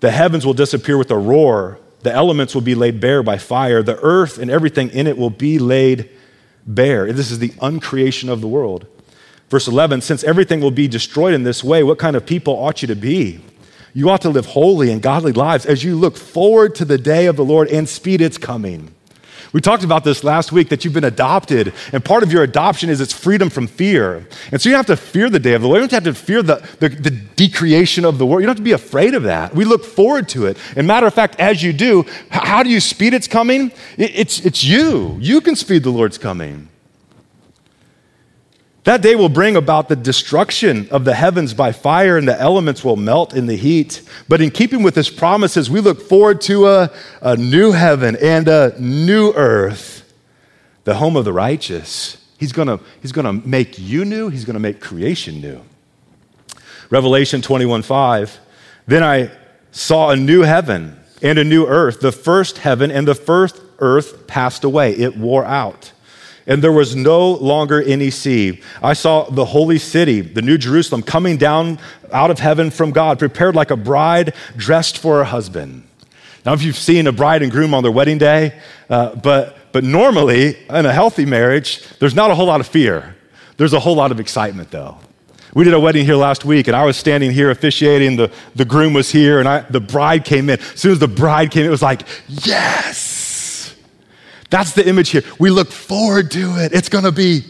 The 0.00 0.10
heavens 0.10 0.46
will 0.46 0.54
disappear 0.54 0.96
with 0.96 1.10
a 1.10 1.18
roar. 1.18 1.78
The 2.02 2.12
elements 2.12 2.54
will 2.54 2.62
be 2.62 2.74
laid 2.74 3.00
bare 3.00 3.22
by 3.22 3.38
fire. 3.38 3.82
The 3.82 3.98
earth 4.00 4.38
and 4.38 4.50
everything 4.50 4.90
in 4.90 5.06
it 5.06 5.16
will 5.16 5.30
be 5.30 5.58
laid 5.58 6.10
bare. 6.66 7.12
This 7.12 7.30
is 7.30 7.38
the 7.38 7.52
uncreation 7.60 8.28
of 8.28 8.40
the 8.40 8.48
world. 8.48 8.86
Verse 9.54 9.68
11 9.68 10.00
Since 10.00 10.24
everything 10.24 10.60
will 10.60 10.72
be 10.72 10.88
destroyed 10.88 11.32
in 11.32 11.44
this 11.44 11.62
way, 11.62 11.84
what 11.84 11.96
kind 11.96 12.16
of 12.16 12.26
people 12.26 12.54
ought 12.54 12.82
you 12.82 12.88
to 12.88 12.96
be? 12.96 13.38
You 13.92 14.10
ought 14.10 14.22
to 14.22 14.28
live 14.28 14.46
holy 14.46 14.90
and 14.90 15.00
godly 15.00 15.30
lives 15.30 15.64
as 15.64 15.84
you 15.84 15.94
look 15.94 16.16
forward 16.16 16.74
to 16.74 16.84
the 16.84 16.98
day 16.98 17.26
of 17.26 17.36
the 17.36 17.44
Lord 17.44 17.68
and 17.68 17.88
speed 17.88 18.20
its 18.20 18.36
coming. 18.36 18.92
We 19.52 19.60
talked 19.60 19.84
about 19.84 20.02
this 20.02 20.24
last 20.24 20.50
week 20.50 20.70
that 20.70 20.84
you've 20.84 20.92
been 20.92 21.04
adopted, 21.04 21.72
and 21.92 22.04
part 22.04 22.24
of 22.24 22.32
your 22.32 22.42
adoption 22.42 22.90
is 22.90 23.00
its 23.00 23.12
freedom 23.12 23.48
from 23.48 23.68
fear. 23.68 24.26
And 24.50 24.60
so 24.60 24.70
you 24.70 24.74
have 24.74 24.86
to 24.86 24.96
fear 24.96 25.30
the 25.30 25.38
day 25.38 25.52
of 25.52 25.62
the 25.62 25.68
Lord. 25.68 25.82
You 25.82 25.86
don't 25.86 26.04
have 26.04 26.12
to 26.12 26.20
fear 26.20 26.42
the, 26.42 26.56
the, 26.80 26.88
the 26.88 27.10
decreation 27.10 28.04
of 28.04 28.18
the 28.18 28.26
world. 28.26 28.42
You 28.42 28.46
don't 28.48 28.56
have 28.56 28.64
to 28.64 28.64
be 28.64 28.72
afraid 28.72 29.14
of 29.14 29.22
that. 29.22 29.54
We 29.54 29.64
look 29.64 29.84
forward 29.84 30.28
to 30.30 30.46
it. 30.46 30.58
And 30.74 30.84
matter 30.84 31.06
of 31.06 31.14
fact, 31.14 31.38
as 31.38 31.62
you 31.62 31.72
do, 31.72 32.06
how 32.30 32.64
do 32.64 32.70
you 32.70 32.80
speed 32.80 33.14
its 33.14 33.28
coming? 33.28 33.70
It's, 33.98 34.44
it's 34.44 34.64
you. 34.64 35.16
You 35.20 35.40
can 35.40 35.54
speed 35.54 35.84
the 35.84 35.90
Lord's 35.90 36.18
coming. 36.18 36.70
That 38.84 39.00
day 39.00 39.16
will 39.16 39.30
bring 39.30 39.56
about 39.56 39.88
the 39.88 39.96
destruction 39.96 40.88
of 40.90 41.06
the 41.06 41.14
heavens 41.14 41.54
by 41.54 41.72
fire, 41.72 42.18
and 42.18 42.28
the 42.28 42.38
elements 42.38 42.84
will 42.84 42.96
melt 42.96 43.34
in 43.34 43.46
the 43.46 43.56
heat. 43.56 44.02
But 44.28 44.42
in 44.42 44.50
keeping 44.50 44.82
with 44.82 44.94
his 44.94 45.08
promises, 45.08 45.70
we 45.70 45.80
look 45.80 46.02
forward 46.02 46.42
to 46.42 46.68
a, 46.68 46.92
a 47.22 47.34
new 47.34 47.72
heaven 47.72 48.14
and 48.20 48.46
a 48.46 48.78
new 48.78 49.32
earth, 49.32 50.12
the 50.84 50.96
home 50.96 51.16
of 51.16 51.24
the 51.24 51.32
righteous. 51.32 52.18
He's 52.38 52.52
gonna, 52.52 52.78
he's 53.00 53.12
gonna 53.12 53.32
make 53.32 53.78
you 53.78 54.04
new, 54.04 54.28
he's 54.28 54.44
gonna 54.44 54.60
make 54.60 54.82
creation 54.82 55.40
new. 55.40 55.62
Revelation 56.90 57.40
21 57.40 57.80
5. 57.80 58.38
Then 58.86 59.02
I 59.02 59.30
saw 59.70 60.10
a 60.10 60.16
new 60.16 60.42
heaven 60.42 61.00
and 61.22 61.38
a 61.38 61.44
new 61.44 61.66
earth. 61.66 62.00
The 62.00 62.12
first 62.12 62.58
heaven 62.58 62.90
and 62.90 63.08
the 63.08 63.14
first 63.14 63.62
earth 63.78 64.26
passed 64.26 64.62
away, 64.62 64.92
it 64.92 65.16
wore 65.16 65.46
out 65.46 65.93
and 66.46 66.62
there 66.62 66.72
was 66.72 66.94
no 66.94 67.32
longer 67.32 67.82
any 67.82 68.10
sea. 68.10 68.60
I 68.82 68.92
saw 68.92 69.28
the 69.30 69.44
holy 69.44 69.78
city, 69.78 70.20
the 70.20 70.42
New 70.42 70.58
Jerusalem, 70.58 71.02
coming 71.02 71.36
down 71.36 71.78
out 72.12 72.30
of 72.30 72.38
heaven 72.38 72.70
from 72.70 72.90
God, 72.90 73.18
prepared 73.18 73.54
like 73.54 73.70
a 73.70 73.76
bride 73.76 74.34
dressed 74.56 74.98
for 74.98 75.18
her 75.18 75.24
husband. 75.24 75.84
Now, 76.44 76.52
if 76.52 76.62
you've 76.62 76.76
seen 76.76 77.06
a 77.06 77.12
bride 77.12 77.42
and 77.42 77.50
groom 77.50 77.72
on 77.72 77.82
their 77.82 77.92
wedding 77.92 78.18
day, 78.18 78.60
uh, 78.90 79.14
but, 79.16 79.56
but 79.72 79.82
normally 79.82 80.58
in 80.68 80.86
a 80.86 80.92
healthy 80.92 81.24
marriage, 81.24 81.82
there's 81.98 82.14
not 82.14 82.30
a 82.30 82.34
whole 82.34 82.46
lot 82.46 82.60
of 82.60 82.66
fear. 82.66 83.16
There's 83.56 83.72
a 83.72 83.80
whole 83.80 83.96
lot 83.96 84.12
of 84.12 84.20
excitement, 84.20 84.70
though. 84.70 84.98
We 85.54 85.64
did 85.64 85.72
a 85.72 85.80
wedding 85.80 86.04
here 86.04 86.16
last 86.16 86.44
week, 86.44 86.66
and 86.66 86.76
I 86.76 86.84
was 86.84 86.96
standing 86.96 87.30
here 87.30 87.50
officiating. 87.50 88.16
The, 88.16 88.32
the 88.56 88.64
groom 88.64 88.92
was 88.92 89.10
here, 89.10 89.38
and 89.38 89.48
I, 89.48 89.60
the 89.60 89.80
bride 89.80 90.24
came 90.24 90.50
in. 90.50 90.58
As 90.58 90.80
soon 90.80 90.92
as 90.92 90.98
the 90.98 91.08
bride 91.08 91.52
came 91.52 91.64
it 91.64 91.70
was 91.70 91.82
like, 91.82 92.02
yes! 92.26 93.13
That's 94.54 94.70
the 94.70 94.86
image 94.86 95.08
here. 95.08 95.24
We 95.40 95.50
look 95.50 95.72
forward 95.72 96.30
to 96.30 96.62
it. 96.62 96.72
It's 96.72 96.88
going 96.88 97.02
to 97.02 97.10
be 97.10 97.42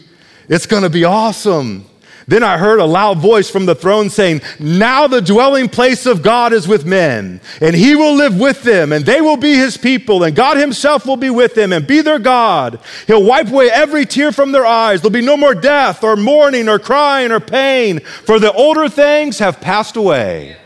it's 0.49 0.65
going 0.65 0.81
to 0.81 0.89
be 0.89 1.03
awesome. 1.03 1.85
Then 2.27 2.41
I 2.41 2.57
heard 2.57 2.79
a 2.79 2.85
loud 2.85 3.19
voice 3.19 3.47
from 3.47 3.67
the 3.67 3.75
throne 3.75 4.09
saying, 4.09 4.41
Now 4.57 5.05
the 5.05 5.21
dwelling 5.21 5.69
place 5.69 6.07
of 6.07 6.23
God 6.23 6.51
is 6.51 6.67
with 6.67 6.83
men, 6.83 7.41
and 7.61 7.75
he 7.75 7.95
will 7.95 8.15
live 8.15 8.39
with 8.39 8.63
them, 8.63 8.91
and 8.91 9.05
they 9.05 9.21
will 9.21 9.37
be 9.37 9.53
his 9.53 9.77
people, 9.77 10.23
and 10.23 10.35
God 10.35 10.57
himself 10.57 11.05
will 11.05 11.15
be 11.15 11.29
with 11.29 11.53
them 11.53 11.73
and 11.73 11.85
be 11.85 12.01
their 12.01 12.17
God. 12.17 12.79
He'll 13.05 13.23
wipe 13.23 13.51
away 13.51 13.69
every 13.69 14.07
tear 14.07 14.31
from 14.31 14.51
their 14.51 14.65
eyes. 14.65 15.01
There'll 15.01 15.11
be 15.11 15.21
no 15.21 15.37
more 15.37 15.53
death, 15.53 16.03
or 16.03 16.15
mourning, 16.15 16.67
or 16.67 16.79
crying, 16.79 17.31
or 17.31 17.39
pain, 17.39 17.99
for 17.99 18.39
the 18.39 18.51
older 18.51 18.89
things 18.89 19.37
have 19.37 19.61
passed 19.61 19.95
away. 19.95 20.57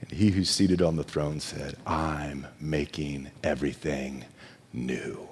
And 0.00 0.10
he 0.10 0.30
who's 0.30 0.48
seated 0.48 0.80
on 0.80 0.96
the 0.96 1.04
throne 1.04 1.38
said, 1.38 1.76
I'm 1.86 2.46
making 2.58 3.30
everything 3.44 4.24
new. 4.86 5.28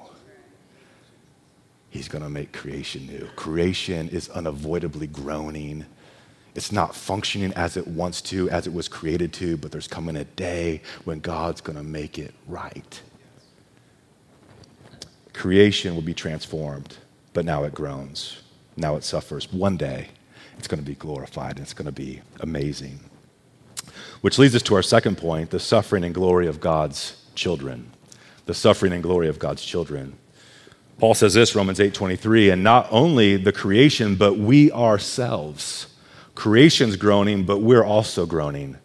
He's 1.90 2.09
going 2.09 2.22
to 2.22 2.30
make 2.30 2.52
creation 2.52 3.06
new. 3.06 3.26
Creation 3.37 4.09
is 4.09 4.28
unavoidably 4.28 5.06
groaning. 5.06 5.87
It's 6.54 6.72
not 6.72 6.94
functioning 6.94 7.52
as 7.54 7.76
it 7.76 7.87
wants 7.87 8.20
to, 8.22 8.50
as 8.50 8.66
it 8.66 8.72
was 8.72 8.88
created 8.88 9.32
to, 9.35 9.56
but 9.56 9.72
there's 9.72 9.88
coming 9.88 10.16
a 10.16 10.24
day 10.24 10.82
when 11.04 11.20
God's 11.20 11.61
going 11.61 11.78
to 11.78 11.82
make 11.82 12.18
it 12.18 12.35
right. 12.46 13.00
Creation 15.32 15.94
will 15.94 16.02
be 16.02 16.14
transformed, 16.14 16.96
but 17.32 17.44
now 17.44 17.64
it 17.64 17.74
groans. 17.74 18.42
Now 18.76 18.96
it 18.96 19.04
suffers. 19.04 19.50
One 19.52 19.76
day, 19.76 20.09
it's 20.59 20.68
going 20.68 20.80
to 20.80 20.87
be 20.87 20.94
glorified 20.94 21.52
and 21.52 21.61
it's 21.61 21.74
going 21.74 21.87
to 21.87 21.92
be 21.92 22.20
amazing. 22.40 23.00
Which 24.20 24.38
leads 24.38 24.54
us 24.54 24.62
to 24.62 24.74
our 24.74 24.82
second 24.82 25.18
point 25.18 25.50
the 25.50 25.61
suffering 25.61 26.04
and 26.04 26.14
glory 26.14 26.46
of 26.46 26.61
God's 26.61 27.22
children 27.35 27.92
the 28.46 28.54
suffering 28.54 28.92
and 28.92 29.02
glory 29.02 29.28
of 29.28 29.38
God's 29.38 29.64
children. 29.64 30.16
Paul 30.98 31.14
says 31.14 31.35
this, 31.35 31.54
Romans 31.54 31.78
8:23, 31.78 32.50
and 32.50 32.64
not 32.64 32.88
only 32.90 33.37
the 33.37 33.52
creation, 33.52 34.16
but 34.16 34.38
we 34.38 34.72
ourselves. 34.72 35.88
Creation's 36.35 36.96
groaning, 36.96 37.44
but 37.44 37.59
we're 37.59 37.85
also 37.85 38.24
groaning. 38.24 38.78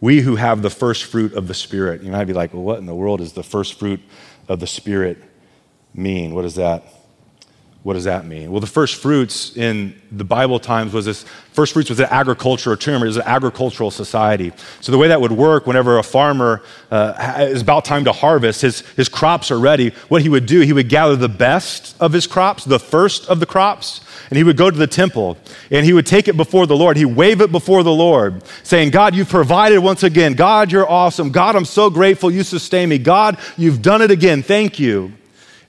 We 0.00 0.20
who 0.20 0.36
have 0.36 0.62
the 0.62 0.70
first 0.70 1.04
fruit 1.04 1.32
of 1.34 1.46
the 1.46 1.54
Spirit. 1.54 2.02
You 2.02 2.10
might 2.10 2.24
be 2.24 2.32
like, 2.32 2.52
well, 2.52 2.62
what 2.62 2.78
in 2.78 2.86
the 2.86 2.94
world 2.94 3.20
does 3.20 3.32
the 3.32 3.42
first 3.42 3.78
fruit 3.78 4.00
of 4.48 4.60
the 4.60 4.66
Spirit 4.66 5.18
mean? 5.94 6.34
What 6.34 6.42
does 6.42 6.56
that 6.56 6.84
what 7.84 7.92
does 7.92 8.04
that 8.04 8.24
mean? 8.24 8.50
Well, 8.50 8.62
the 8.62 8.66
first 8.66 8.94
fruits 8.94 9.54
in 9.54 9.94
the 10.10 10.24
Bible 10.24 10.58
times 10.58 10.94
was 10.94 11.04
this 11.04 11.22
first 11.52 11.74
fruits 11.74 11.90
was 11.90 12.00
an 12.00 12.08
agricultural 12.10 12.78
term. 12.78 13.02
It 13.02 13.08
was 13.08 13.18
an 13.18 13.24
agricultural 13.26 13.90
society. 13.90 14.52
So 14.80 14.90
the 14.90 14.96
way 14.96 15.08
that 15.08 15.20
would 15.20 15.32
work, 15.32 15.66
whenever 15.66 15.98
a 15.98 16.02
farmer 16.02 16.62
uh, 16.90 17.36
is 17.50 17.60
about 17.60 17.84
time 17.84 18.04
to 18.04 18.12
harvest, 18.12 18.62
his, 18.62 18.80
his 18.96 19.10
crops 19.10 19.50
are 19.50 19.58
ready. 19.58 19.90
What 20.08 20.22
he 20.22 20.30
would 20.30 20.46
do, 20.46 20.60
he 20.60 20.72
would 20.72 20.88
gather 20.88 21.14
the 21.14 21.28
best 21.28 21.94
of 22.00 22.14
his 22.14 22.26
crops, 22.26 22.64
the 22.64 22.78
first 22.78 23.28
of 23.28 23.38
the 23.38 23.44
crops, 23.44 24.00
and 24.30 24.38
he 24.38 24.44
would 24.44 24.56
go 24.56 24.70
to 24.70 24.78
the 24.78 24.86
temple 24.86 25.36
and 25.70 25.84
he 25.84 25.92
would 25.92 26.06
take 26.06 26.26
it 26.26 26.38
before 26.38 26.66
the 26.66 26.74
Lord. 26.74 26.96
He 26.96 27.04
wave 27.04 27.42
it 27.42 27.52
before 27.52 27.82
the 27.82 27.92
Lord, 27.92 28.42
saying, 28.62 28.92
God, 28.92 29.14
you've 29.14 29.28
provided 29.28 29.80
once 29.80 30.02
again. 30.02 30.32
God, 30.32 30.72
you're 30.72 30.88
awesome. 30.88 31.32
God, 31.32 31.54
I'm 31.54 31.66
so 31.66 31.90
grateful 31.90 32.30
you 32.30 32.44
sustain 32.44 32.88
me. 32.88 32.96
God, 32.96 33.36
you've 33.58 33.82
done 33.82 34.00
it 34.00 34.10
again. 34.10 34.42
Thank 34.42 34.78
you. 34.78 35.12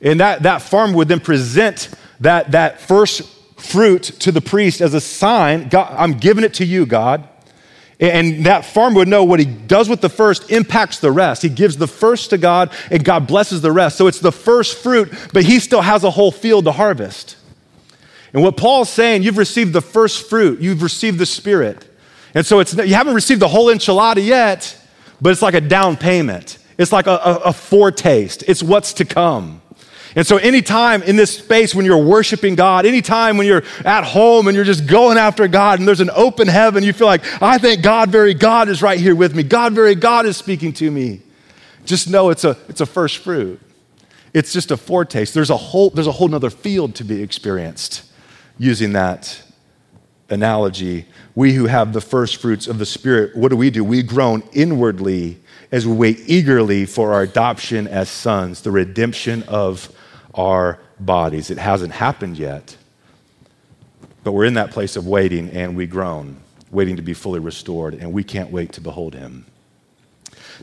And 0.01 0.21
that, 0.21 0.43
that 0.43 0.61
farmer 0.61 0.95
would 0.95 1.09
then 1.09 1.19
present 1.19 1.89
that, 2.19 2.51
that 2.51 2.81
first 2.81 3.23
fruit 3.57 4.03
to 4.03 4.31
the 4.31 4.41
priest 4.41 4.81
as 4.81 4.93
a 4.93 5.01
sign 5.01 5.69
God, 5.69 5.93
I'm 5.97 6.13
giving 6.13 6.43
it 6.43 6.55
to 6.55 6.65
you, 6.65 6.85
God. 6.85 7.27
And 7.99 8.45
that 8.45 8.65
farmer 8.65 8.97
would 8.97 9.07
know 9.07 9.23
what 9.23 9.39
he 9.39 9.45
does 9.45 9.87
with 9.87 10.01
the 10.01 10.09
first 10.09 10.51
impacts 10.51 10.99
the 10.99 11.11
rest. 11.11 11.41
He 11.41 11.49
gives 11.49 11.77
the 11.77 11.87
first 11.87 12.31
to 12.31 12.37
God, 12.37 12.73
and 12.91 13.05
God 13.05 13.25
blesses 13.25 13.61
the 13.61 13.71
rest. 13.71 13.97
So 13.97 14.07
it's 14.07 14.19
the 14.19 14.33
first 14.33 14.77
fruit, 14.77 15.13
but 15.31 15.43
he 15.43 15.59
still 15.59 15.81
has 15.81 16.03
a 16.03 16.11
whole 16.11 16.31
field 16.31 16.65
to 16.65 16.73
harvest. 16.73 17.37
And 18.33 18.43
what 18.43 18.57
Paul's 18.57 18.89
saying, 18.89 19.23
you've 19.23 19.37
received 19.37 19.71
the 19.71 19.81
first 19.81 20.29
fruit, 20.29 20.59
you've 20.59 20.81
received 20.81 21.19
the 21.19 21.25
Spirit. 21.25 21.87
And 22.33 22.45
so 22.45 22.59
it's, 22.59 22.73
you 22.73 22.95
haven't 22.95 23.15
received 23.15 23.41
the 23.41 23.47
whole 23.47 23.67
enchilada 23.67 24.23
yet, 24.23 24.77
but 25.21 25.29
it's 25.29 25.41
like 25.41 25.53
a 25.53 25.61
down 25.61 25.95
payment. 25.95 26.57
It's 26.77 26.91
like 26.91 27.07
a, 27.07 27.11
a, 27.11 27.35
a 27.45 27.53
foretaste, 27.53 28.43
it's 28.45 28.61
what's 28.61 28.91
to 28.93 29.05
come. 29.05 29.61
And 30.15 30.25
so, 30.25 30.37
anytime 30.37 31.03
in 31.03 31.17
this 31.17 31.37
space 31.37 31.75
when 31.75 31.85
you're 31.85 32.03
worshiping 32.03 32.55
God, 32.55 32.85
anytime 32.85 33.35
when 33.37 33.47
you're 33.47 33.63
at 33.83 34.05
home 34.05 34.47
and 34.47 34.55
you're 34.55 34.63
just 34.63 34.87
going 34.87 35.17
after 35.17 35.47
God 35.49 35.79
and 35.79 35.87
there's 35.87 35.99
an 35.99 36.09
open 36.15 36.47
heaven, 36.47 36.83
you 36.83 36.93
feel 36.93 37.07
like, 37.07 37.23
I 37.41 37.57
think 37.57 37.83
God, 37.83 38.11
very 38.11 38.33
God, 38.33 38.69
is 38.69 38.81
right 38.81 38.99
here 38.99 39.15
with 39.15 39.35
me. 39.35 39.43
God, 39.43 39.73
very 39.73 39.93
God, 39.93 40.25
is 40.25 40.37
speaking 40.37 40.71
to 40.73 40.89
me. 40.89 41.21
Just 41.83 42.09
know 42.09 42.29
it's 42.29 42.45
a, 42.45 42.57
it's 42.69 42.79
a 42.79 42.85
first 42.85 43.17
fruit. 43.17 43.59
It's 44.33 44.53
just 44.53 44.71
a 44.71 44.77
foretaste. 44.77 45.33
There's 45.33 45.49
a 45.49 45.57
whole, 45.57 45.89
there's 45.89 46.07
a 46.07 46.13
whole 46.13 46.33
other 46.33 46.49
field 46.49 46.95
to 46.95 47.03
be 47.03 47.21
experienced 47.21 48.03
using 48.57 48.93
that 48.93 49.41
analogy. 50.29 51.05
We 51.35 51.53
who 51.53 51.65
have 51.65 51.91
the 51.91 52.01
first 52.01 52.37
fruits 52.37 52.67
of 52.67 52.79
the 52.79 52.85
Spirit, 52.85 53.35
what 53.35 53.49
do 53.49 53.57
we 53.57 53.69
do? 53.69 53.83
We 53.83 54.01
groan 54.01 54.43
inwardly 54.53 55.39
as 55.71 55.85
we 55.85 55.93
wait 55.93 56.19
eagerly 56.25 56.85
for 56.85 57.13
our 57.13 57.21
adoption 57.21 57.87
as 57.87 58.09
sons, 58.09 58.61
the 58.61 58.71
redemption 58.71 59.43
of 59.43 59.93
our 60.35 60.79
bodies. 60.99 61.49
It 61.49 61.57
hasn't 61.57 61.93
happened 61.93 62.37
yet, 62.37 62.77
but 64.23 64.33
we're 64.33 64.45
in 64.45 64.53
that 64.55 64.71
place 64.71 64.95
of 64.95 65.07
waiting 65.07 65.49
and 65.49 65.75
we 65.75 65.87
groan, 65.87 66.37
waiting 66.71 66.95
to 66.97 67.01
be 67.01 67.13
fully 67.13 67.39
restored, 67.39 67.95
and 67.95 68.13
we 68.13 68.23
can't 68.23 68.51
wait 68.51 68.73
to 68.73 68.81
behold 68.81 69.15
him. 69.15 69.45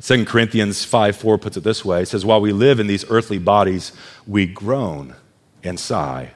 2 0.01 0.25
Corinthians 0.25 0.85
5 0.85 1.17
4 1.17 1.39
puts 1.39 1.57
it 1.57 1.65
this 1.65 1.85
way 1.85 2.03
it 2.03 2.09
says, 2.09 2.25
While 2.25 2.41
we 2.41 2.53
live 2.53 2.81
in 2.81 2.87
these 2.87 3.05
earthly 3.11 3.39
bodies, 3.39 3.93
we 4.27 4.47
groan 4.47 5.15
and 5.63 5.79
sigh. 5.79 6.33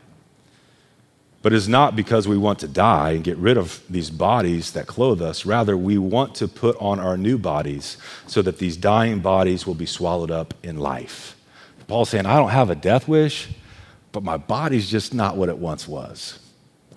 But 1.42 1.52
it's 1.52 1.68
not 1.68 1.94
because 1.94 2.26
we 2.26 2.36
want 2.36 2.58
to 2.60 2.68
die 2.68 3.12
and 3.12 3.22
get 3.22 3.36
rid 3.36 3.56
of 3.56 3.80
these 3.88 4.10
bodies 4.10 4.72
that 4.72 4.88
clothe 4.88 5.22
us. 5.22 5.46
Rather, 5.46 5.76
we 5.76 5.96
want 5.96 6.34
to 6.36 6.48
put 6.48 6.76
on 6.78 6.98
our 6.98 7.16
new 7.16 7.38
bodies 7.38 7.98
so 8.26 8.42
that 8.42 8.58
these 8.58 8.76
dying 8.76 9.20
bodies 9.20 9.64
will 9.64 9.76
be 9.76 9.86
swallowed 9.86 10.32
up 10.32 10.54
in 10.64 10.76
life. 10.76 11.35
Paul's 11.88 12.10
saying, 12.10 12.26
I 12.26 12.36
don't 12.36 12.50
have 12.50 12.70
a 12.70 12.74
death 12.74 13.06
wish, 13.06 13.48
but 14.12 14.22
my 14.22 14.36
body's 14.36 14.90
just 14.90 15.14
not 15.14 15.36
what 15.36 15.48
it 15.48 15.58
once 15.58 15.86
was. 15.86 16.38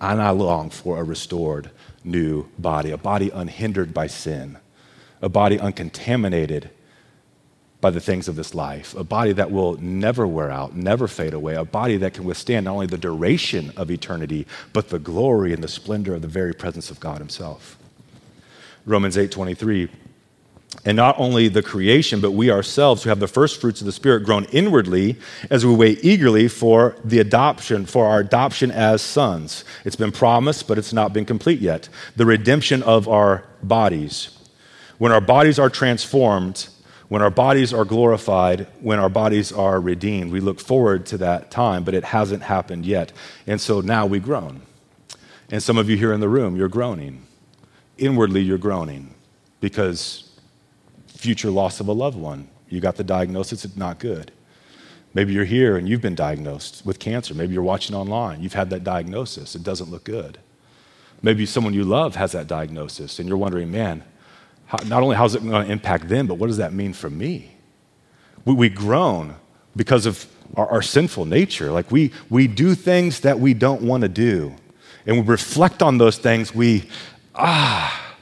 And 0.00 0.20
I 0.20 0.30
long 0.30 0.70
for 0.70 0.98
a 0.98 1.04
restored 1.04 1.70
new 2.02 2.46
body, 2.58 2.90
a 2.90 2.96
body 2.96 3.30
unhindered 3.30 3.92
by 3.92 4.06
sin, 4.06 4.58
a 5.20 5.28
body 5.28 5.58
uncontaminated 5.58 6.70
by 7.80 7.90
the 7.90 8.00
things 8.00 8.28
of 8.28 8.36
this 8.36 8.54
life, 8.54 8.94
a 8.94 9.04
body 9.04 9.32
that 9.32 9.50
will 9.50 9.76
never 9.80 10.26
wear 10.26 10.50
out, 10.50 10.74
never 10.74 11.08
fade 11.08 11.32
away, 11.32 11.54
a 11.54 11.64
body 11.64 11.96
that 11.96 12.12
can 12.12 12.24
withstand 12.24 12.64
not 12.64 12.72
only 12.72 12.86
the 12.86 12.98
duration 12.98 13.72
of 13.76 13.90
eternity, 13.90 14.46
but 14.72 14.88
the 14.88 14.98
glory 14.98 15.52
and 15.52 15.64
the 15.64 15.68
splendor 15.68 16.14
of 16.14 16.22
the 16.22 16.28
very 16.28 16.52
presence 16.52 16.90
of 16.90 17.00
God 17.00 17.18
Himself. 17.18 17.78
Romans 18.84 19.16
8 19.16 19.30
23. 19.30 19.88
And 20.84 20.96
not 20.96 21.18
only 21.18 21.48
the 21.48 21.62
creation, 21.62 22.20
but 22.20 22.30
we 22.30 22.50
ourselves 22.50 23.02
who 23.02 23.10
have 23.10 23.20
the 23.20 23.28
first 23.28 23.60
fruits 23.60 23.80
of 23.80 23.86
the 23.86 23.92
Spirit 23.92 24.24
groan 24.24 24.44
inwardly 24.46 25.16
as 25.50 25.66
we 25.66 25.74
wait 25.74 26.02
eagerly 26.02 26.48
for 26.48 26.96
the 27.04 27.18
adoption, 27.18 27.84
for 27.84 28.06
our 28.06 28.20
adoption 28.20 28.70
as 28.70 29.02
sons. 29.02 29.64
It's 29.84 29.96
been 29.96 30.12
promised, 30.12 30.66
but 30.66 30.78
it's 30.78 30.92
not 30.92 31.12
been 31.12 31.26
complete 31.26 31.60
yet. 31.60 31.90
The 32.16 32.24
redemption 32.24 32.82
of 32.82 33.08
our 33.08 33.44
bodies. 33.62 34.38
When 34.96 35.12
our 35.12 35.20
bodies 35.20 35.58
are 35.58 35.68
transformed, 35.68 36.68
when 37.08 37.20
our 37.20 37.30
bodies 37.30 37.74
are 37.74 37.84
glorified, 37.84 38.66
when 38.80 38.98
our 38.98 39.08
bodies 39.10 39.52
are 39.52 39.80
redeemed, 39.80 40.32
we 40.32 40.40
look 40.40 40.60
forward 40.60 41.04
to 41.06 41.18
that 41.18 41.50
time, 41.50 41.84
but 41.84 41.92
it 41.92 42.04
hasn't 42.04 42.44
happened 42.44 42.86
yet. 42.86 43.12
And 43.46 43.60
so 43.60 43.80
now 43.80 44.06
we 44.06 44.18
groan. 44.18 44.62
And 45.50 45.62
some 45.62 45.76
of 45.76 45.90
you 45.90 45.96
here 45.96 46.12
in 46.12 46.20
the 46.20 46.28
room, 46.28 46.56
you're 46.56 46.68
groaning. 46.68 47.26
Inwardly, 47.98 48.40
you're 48.40 48.58
groaning 48.58 49.14
because 49.60 50.29
future 51.20 51.50
loss 51.50 51.80
of 51.80 51.88
a 51.88 51.92
loved 51.92 52.16
one. 52.16 52.48
You 52.68 52.80
got 52.80 52.96
the 52.96 53.04
diagnosis, 53.04 53.64
it's 53.64 53.76
not 53.76 53.98
good. 53.98 54.32
Maybe 55.12 55.32
you're 55.32 55.44
here 55.44 55.76
and 55.76 55.88
you've 55.88 56.00
been 56.00 56.14
diagnosed 56.14 56.86
with 56.86 56.98
cancer. 56.98 57.34
Maybe 57.34 57.52
you're 57.52 57.62
watching 57.62 57.94
online, 57.94 58.42
you've 58.42 58.54
had 58.54 58.70
that 58.70 58.84
diagnosis, 58.84 59.54
it 59.54 59.62
doesn't 59.62 59.90
look 59.90 60.04
good. 60.04 60.38
Maybe 61.22 61.44
someone 61.44 61.74
you 61.74 61.84
love 61.84 62.16
has 62.16 62.32
that 62.32 62.46
diagnosis 62.46 63.18
and 63.18 63.28
you're 63.28 63.36
wondering, 63.36 63.70
man, 63.70 64.02
how, 64.66 64.78
not 64.86 65.02
only 65.02 65.16
how's 65.16 65.34
it 65.34 65.42
going 65.42 65.66
to 65.66 65.70
impact 65.70 66.08
them, 66.08 66.26
but 66.26 66.34
what 66.34 66.46
does 66.46 66.56
that 66.56 66.72
mean 66.72 66.92
for 66.94 67.10
me? 67.10 67.56
We, 68.44 68.54
we 68.54 68.68
groan 68.70 69.34
because 69.76 70.06
of 70.06 70.26
our, 70.54 70.68
our 70.68 70.82
sinful 70.82 71.26
nature. 71.26 71.70
Like 71.70 71.90
we, 71.90 72.12
we 72.30 72.46
do 72.46 72.74
things 72.74 73.20
that 73.20 73.38
we 73.38 73.52
don't 73.52 73.82
want 73.82 74.02
to 74.02 74.08
do. 74.08 74.54
And 75.06 75.16
we 75.16 75.22
reflect 75.22 75.82
on 75.82 75.98
those 75.98 76.16
things, 76.16 76.54
we, 76.54 76.88
ah, 77.34 78.14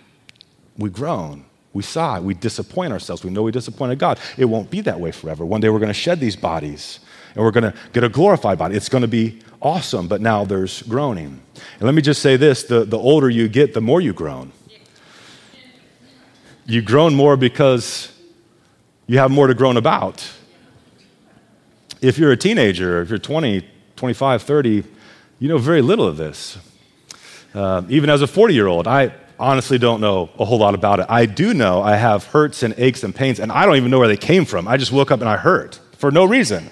we 0.76 0.90
groan. 0.90 1.44
We 1.78 1.82
sigh. 1.82 2.20
We 2.20 2.34
disappoint 2.34 2.92
ourselves. 2.92 3.24
We 3.24 3.30
know 3.30 3.42
we 3.42 3.52
disappointed 3.52 3.98
God. 3.98 4.18
It 4.36 4.44
won't 4.44 4.70
be 4.70 4.82
that 4.82 5.00
way 5.00 5.12
forever. 5.12 5.46
One 5.46 5.60
day 5.60 5.70
we're 5.70 5.78
going 5.78 5.88
to 5.88 5.94
shed 5.94 6.20
these 6.20 6.36
bodies 6.36 7.00
and 7.34 7.44
we're 7.44 7.50
going 7.50 7.72
to 7.72 7.74
get 7.92 8.04
a 8.04 8.08
glorified 8.08 8.58
body. 8.58 8.76
It's 8.76 8.88
going 8.88 9.02
to 9.02 9.08
be 9.08 9.40
awesome, 9.62 10.08
but 10.08 10.20
now 10.20 10.44
there's 10.44 10.82
groaning. 10.82 11.40
And 11.74 11.82
let 11.82 11.94
me 11.94 12.02
just 12.02 12.20
say 12.20 12.36
this 12.36 12.64
the, 12.64 12.84
the 12.84 12.98
older 12.98 13.30
you 13.30 13.48
get, 13.48 13.74
the 13.74 13.80
more 13.80 14.00
you 14.00 14.12
groan 14.12 14.52
you 16.68 16.82
groan 16.82 17.14
more 17.14 17.36
because 17.36 18.12
you 19.06 19.18
have 19.18 19.30
more 19.30 19.46
to 19.46 19.54
groan 19.54 19.78
about. 19.78 20.30
If 22.02 22.18
you're 22.18 22.30
a 22.30 22.36
teenager, 22.36 23.00
if 23.00 23.08
you're 23.08 23.18
20, 23.18 23.66
25, 23.96 24.42
30, 24.42 24.84
you 25.40 25.48
know 25.48 25.56
very 25.56 25.80
little 25.80 26.06
of 26.06 26.18
this. 26.18 26.58
Uh, 27.54 27.82
even 27.88 28.10
as 28.10 28.20
a 28.20 28.26
40 28.26 28.52
year 28.52 28.66
old, 28.66 28.86
I 28.86 29.14
honestly 29.38 29.78
don't 29.78 30.00
know 30.00 30.30
a 30.38 30.44
whole 30.44 30.58
lot 30.58 30.74
about 30.74 31.00
it. 31.00 31.06
I 31.08 31.26
do 31.26 31.54
know 31.54 31.82
I 31.82 31.96
have 31.96 32.24
hurts 32.24 32.62
and 32.62 32.74
aches 32.76 33.04
and 33.04 33.14
pains, 33.14 33.40
and 33.40 33.52
I 33.52 33.66
don't 33.66 33.76
even 33.76 33.90
know 33.90 33.98
where 33.98 34.08
they 34.08 34.16
came 34.16 34.44
from. 34.44 34.66
I 34.68 34.76
just 34.76 34.92
woke 34.92 35.10
up 35.10 35.20
and 35.20 35.28
I 35.28 35.36
hurt 35.36 35.80
for 35.96 36.10
no 36.10 36.24
reason. 36.24 36.70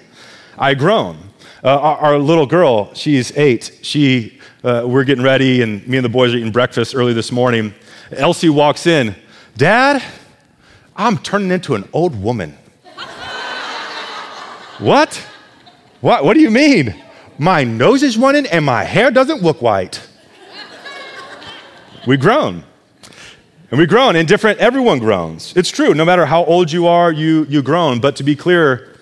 I 0.57 0.73
groan. 0.73 1.17
Uh, 1.63 1.69
our, 1.69 1.97
our, 1.97 2.17
little 2.19 2.45
girl, 2.45 2.93
she's 2.93 3.35
eight. 3.35 3.79
She, 3.81 4.39
uh, 4.63 4.83
we're 4.85 5.03
getting 5.03 5.23
ready, 5.23 5.61
and 5.61 5.85
me 5.87 5.97
and 5.97 6.05
the 6.05 6.09
boys 6.09 6.33
are 6.33 6.37
eating 6.37 6.51
breakfast 6.51 6.95
early 6.95 7.13
this 7.13 7.31
morning. 7.31 7.73
Elsie 8.11 8.49
walks 8.49 8.85
in 8.85 9.15
Dad, 9.57 10.03
I'm 10.95 11.17
turning 11.17 11.51
into 11.51 11.75
an 11.75 11.89
old 11.93 12.21
woman. 12.21 12.55
what? 14.79 15.15
What? 16.01 16.23
What 16.23 16.33
do 16.35 16.41
you 16.41 16.51
mean? 16.51 16.95
My 17.39 17.63
nose 17.63 18.03
is 18.03 18.17
running 18.17 18.45
and 18.47 18.65
my 18.65 18.83
hair 18.83 19.11
doesn't 19.11 19.41
look 19.41 19.61
white. 19.61 20.06
We 22.07 22.17
groan. 22.17 22.63
And 23.69 23.77
we 23.77 23.85
groan, 23.85 24.15
and 24.15 24.25
different, 24.27 24.59
everyone 24.59 24.99
groans. 24.99 25.53
It's 25.57 25.69
true, 25.69 25.93
no 25.93 26.05
matter 26.05 26.25
how 26.25 26.45
old 26.45 26.71
you 26.71 26.87
are, 26.87 27.11
you, 27.11 27.45
you 27.49 27.61
groan. 27.61 27.99
But 27.99 28.15
to 28.15 28.23
be 28.23 28.33
clear, 28.33 28.95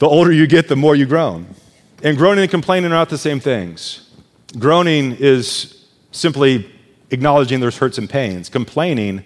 the 0.00 0.08
older 0.08 0.32
you 0.32 0.48
get, 0.48 0.66
the 0.66 0.74
more 0.74 0.96
you 0.96 1.06
groan. 1.06 1.54
And 2.02 2.18
groaning 2.18 2.42
and 2.42 2.50
complaining 2.50 2.90
are 2.90 2.94
not 2.94 3.10
the 3.10 3.18
same 3.18 3.38
things. 3.38 4.10
Groaning 4.58 5.16
is 5.20 5.86
simply 6.10 6.68
acknowledging 7.10 7.60
there's 7.60 7.78
hurts 7.78 7.96
and 7.96 8.10
pains. 8.10 8.48
Complaining 8.48 9.24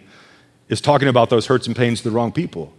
is 0.69 0.83
talking 0.83 1.09
about 1.09 1.31
those 1.31 1.47
hurts 1.47 1.67
and 1.67 1.75
pains 1.75 2.03
to 2.03 2.11
the 2.11 2.15
wrong 2.15 2.33
people. 2.33 2.75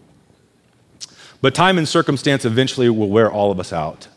But 1.41 1.55
time 1.55 1.79
and 1.79 1.87
circumstance 1.87 2.45
eventually 2.45 2.89
will 2.89 3.09
wear 3.09 3.31
all 3.31 3.51
of 3.51 3.59
us 3.59 3.73
out. 3.73 4.07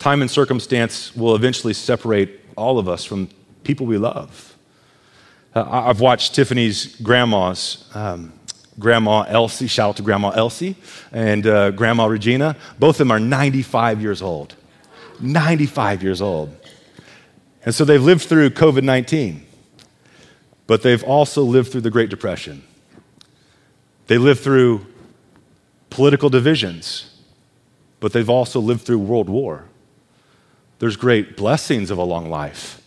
Time 0.00 0.22
and 0.22 0.30
circumstance 0.30 1.14
will 1.14 1.36
eventually 1.36 1.72
separate 1.72 2.40
all 2.56 2.80
of 2.80 2.88
us 2.88 3.04
from 3.04 3.28
people 3.62 3.86
we 3.86 3.96
love. 3.96 4.57
Uh, 5.54 5.64
I've 5.68 6.00
watched 6.00 6.34
Tiffany's 6.34 6.96
grandmas, 7.00 7.88
um, 7.94 8.32
Grandma 8.78 9.22
Elsie, 9.22 9.66
shout 9.66 9.90
out 9.90 9.96
to 9.96 10.02
Grandma 10.02 10.30
Elsie, 10.30 10.76
and 11.10 11.46
uh, 11.46 11.70
Grandma 11.72 12.06
Regina. 12.06 12.56
Both 12.78 12.96
of 12.96 12.98
them 12.98 13.10
are 13.10 13.20
95 13.20 14.00
years 14.00 14.22
old. 14.22 14.54
95 15.20 16.02
years 16.02 16.22
old. 16.22 16.54
And 17.64 17.74
so 17.74 17.84
they've 17.84 18.02
lived 18.02 18.22
through 18.22 18.50
COVID 18.50 18.84
19 18.84 19.46
but 20.68 20.82
they've 20.82 21.02
also 21.02 21.42
lived 21.42 21.72
through 21.72 21.80
the 21.80 21.90
Great 21.90 22.10
Depression. 22.10 22.62
They 24.06 24.18
lived 24.18 24.40
through 24.40 24.86
political 25.88 26.28
divisions, 26.28 27.18
but 28.00 28.12
they've 28.12 28.28
also 28.28 28.60
lived 28.60 28.82
through 28.82 28.98
World 28.98 29.30
War. 29.30 29.64
There's 30.78 30.94
great 30.94 31.36
blessings 31.38 31.90
of 31.90 31.96
a 31.96 32.04
long 32.04 32.28
life, 32.28 32.82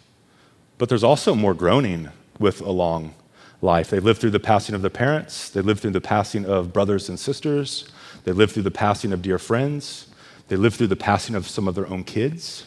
but 0.77 0.89
there's 0.89 1.03
also 1.03 1.33
more 1.33 1.55
groaning 1.55 2.09
with 2.41 2.61
a 2.61 2.71
long 2.71 3.13
life. 3.61 3.89
They 3.89 3.99
lived 3.99 4.19
through 4.19 4.31
the 4.31 4.39
passing 4.39 4.75
of 4.75 4.81
their 4.81 4.89
parents, 4.89 5.49
they 5.49 5.61
lived 5.61 5.81
through 5.81 5.91
the 5.91 6.01
passing 6.01 6.45
of 6.45 6.73
brothers 6.73 7.07
and 7.09 7.19
sisters, 7.19 7.89
they 8.23 8.31
lived 8.31 8.53
through 8.53 8.63
the 8.63 8.71
passing 8.71 9.13
of 9.13 9.21
dear 9.21 9.37
friends, 9.37 10.07
they 10.47 10.55
lived 10.55 10.75
through 10.75 10.87
the 10.87 10.95
passing 10.95 11.35
of 11.35 11.47
some 11.47 11.67
of 11.67 11.75
their 11.75 11.87
own 11.87 12.03
kids, 12.03 12.65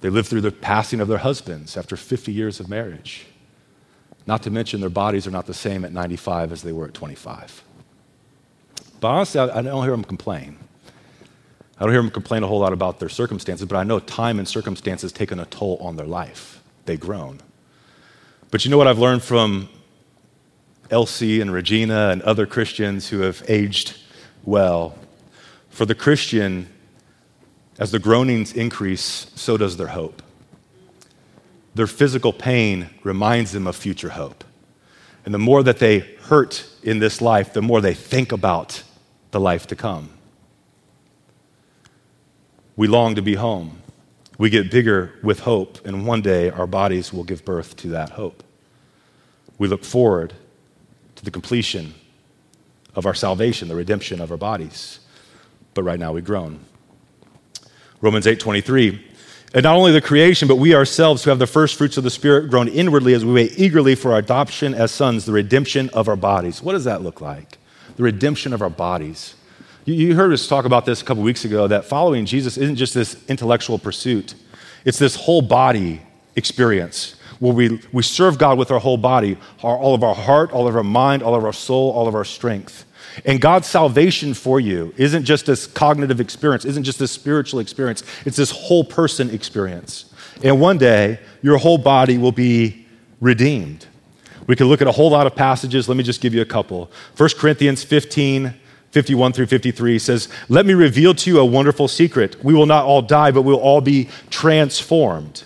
they 0.00 0.10
lived 0.10 0.28
through 0.28 0.42
the 0.42 0.52
passing 0.52 1.00
of 1.00 1.08
their 1.08 1.18
husbands 1.18 1.76
after 1.76 1.96
50 1.96 2.32
years 2.32 2.60
of 2.60 2.68
marriage. 2.68 3.26
Not 4.26 4.42
to 4.42 4.50
mention, 4.50 4.80
their 4.80 4.90
bodies 4.90 5.26
are 5.26 5.30
not 5.30 5.46
the 5.46 5.54
same 5.54 5.84
at 5.84 5.92
95 5.92 6.52
as 6.52 6.62
they 6.62 6.72
were 6.72 6.86
at 6.86 6.94
25. 6.94 7.62
But 9.00 9.08
honestly, 9.08 9.40
I, 9.40 9.62
don't 9.62 9.82
hear 9.82 9.92
them 9.92 10.04
complain. 10.04 10.58
I 11.78 11.84
don't 11.84 11.92
hear 11.92 12.02
them 12.02 12.10
complain 12.10 12.42
a 12.42 12.46
whole 12.46 12.58
lot 12.58 12.72
about 12.72 12.98
their 12.98 13.08
circumstances, 13.08 13.66
but 13.66 13.76
I 13.76 13.84
know 13.84 14.00
time 14.00 14.38
and 14.38 14.48
circumstances 14.48 15.12
taken 15.12 15.38
a 15.38 15.44
toll 15.46 15.78
on 15.80 15.96
their 15.96 16.06
life. 16.06 16.62
They 16.86 16.96
groan. 16.96 17.40
But 18.50 18.64
you 18.64 18.70
know 18.70 18.78
what 18.78 18.86
I've 18.86 18.98
learned 18.98 19.22
from 19.22 19.68
Elsie 20.90 21.40
and 21.40 21.52
Regina 21.52 22.10
and 22.10 22.22
other 22.22 22.46
Christians 22.46 23.08
who 23.08 23.20
have 23.20 23.42
aged 23.48 23.96
well? 24.44 24.96
For 25.70 25.84
the 25.84 25.94
Christian, 25.94 26.68
as 27.78 27.90
the 27.90 27.98
groanings 27.98 28.52
increase, 28.52 29.30
so 29.34 29.56
does 29.56 29.76
their 29.76 29.88
hope 29.88 30.22
their 31.76 31.86
physical 31.86 32.32
pain 32.32 32.88
reminds 33.04 33.52
them 33.52 33.66
of 33.66 33.76
future 33.76 34.08
hope. 34.08 34.44
And 35.26 35.34
the 35.34 35.38
more 35.38 35.62
that 35.62 35.78
they 35.78 35.98
hurt 35.98 36.66
in 36.82 37.00
this 37.00 37.20
life, 37.20 37.52
the 37.52 37.60
more 37.60 37.82
they 37.82 37.92
think 37.92 38.32
about 38.32 38.82
the 39.30 39.38
life 39.38 39.66
to 39.66 39.76
come. 39.76 40.08
We 42.76 42.88
long 42.88 43.14
to 43.14 43.22
be 43.22 43.34
home. 43.34 43.82
We 44.38 44.50
get 44.50 44.70
bigger 44.70 45.12
with 45.22 45.40
hope, 45.40 45.84
and 45.86 46.06
one 46.06 46.20
day 46.20 46.50
our 46.50 46.66
bodies 46.66 47.12
will 47.12 47.24
give 47.24 47.44
birth 47.44 47.76
to 47.76 47.88
that 47.88 48.10
hope. 48.10 48.42
We 49.58 49.68
look 49.68 49.84
forward 49.84 50.34
to 51.14 51.24
the 51.24 51.30
completion 51.30 51.94
of 52.94 53.06
our 53.06 53.14
salvation, 53.14 53.68
the 53.68 53.74
redemption 53.74 54.20
of 54.20 54.30
our 54.30 54.36
bodies. 54.36 55.00
But 55.74 55.84
right 55.84 55.98
now 55.98 56.12
we 56.12 56.20
groan. 56.20 56.60
Romans 58.00 58.26
8:23 58.26 59.00
and 59.54 59.62
not 59.62 59.76
only 59.76 59.92
the 59.92 60.00
creation, 60.02 60.48
but 60.48 60.56
we 60.56 60.74
ourselves 60.74 61.24
who 61.24 61.30
have 61.30 61.38
the 61.38 61.46
first 61.46 61.76
fruits 61.76 61.96
of 61.96 62.04
the 62.04 62.10
Spirit 62.10 62.50
groan 62.50 62.68
inwardly 62.68 63.14
as 63.14 63.24
we 63.24 63.32
wait 63.32 63.52
eagerly 63.56 63.94
for 63.94 64.12
our 64.12 64.18
adoption 64.18 64.74
as 64.74 64.90
sons, 64.90 65.24
the 65.24 65.32
redemption 65.32 65.88
of 65.94 66.08
our 66.08 66.16
bodies. 66.16 66.62
What 66.62 66.72
does 66.72 66.84
that 66.84 67.00
look 67.00 67.22
like? 67.22 67.56
The 67.96 68.02
redemption 68.02 68.52
of 68.52 68.60
our 68.60 68.68
bodies. 68.68 69.34
You, 69.86 69.94
you 69.94 70.14
heard 70.16 70.32
us 70.32 70.46
talk 70.46 70.64
about 70.64 70.84
this 70.84 71.00
a 71.00 71.04
couple 71.04 71.22
weeks 71.22 71.44
ago 71.44 71.68
that 71.68 71.84
following 71.84 72.26
Jesus 72.26 72.58
isn't 72.58 72.76
just 72.76 72.92
this 72.92 73.16
intellectual 73.28 73.78
pursuit, 73.78 74.34
it's 74.84 74.98
this 74.98 75.14
whole 75.14 75.40
body 75.40 76.02
experience 76.34 77.14
where 77.38 77.52
we, 77.52 77.80
we 77.92 78.02
serve 78.02 78.38
God 78.38 78.58
with 78.58 78.70
our 78.70 78.80
whole 78.80 78.96
body, 78.96 79.38
our, 79.62 79.76
all 79.76 79.94
of 79.94 80.02
our 80.02 80.14
heart, 80.14 80.52
all 80.52 80.66
of 80.66 80.74
our 80.74 80.82
mind, 80.82 81.22
all 81.22 81.34
of 81.34 81.44
our 81.44 81.52
soul, 81.52 81.90
all 81.92 82.08
of 82.08 82.14
our 82.14 82.24
strength. 82.24 82.84
And 83.24 83.40
God's 83.40 83.66
salvation 83.66 84.34
for 84.34 84.58
you 84.58 84.92
isn't 84.96 85.24
just 85.24 85.46
this 85.46 85.66
cognitive 85.66 86.20
experience, 86.20 86.64
isn't 86.64 86.84
just 86.84 86.98
this 86.98 87.12
spiritual 87.12 87.60
experience, 87.60 88.02
it's 88.24 88.36
this 88.36 88.50
whole 88.50 88.84
person 88.84 89.30
experience. 89.30 90.12
And 90.42 90.60
one 90.60 90.78
day, 90.78 91.20
your 91.42 91.58
whole 91.58 91.78
body 91.78 92.18
will 92.18 92.32
be 92.32 92.86
redeemed. 93.20 93.86
We 94.46 94.56
could 94.56 94.66
look 94.66 94.82
at 94.82 94.88
a 94.88 94.92
whole 94.92 95.10
lot 95.10 95.26
of 95.26 95.34
passages. 95.34 95.88
Let 95.88 95.96
me 95.96 96.04
just 96.04 96.20
give 96.20 96.34
you 96.34 96.40
a 96.40 96.46
couple. 96.46 96.90
1 97.16 97.30
Corinthians 97.38 97.84
15, 97.84 98.54
51 98.92 99.32
through 99.32 99.46
53 99.46 99.98
says, 99.98 100.28
Let 100.48 100.66
me 100.66 100.74
reveal 100.74 101.14
to 101.14 101.30
you 101.30 101.38
a 101.38 101.44
wonderful 101.44 101.88
secret. 101.88 102.42
We 102.42 102.54
will 102.54 102.66
not 102.66 102.84
all 102.84 103.02
die, 103.02 103.30
but 103.30 103.42
we'll 103.42 103.56
all 103.56 103.80
be 103.80 104.08
transformed. 104.30 105.44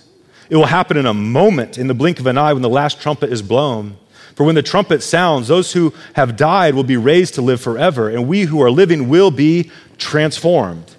It 0.49 0.55
will 0.55 0.65
happen 0.65 0.97
in 0.97 1.05
a 1.05 1.13
moment, 1.13 1.77
in 1.77 1.87
the 1.87 1.93
blink 1.93 2.19
of 2.19 2.27
an 2.27 2.37
eye, 2.37 2.53
when 2.53 2.61
the 2.61 2.69
last 2.69 3.01
trumpet 3.01 3.31
is 3.31 3.41
blown. 3.41 3.97
For 4.35 4.45
when 4.45 4.55
the 4.55 4.63
trumpet 4.63 5.03
sounds, 5.03 5.47
those 5.47 5.73
who 5.73 5.93
have 6.13 6.35
died 6.35 6.75
will 6.75 6.83
be 6.83 6.97
raised 6.97 7.35
to 7.35 7.41
live 7.41 7.61
forever, 7.61 8.09
and 8.09 8.27
we 8.27 8.43
who 8.43 8.61
are 8.61 8.71
living 8.71 9.09
will 9.09 9.31
be 9.31 9.69
transformed. 9.97 10.95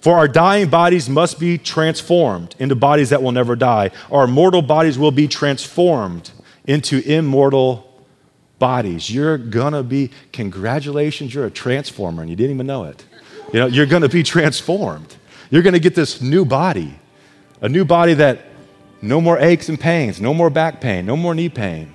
For 0.00 0.14
our 0.14 0.28
dying 0.28 0.68
bodies 0.68 1.08
must 1.08 1.40
be 1.40 1.58
transformed 1.58 2.54
into 2.58 2.76
bodies 2.76 3.10
that 3.10 3.22
will 3.22 3.32
never 3.32 3.56
die. 3.56 3.90
Our 4.10 4.26
mortal 4.26 4.62
bodies 4.62 4.98
will 4.98 5.10
be 5.10 5.26
transformed 5.26 6.30
into 6.66 7.00
immortal 7.00 7.87
bodies. 8.58 9.10
You're 9.10 9.38
going 9.38 9.72
to 9.72 9.82
be, 9.82 10.10
congratulations, 10.32 11.34
you're 11.34 11.46
a 11.46 11.50
transformer 11.50 12.22
and 12.22 12.30
you 12.30 12.36
didn't 12.36 12.54
even 12.54 12.66
know 12.66 12.84
it. 12.84 13.04
You 13.52 13.60
know, 13.60 13.66
you're 13.66 13.86
going 13.86 14.02
to 14.02 14.08
be 14.08 14.22
transformed. 14.22 15.16
You're 15.50 15.62
going 15.62 15.74
to 15.74 15.80
get 15.80 15.94
this 15.94 16.20
new 16.20 16.44
body, 16.44 16.98
a 17.60 17.68
new 17.68 17.84
body 17.84 18.14
that 18.14 18.40
no 19.00 19.20
more 19.20 19.38
aches 19.38 19.68
and 19.68 19.78
pains, 19.78 20.20
no 20.20 20.34
more 20.34 20.50
back 20.50 20.80
pain, 20.80 21.06
no 21.06 21.16
more 21.16 21.34
knee 21.34 21.48
pain, 21.48 21.94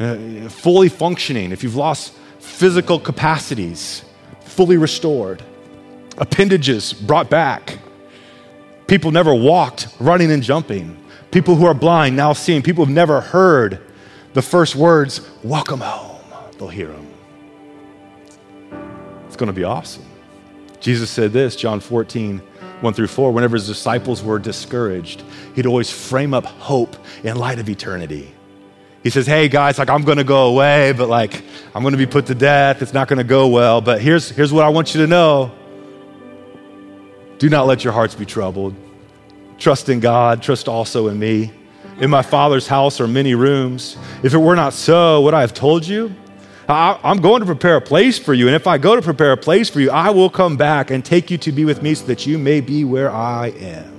uh, 0.00 0.48
fully 0.48 0.88
functioning. 0.88 1.52
If 1.52 1.62
you've 1.62 1.76
lost 1.76 2.14
physical 2.38 2.98
capacities, 2.98 4.04
fully 4.40 4.76
restored, 4.76 5.42
appendages 6.18 6.92
brought 6.92 7.30
back. 7.30 7.78
People 8.86 9.10
never 9.10 9.34
walked, 9.34 9.88
running 10.00 10.30
and 10.30 10.42
jumping. 10.42 11.02
People 11.30 11.56
who 11.56 11.66
are 11.66 11.74
blind 11.74 12.16
now 12.16 12.32
seeing. 12.32 12.62
People 12.62 12.84
who've 12.84 12.94
never 12.94 13.20
heard 13.20 13.80
the 14.34 14.42
first 14.42 14.76
words, 14.76 15.28
welcome 15.42 15.80
home, 15.80 16.20
they'll 16.58 16.68
hear 16.68 16.88
them. 16.88 17.06
It's 19.26 19.36
going 19.36 19.46
to 19.46 19.52
be 19.52 19.64
awesome. 19.64 20.04
Jesus 20.80 21.10
said 21.10 21.32
this, 21.32 21.56
John 21.56 21.80
14, 21.80 22.38
1 22.38 22.94
through 22.94 23.06
4, 23.06 23.32
whenever 23.32 23.56
his 23.56 23.66
disciples 23.66 24.22
were 24.22 24.38
discouraged, 24.38 25.22
he'd 25.54 25.66
always 25.66 25.90
frame 25.90 26.34
up 26.34 26.44
hope 26.44 26.96
in 27.22 27.36
light 27.36 27.58
of 27.58 27.68
eternity. 27.68 28.32
He 29.02 29.10
says, 29.10 29.26
Hey 29.26 29.48
guys, 29.48 29.78
like 29.78 29.88
I'm 29.88 30.02
going 30.02 30.18
to 30.18 30.24
go 30.24 30.48
away, 30.48 30.92
but 30.92 31.08
like 31.08 31.42
I'm 31.74 31.82
going 31.82 31.92
to 31.92 31.98
be 31.98 32.06
put 32.06 32.26
to 32.26 32.34
death. 32.34 32.82
It's 32.82 32.92
not 32.92 33.08
going 33.08 33.18
to 33.18 33.24
go 33.24 33.48
well. 33.48 33.80
But 33.80 34.00
here's, 34.00 34.30
here's 34.30 34.52
what 34.52 34.64
I 34.64 34.68
want 34.68 34.94
you 34.94 35.00
to 35.02 35.06
know 35.06 35.52
do 37.38 37.48
not 37.48 37.66
let 37.66 37.84
your 37.84 37.92
hearts 37.92 38.14
be 38.14 38.24
troubled. 38.24 38.74
Trust 39.58 39.88
in 39.88 40.00
God, 40.00 40.42
trust 40.42 40.68
also 40.68 41.08
in 41.08 41.18
me. 41.18 41.52
In 41.98 42.10
my 42.10 42.22
Father's 42.22 42.66
house 42.66 43.00
are 43.00 43.06
many 43.06 43.34
rooms. 43.34 43.96
If 44.24 44.34
it 44.34 44.38
were 44.38 44.56
not 44.56 44.72
so, 44.72 45.20
would 45.22 45.34
I 45.34 45.42
have 45.42 45.54
told 45.54 45.86
you? 45.86 46.14
I, 46.68 46.98
am 47.04 47.18
going 47.18 47.40
to 47.40 47.46
prepare 47.46 47.76
a 47.76 47.80
place 47.80 48.18
for 48.18 48.34
you. 48.34 48.46
And 48.46 48.56
if 48.56 48.66
I 48.66 48.78
go 48.78 48.96
to 48.96 49.02
prepare 49.02 49.32
a 49.32 49.36
place 49.36 49.70
for 49.70 49.80
you, 49.80 49.90
I 49.90 50.10
will 50.10 50.30
come 50.30 50.56
back 50.56 50.90
and 50.90 51.04
take 51.04 51.30
you 51.30 51.38
to 51.38 51.52
be 51.52 51.64
with 51.64 51.82
me 51.82 51.94
so 51.94 52.06
that 52.06 52.26
you 52.26 52.38
may 52.38 52.60
be 52.60 52.84
where 52.84 53.10
I 53.10 53.48
am. 53.48 53.92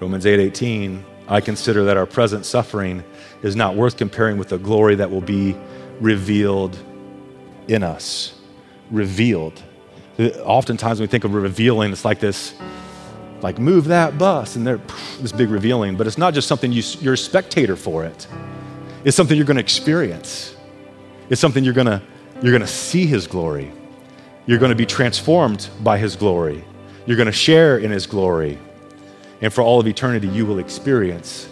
Romans 0.00 0.26
8:18, 0.26 0.98
8, 0.98 1.04
I 1.28 1.40
consider 1.40 1.84
that 1.84 1.96
our 1.96 2.06
present 2.06 2.44
suffering 2.44 3.02
is 3.42 3.56
not 3.56 3.74
worth 3.76 3.96
comparing 3.96 4.36
with 4.36 4.48
the 4.48 4.58
glory 4.58 4.94
that 4.96 5.10
will 5.10 5.20
be 5.20 5.56
revealed 6.00 6.76
in 7.66 7.82
us. 7.82 8.34
Revealed 8.90 9.62
oftentimes 10.18 10.98
when 10.98 11.06
we 11.06 11.10
think 11.10 11.24
of 11.24 11.34
revealing, 11.34 11.92
it's 11.92 12.04
like 12.04 12.20
this, 12.20 12.54
like 13.40 13.58
move 13.58 13.86
that 13.86 14.18
bus, 14.18 14.56
and 14.56 14.66
they're 14.66 14.80
this 15.20 15.32
big 15.32 15.50
revealing. 15.50 15.96
But 15.96 16.06
it's 16.06 16.18
not 16.18 16.34
just 16.34 16.48
something 16.48 16.72
you, 16.72 16.82
you're 17.00 17.14
a 17.14 17.18
spectator 17.18 17.76
for 17.76 18.04
it. 18.04 18.26
It's 19.04 19.16
something 19.16 19.36
you're 19.36 19.46
going 19.46 19.56
to 19.56 19.62
experience. 19.62 20.56
It's 21.30 21.40
something 21.40 21.62
you're 21.64 21.74
going 21.74 21.86
to 21.86 22.02
you're 22.42 22.52
going 22.52 22.62
to 22.62 22.66
see 22.66 23.06
His 23.06 23.26
glory. 23.26 23.72
You're 24.46 24.58
going 24.58 24.70
to 24.70 24.76
be 24.76 24.86
transformed 24.86 25.68
by 25.80 25.98
His 25.98 26.16
glory. 26.16 26.64
You're 27.06 27.16
going 27.16 27.26
to 27.26 27.32
share 27.32 27.78
in 27.78 27.90
His 27.90 28.06
glory, 28.06 28.58
and 29.40 29.52
for 29.52 29.62
all 29.62 29.78
of 29.78 29.86
eternity, 29.86 30.28
you 30.28 30.46
will 30.46 30.58
experience 30.58 31.48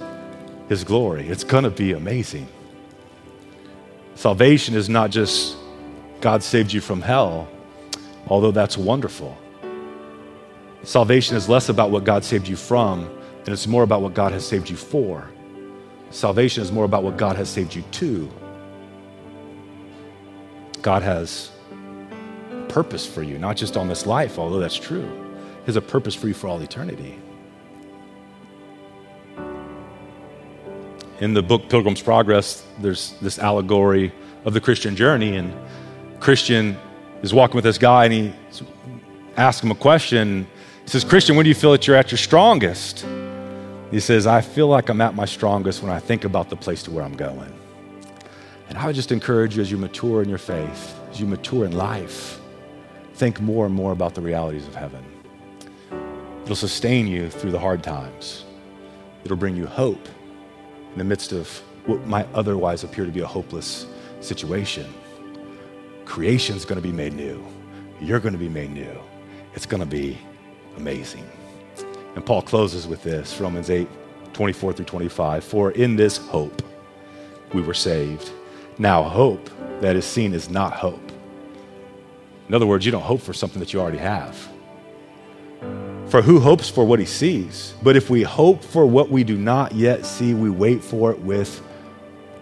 His 0.68 0.82
glory. 0.82 1.28
It's 1.28 1.44
going 1.44 1.64
to 1.64 1.70
be 1.70 1.92
amazing. 1.92 2.48
Salvation 4.16 4.74
is 4.74 4.88
not 4.88 5.10
just 5.10 5.56
God 6.20 6.42
saved 6.42 6.72
you 6.72 6.80
from 6.80 7.02
hell 7.02 7.48
although 8.26 8.50
that's 8.50 8.76
wonderful. 8.76 9.36
Salvation 10.82 11.36
is 11.36 11.48
less 11.48 11.68
about 11.68 11.90
what 11.90 12.04
God 12.04 12.24
saved 12.24 12.46
you 12.46 12.56
from, 12.56 13.10
and 13.40 13.48
it's 13.48 13.66
more 13.66 13.82
about 13.82 14.02
what 14.02 14.14
God 14.14 14.32
has 14.32 14.46
saved 14.46 14.70
you 14.70 14.76
for. 14.76 15.28
Salvation 16.10 16.62
is 16.62 16.70
more 16.70 16.84
about 16.84 17.02
what 17.02 17.16
God 17.16 17.36
has 17.36 17.48
saved 17.48 17.74
you 17.74 17.82
to. 17.92 18.30
God 20.82 21.02
has 21.02 21.50
purpose 22.68 23.06
for 23.06 23.22
you, 23.22 23.38
not 23.38 23.56
just 23.56 23.76
on 23.76 23.88
this 23.88 24.06
life, 24.06 24.38
although 24.38 24.60
that's 24.60 24.76
true. 24.76 25.08
He 25.60 25.66
has 25.66 25.76
a 25.76 25.80
purpose 25.80 26.14
for 26.14 26.28
you 26.28 26.34
for 26.34 26.46
all 26.46 26.60
eternity. 26.60 27.18
In 31.20 31.32
the 31.32 31.42
book 31.42 31.68
Pilgrim's 31.68 32.02
Progress, 32.02 32.64
there's 32.78 33.14
this 33.22 33.38
allegory 33.38 34.12
of 34.44 34.52
the 34.52 34.60
Christian 34.60 34.94
journey, 34.94 35.36
and 35.36 35.52
Christian 36.20 36.76
is 37.22 37.32
walking 37.34 37.56
with 37.56 37.64
this 37.64 37.78
guy 37.78 38.04
and 38.04 38.12
he 38.12 38.32
asks 39.36 39.62
him 39.62 39.70
a 39.70 39.74
question. 39.74 40.46
He 40.84 40.90
says, 40.90 41.04
Christian, 41.04 41.36
when 41.36 41.44
do 41.44 41.48
you 41.48 41.54
feel 41.54 41.72
that 41.72 41.86
you're 41.86 41.96
at 41.96 42.10
your 42.10 42.18
strongest? 42.18 43.06
He 43.90 44.00
says, 44.00 44.26
I 44.26 44.40
feel 44.40 44.68
like 44.68 44.88
I'm 44.88 45.00
at 45.00 45.14
my 45.14 45.24
strongest 45.24 45.82
when 45.82 45.92
I 45.92 46.00
think 46.00 46.24
about 46.24 46.50
the 46.50 46.56
place 46.56 46.82
to 46.84 46.90
where 46.90 47.04
I'm 47.04 47.16
going. 47.16 47.52
And 48.68 48.78
I 48.78 48.86
would 48.86 48.96
just 48.96 49.12
encourage 49.12 49.56
you 49.56 49.62
as 49.62 49.70
you 49.70 49.78
mature 49.78 50.22
in 50.22 50.28
your 50.28 50.38
faith, 50.38 50.98
as 51.10 51.20
you 51.20 51.26
mature 51.26 51.64
in 51.64 51.72
life, 51.72 52.40
think 53.14 53.40
more 53.40 53.64
and 53.64 53.74
more 53.74 53.92
about 53.92 54.14
the 54.14 54.20
realities 54.20 54.66
of 54.66 54.74
heaven. 54.74 55.04
It'll 56.44 56.56
sustain 56.56 57.06
you 57.06 57.30
through 57.30 57.52
the 57.52 57.58
hard 57.58 57.82
times. 57.82 58.44
It'll 59.24 59.36
bring 59.36 59.56
you 59.56 59.66
hope 59.66 60.08
in 60.92 60.98
the 60.98 61.04
midst 61.04 61.32
of 61.32 61.48
what 61.86 62.06
might 62.06 62.28
otherwise 62.34 62.84
appear 62.84 63.04
to 63.04 63.12
be 63.12 63.20
a 63.20 63.26
hopeless 63.26 63.86
situation. 64.20 64.92
Creation's 66.06 66.64
going 66.64 66.80
to 66.80 66.82
be 66.82 66.92
made 66.92 67.12
new. 67.12 67.44
You're 68.00 68.20
going 68.20 68.32
to 68.32 68.38
be 68.38 68.48
made 68.48 68.70
new. 68.70 68.98
It's 69.54 69.66
going 69.66 69.80
to 69.80 69.86
be 69.86 70.16
amazing. 70.76 71.28
And 72.14 72.24
Paul 72.24 72.42
closes 72.42 72.86
with 72.86 73.02
this 73.02 73.38
Romans 73.40 73.68
8 73.68 73.86
24 74.32 74.72
through 74.74 74.84
25. 74.84 75.44
For 75.44 75.72
in 75.72 75.96
this 75.96 76.16
hope 76.16 76.62
we 77.52 77.62
were 77.62 77.74
saved. 77.74 78.30
Now, 78.78 79.02
hope 79.02 79.50
that 79.80 79.96
is 79.96 80.04
seen 80.04 80.32
is 80.32 80.48
not 80.48 80.74
hope. 80.74 81.12
In 82.48 82.54
other 82.54 82.66
words, 82.66 82.86
you 82.86 82.92
don't 82.92 83.02
hope 83.02 83.20
for 83.20 83.32
something 83.32 83.58
that 83.60 83.72
you 83.72 83.80
already 83.80 83.98
have. 83.98 84.36
For 86.08 86.22
who 86.22 86.38
hopes 86.38 86.68
for 86.68 86.84
what 86.84 87.00
he 87.00 87.06
sees? 87.06 87.74
But 87.82 87.96
if 87.96 88.10
we 88.10 88.22
hope 88.22 88.62
for 88.62 88.86
what 88.86 89.10
we 89.10 89.24
do 89.24 89.36
not 89.36 89.74
yet 89.74 90.06
see, 90.06 90.34
we 90.34 90.50
wait 90.50 90.84
for 90.84 91.10
it 91.10 91.18
with 91.18 91.62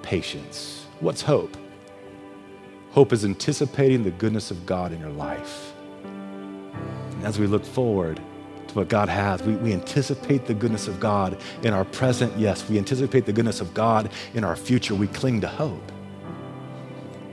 patience. 0.03 0.85
What's 1.01 1.23
hope? 1.23 1.57
Hope 2.95 3.13
is 3.13 3.25
anticipating 3.25 4.05
the 4.05 4.13
goodness 4.13 4.53
of 4.53 4.65
God 4.67 4.93
in 4.93 5.01
your 5.01 5.11
life. 5.11 5.75
And 6.05 7.25
as 7.25 7.41
we 7.41 7.49
look 7.49 7.65
forward 7.65 8.21
to 8.69 8.75
what 8.75 8.89
God 8.89 9.09
has, 9.09 9.43
we, 9.43 9.57
we 9.57 9.73
anticipate 9.73 10.47
the 10.47 10.55
goodness 10.55 10.87
of 10.87 11.01
God 11.01 11.37
in 11.65 11.75
our 11.75 11.85
present, 11.85 12.39
yes. 12.39 12.69
We 12.69 12.79
anticipate 12.79 13.27
the 13.27 13.33
goodness 13.33 13.61
of 13.61 13.75
God 13.75 14.11
in 14.35 14.45
our 14.45 14.55
future. 14.55 14.95
We 14.95 15.09
cling 15.09 15.41
to 15.41 15.49
hope. 15.49 15.91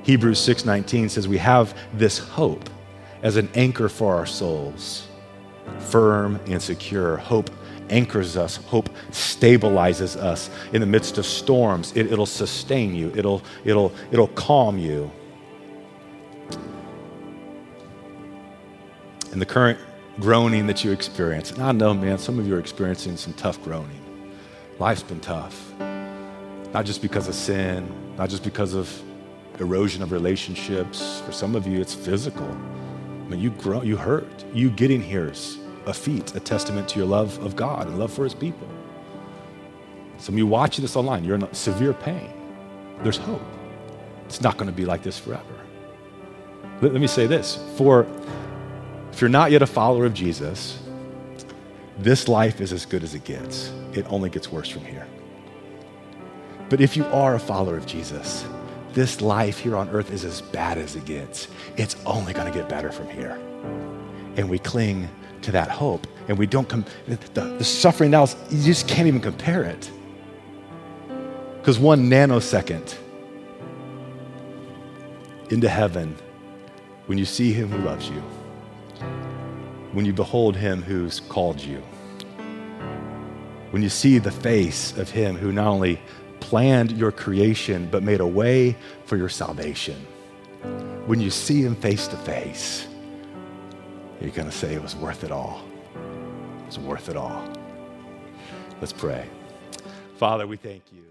Hebrews 0.02 0.40
6:19 0.40 1.12
says 1.12 1.28
we 1.28 1.38
have 1.38 1.78
this 1.94 2.18
hope 2.18 2.68
as 3.22 3.38
an 3.38 3.48
anchor 3.54 3.88
for 3.88 4.16
our 4.16 4.26
souls, 4.26 5.06
firm 5.78 6.40
and 6.48 6.60
secure. 6.60 7.18
Hope 7.18 7.52
anchors 7.92 8.36
us. 8.36 8.56
Hope 8.56 8.90
stabilizes 9.12 10.16
us 10.16 10.50
in 10.74 10.82
the 10.82 10.88
midst 10.88 11.20
of 11.20 11.26
storms. 11.28 11.94
It, 11.96 12.10
will 12.10 12.26
sustain 12.26 12.96
you. 12.96 13.12
It'll, 13.16 13.44
it'll, 13.64 13.94
it'll 14.12 14.30
calm 14.30 14.80
you. 14.80 15.12
And 19.32 19.42
the 19.42 19.46
current 19.46 19.80
groaning 20.20 20.68
that 20.68 20.84
you 20.84 20.92
experience. 20.92 21.52
And 21.52 21.64
I 21.64 21.72
know, 21.72 21.94
man, 21.94 22.18
some 22.18 22.38
of 22.38 22.48
you 22.48 22.56
are 22.56 22.60
experiencing 22.60 23.18
some 23.18 23.34
tough 23.34 23.62
groaning. 23.64 24.02
Life's 24.78 25.04
been 25.04 25.20
tough, 25.20 25.74
not 26.74 26.86
just 26.86 27.02
because 27.02 27.28
of 27.28 27.36
sin, 27.36 27.90
not 28.18 28.30
just 28.30 28.44
because 28.44 28.74
of 28.74 29.02
erosion 29.60 30.02
of 30.02 30.12
relationships. 30.12 31.22
For 31.22 31.32
some 31.32 31.56
of 31.56 31.68
you, 31.68 31.80
it's 31.80 31.94
physical. 31.94 32.50
I 32.50 33.30
mean, 33.30 33.40
you 33.40 33.52
grow, 33.52 33.82
you 33.82 33.96
hurt. 33.96 34.44
You 34.54 34.70
getting 34.70 35.02
here 35.02 35.30
is 35.30 35.60
a 35.86 35.94
feat, 35.94 36.36
a 36.36 36.40
testament 36.40 36.90
to 36.90 37.00
your 37.00 37.08
love 37.08 37.38
of 37.44 37.56
God 37.56 37.88
and 37.88 37.98
love 37.98 38.12
for 38.12 38.24
His 38.24 38.34
people. 38.34 38.68
Some 40.18 40.36
of 40.36 40.40
you 40.40 40.48
watching 40.48 40.82
this 40.82 40.96
online, 40.96 41.24
you're 41.24 41.36
in 41.36 41.54
severe 41.54 41.94
pain. 41.94 42.32
There's 43.02 43.18
hope. 43.18 43.42
It's 44.26 44.42
not 44.42 44.58
going 44.58 44.70
to 44.70 44.76
be 44.76 44.86
like 44.86 45.04
this 45.04 45.18
forever. 45.18 45.44
Let, 46.82 46.94
let 46.94 47.02
me 47.02 47.08
say 47.08 47.28
this: 47.28 47.64
for 47.78 48.06
if 49.12 49.22
you're 49.22 49.30
not 49.30 49.52
yet 49.52 49.62
a 49.62 49.68
follower 49.68 50.06
of 50.06 50.14
Jesus, 50.14 50.82
this 52.00 52.28
life 52.28 52.62
is 52.62 52.74
as 52.74 52.86
good 52.86 53.04
as 53.04 53.14
it 53.14 53.24
gets. 53.24 53.72
It 53.94 54.06
only 54.10 54.30
gets 54.30 54.52
worse 54.52 54.70
from 54.70 54.86
here. 54.86 55.08
But 56.70 56.82
if 56.82 56.96
you 56.96 57.06
are 57.06 57.36
a 57.36 57.40
follower 57.40 57.78
of 57.78 57.86
Jesus, 57.86 58.46
this 58.94 59.22
life 59.22 59.60
here 59.60 59.76
on 59.76 59.90
earth 59.90 60.12
is 60.12 60.24
as 60.24 60.42
bad 60.42 60.78
as 60.78 60.96
it 60.96 61.06
gets. 61.06 61.48
It's 61.78 61.96
only 62.06 62.34
going 62.34 62.52
to 62.52 62.58
get 62.58 62.70
better 62.70 62.92
from 62.92 63.10
here. 63.10 63.38
And 64.38 64.50
we 64.50 64.58
cling 64.58 65.10
to 65.44 65.52
that 65.52 65.70
hope. 65.70 66.08
And 66.28 66.38
we 66.38 66.48
don't, 66.48 66.68
come. 66.68 66.86
the, 67.08 67.42
the 67.42 67.64
suffering 67.64 68.12
now, 68.12 68.26
you 68.50 68.64
just 68.64 68.88
can't 68.88 69.08
even 69.08 69.22
compare 69.22 69.64
it. 69.64 69.92
Because 71.60 71.78
one 71.78 72.10
nanosecond 72.10 72.96
into 75.50 75.70
heaven, 75.70 76.16
when 77.08 77.18
you 77.18 77.26
see 77.26 77.52
him 77.52 77.70
who 77.70 77.80
loves 77.80 78.10
you, 78.10 78.24
when 79.94 80.06
you 80.06 80.14
behold 80.14 80.56
him 80.56 80.82
who's 80.82 81.20
called 81.20 81.60
you, 81.60 81.82
when 83.72 83.82
you 83.82 83.90
see 83.90 84.18
the 84.18 84.32
face 84.32 84.98
of 84.98 85.10
him 85.10 85.36
who 85.36 85.52
not 85.52 85.68
only 85.68 86.00
planned 86.40 86.92
your 86.92 87.12
creation 87.12 87.88
but 87.90 88.04
made 88.04 88.20
a 88.20 88.28
way 88.28 88.76
for 89.06 89.18
your 89.18 89.30
salvation, 89.30 89.96
when 91.06 91.20
you 91.20 91.30
see 91.30 91.62
him 91.62 91.76
face 91.76 92.08
to 92.08 92.18
face, 92.18 92.88
you're 94.20 94.32
going 94.32 94.50
to 94.50 94.56
say 94.56 94.74
it 94.74 94.82
was 94.82 94.96
worth 94.96 95.24
it 95.24 95.32
all. 95.32 95.62
It's 96.68 96.78
worth 96.78 97.10
it 97.10 97.18
all. 97.18 97.44
Let's 98.80 98.94
pray. 98.94 99.28
Father, 100.18 100.46
we 100.46 100.58
thank 100.58 100.84
you. 100.94 101.11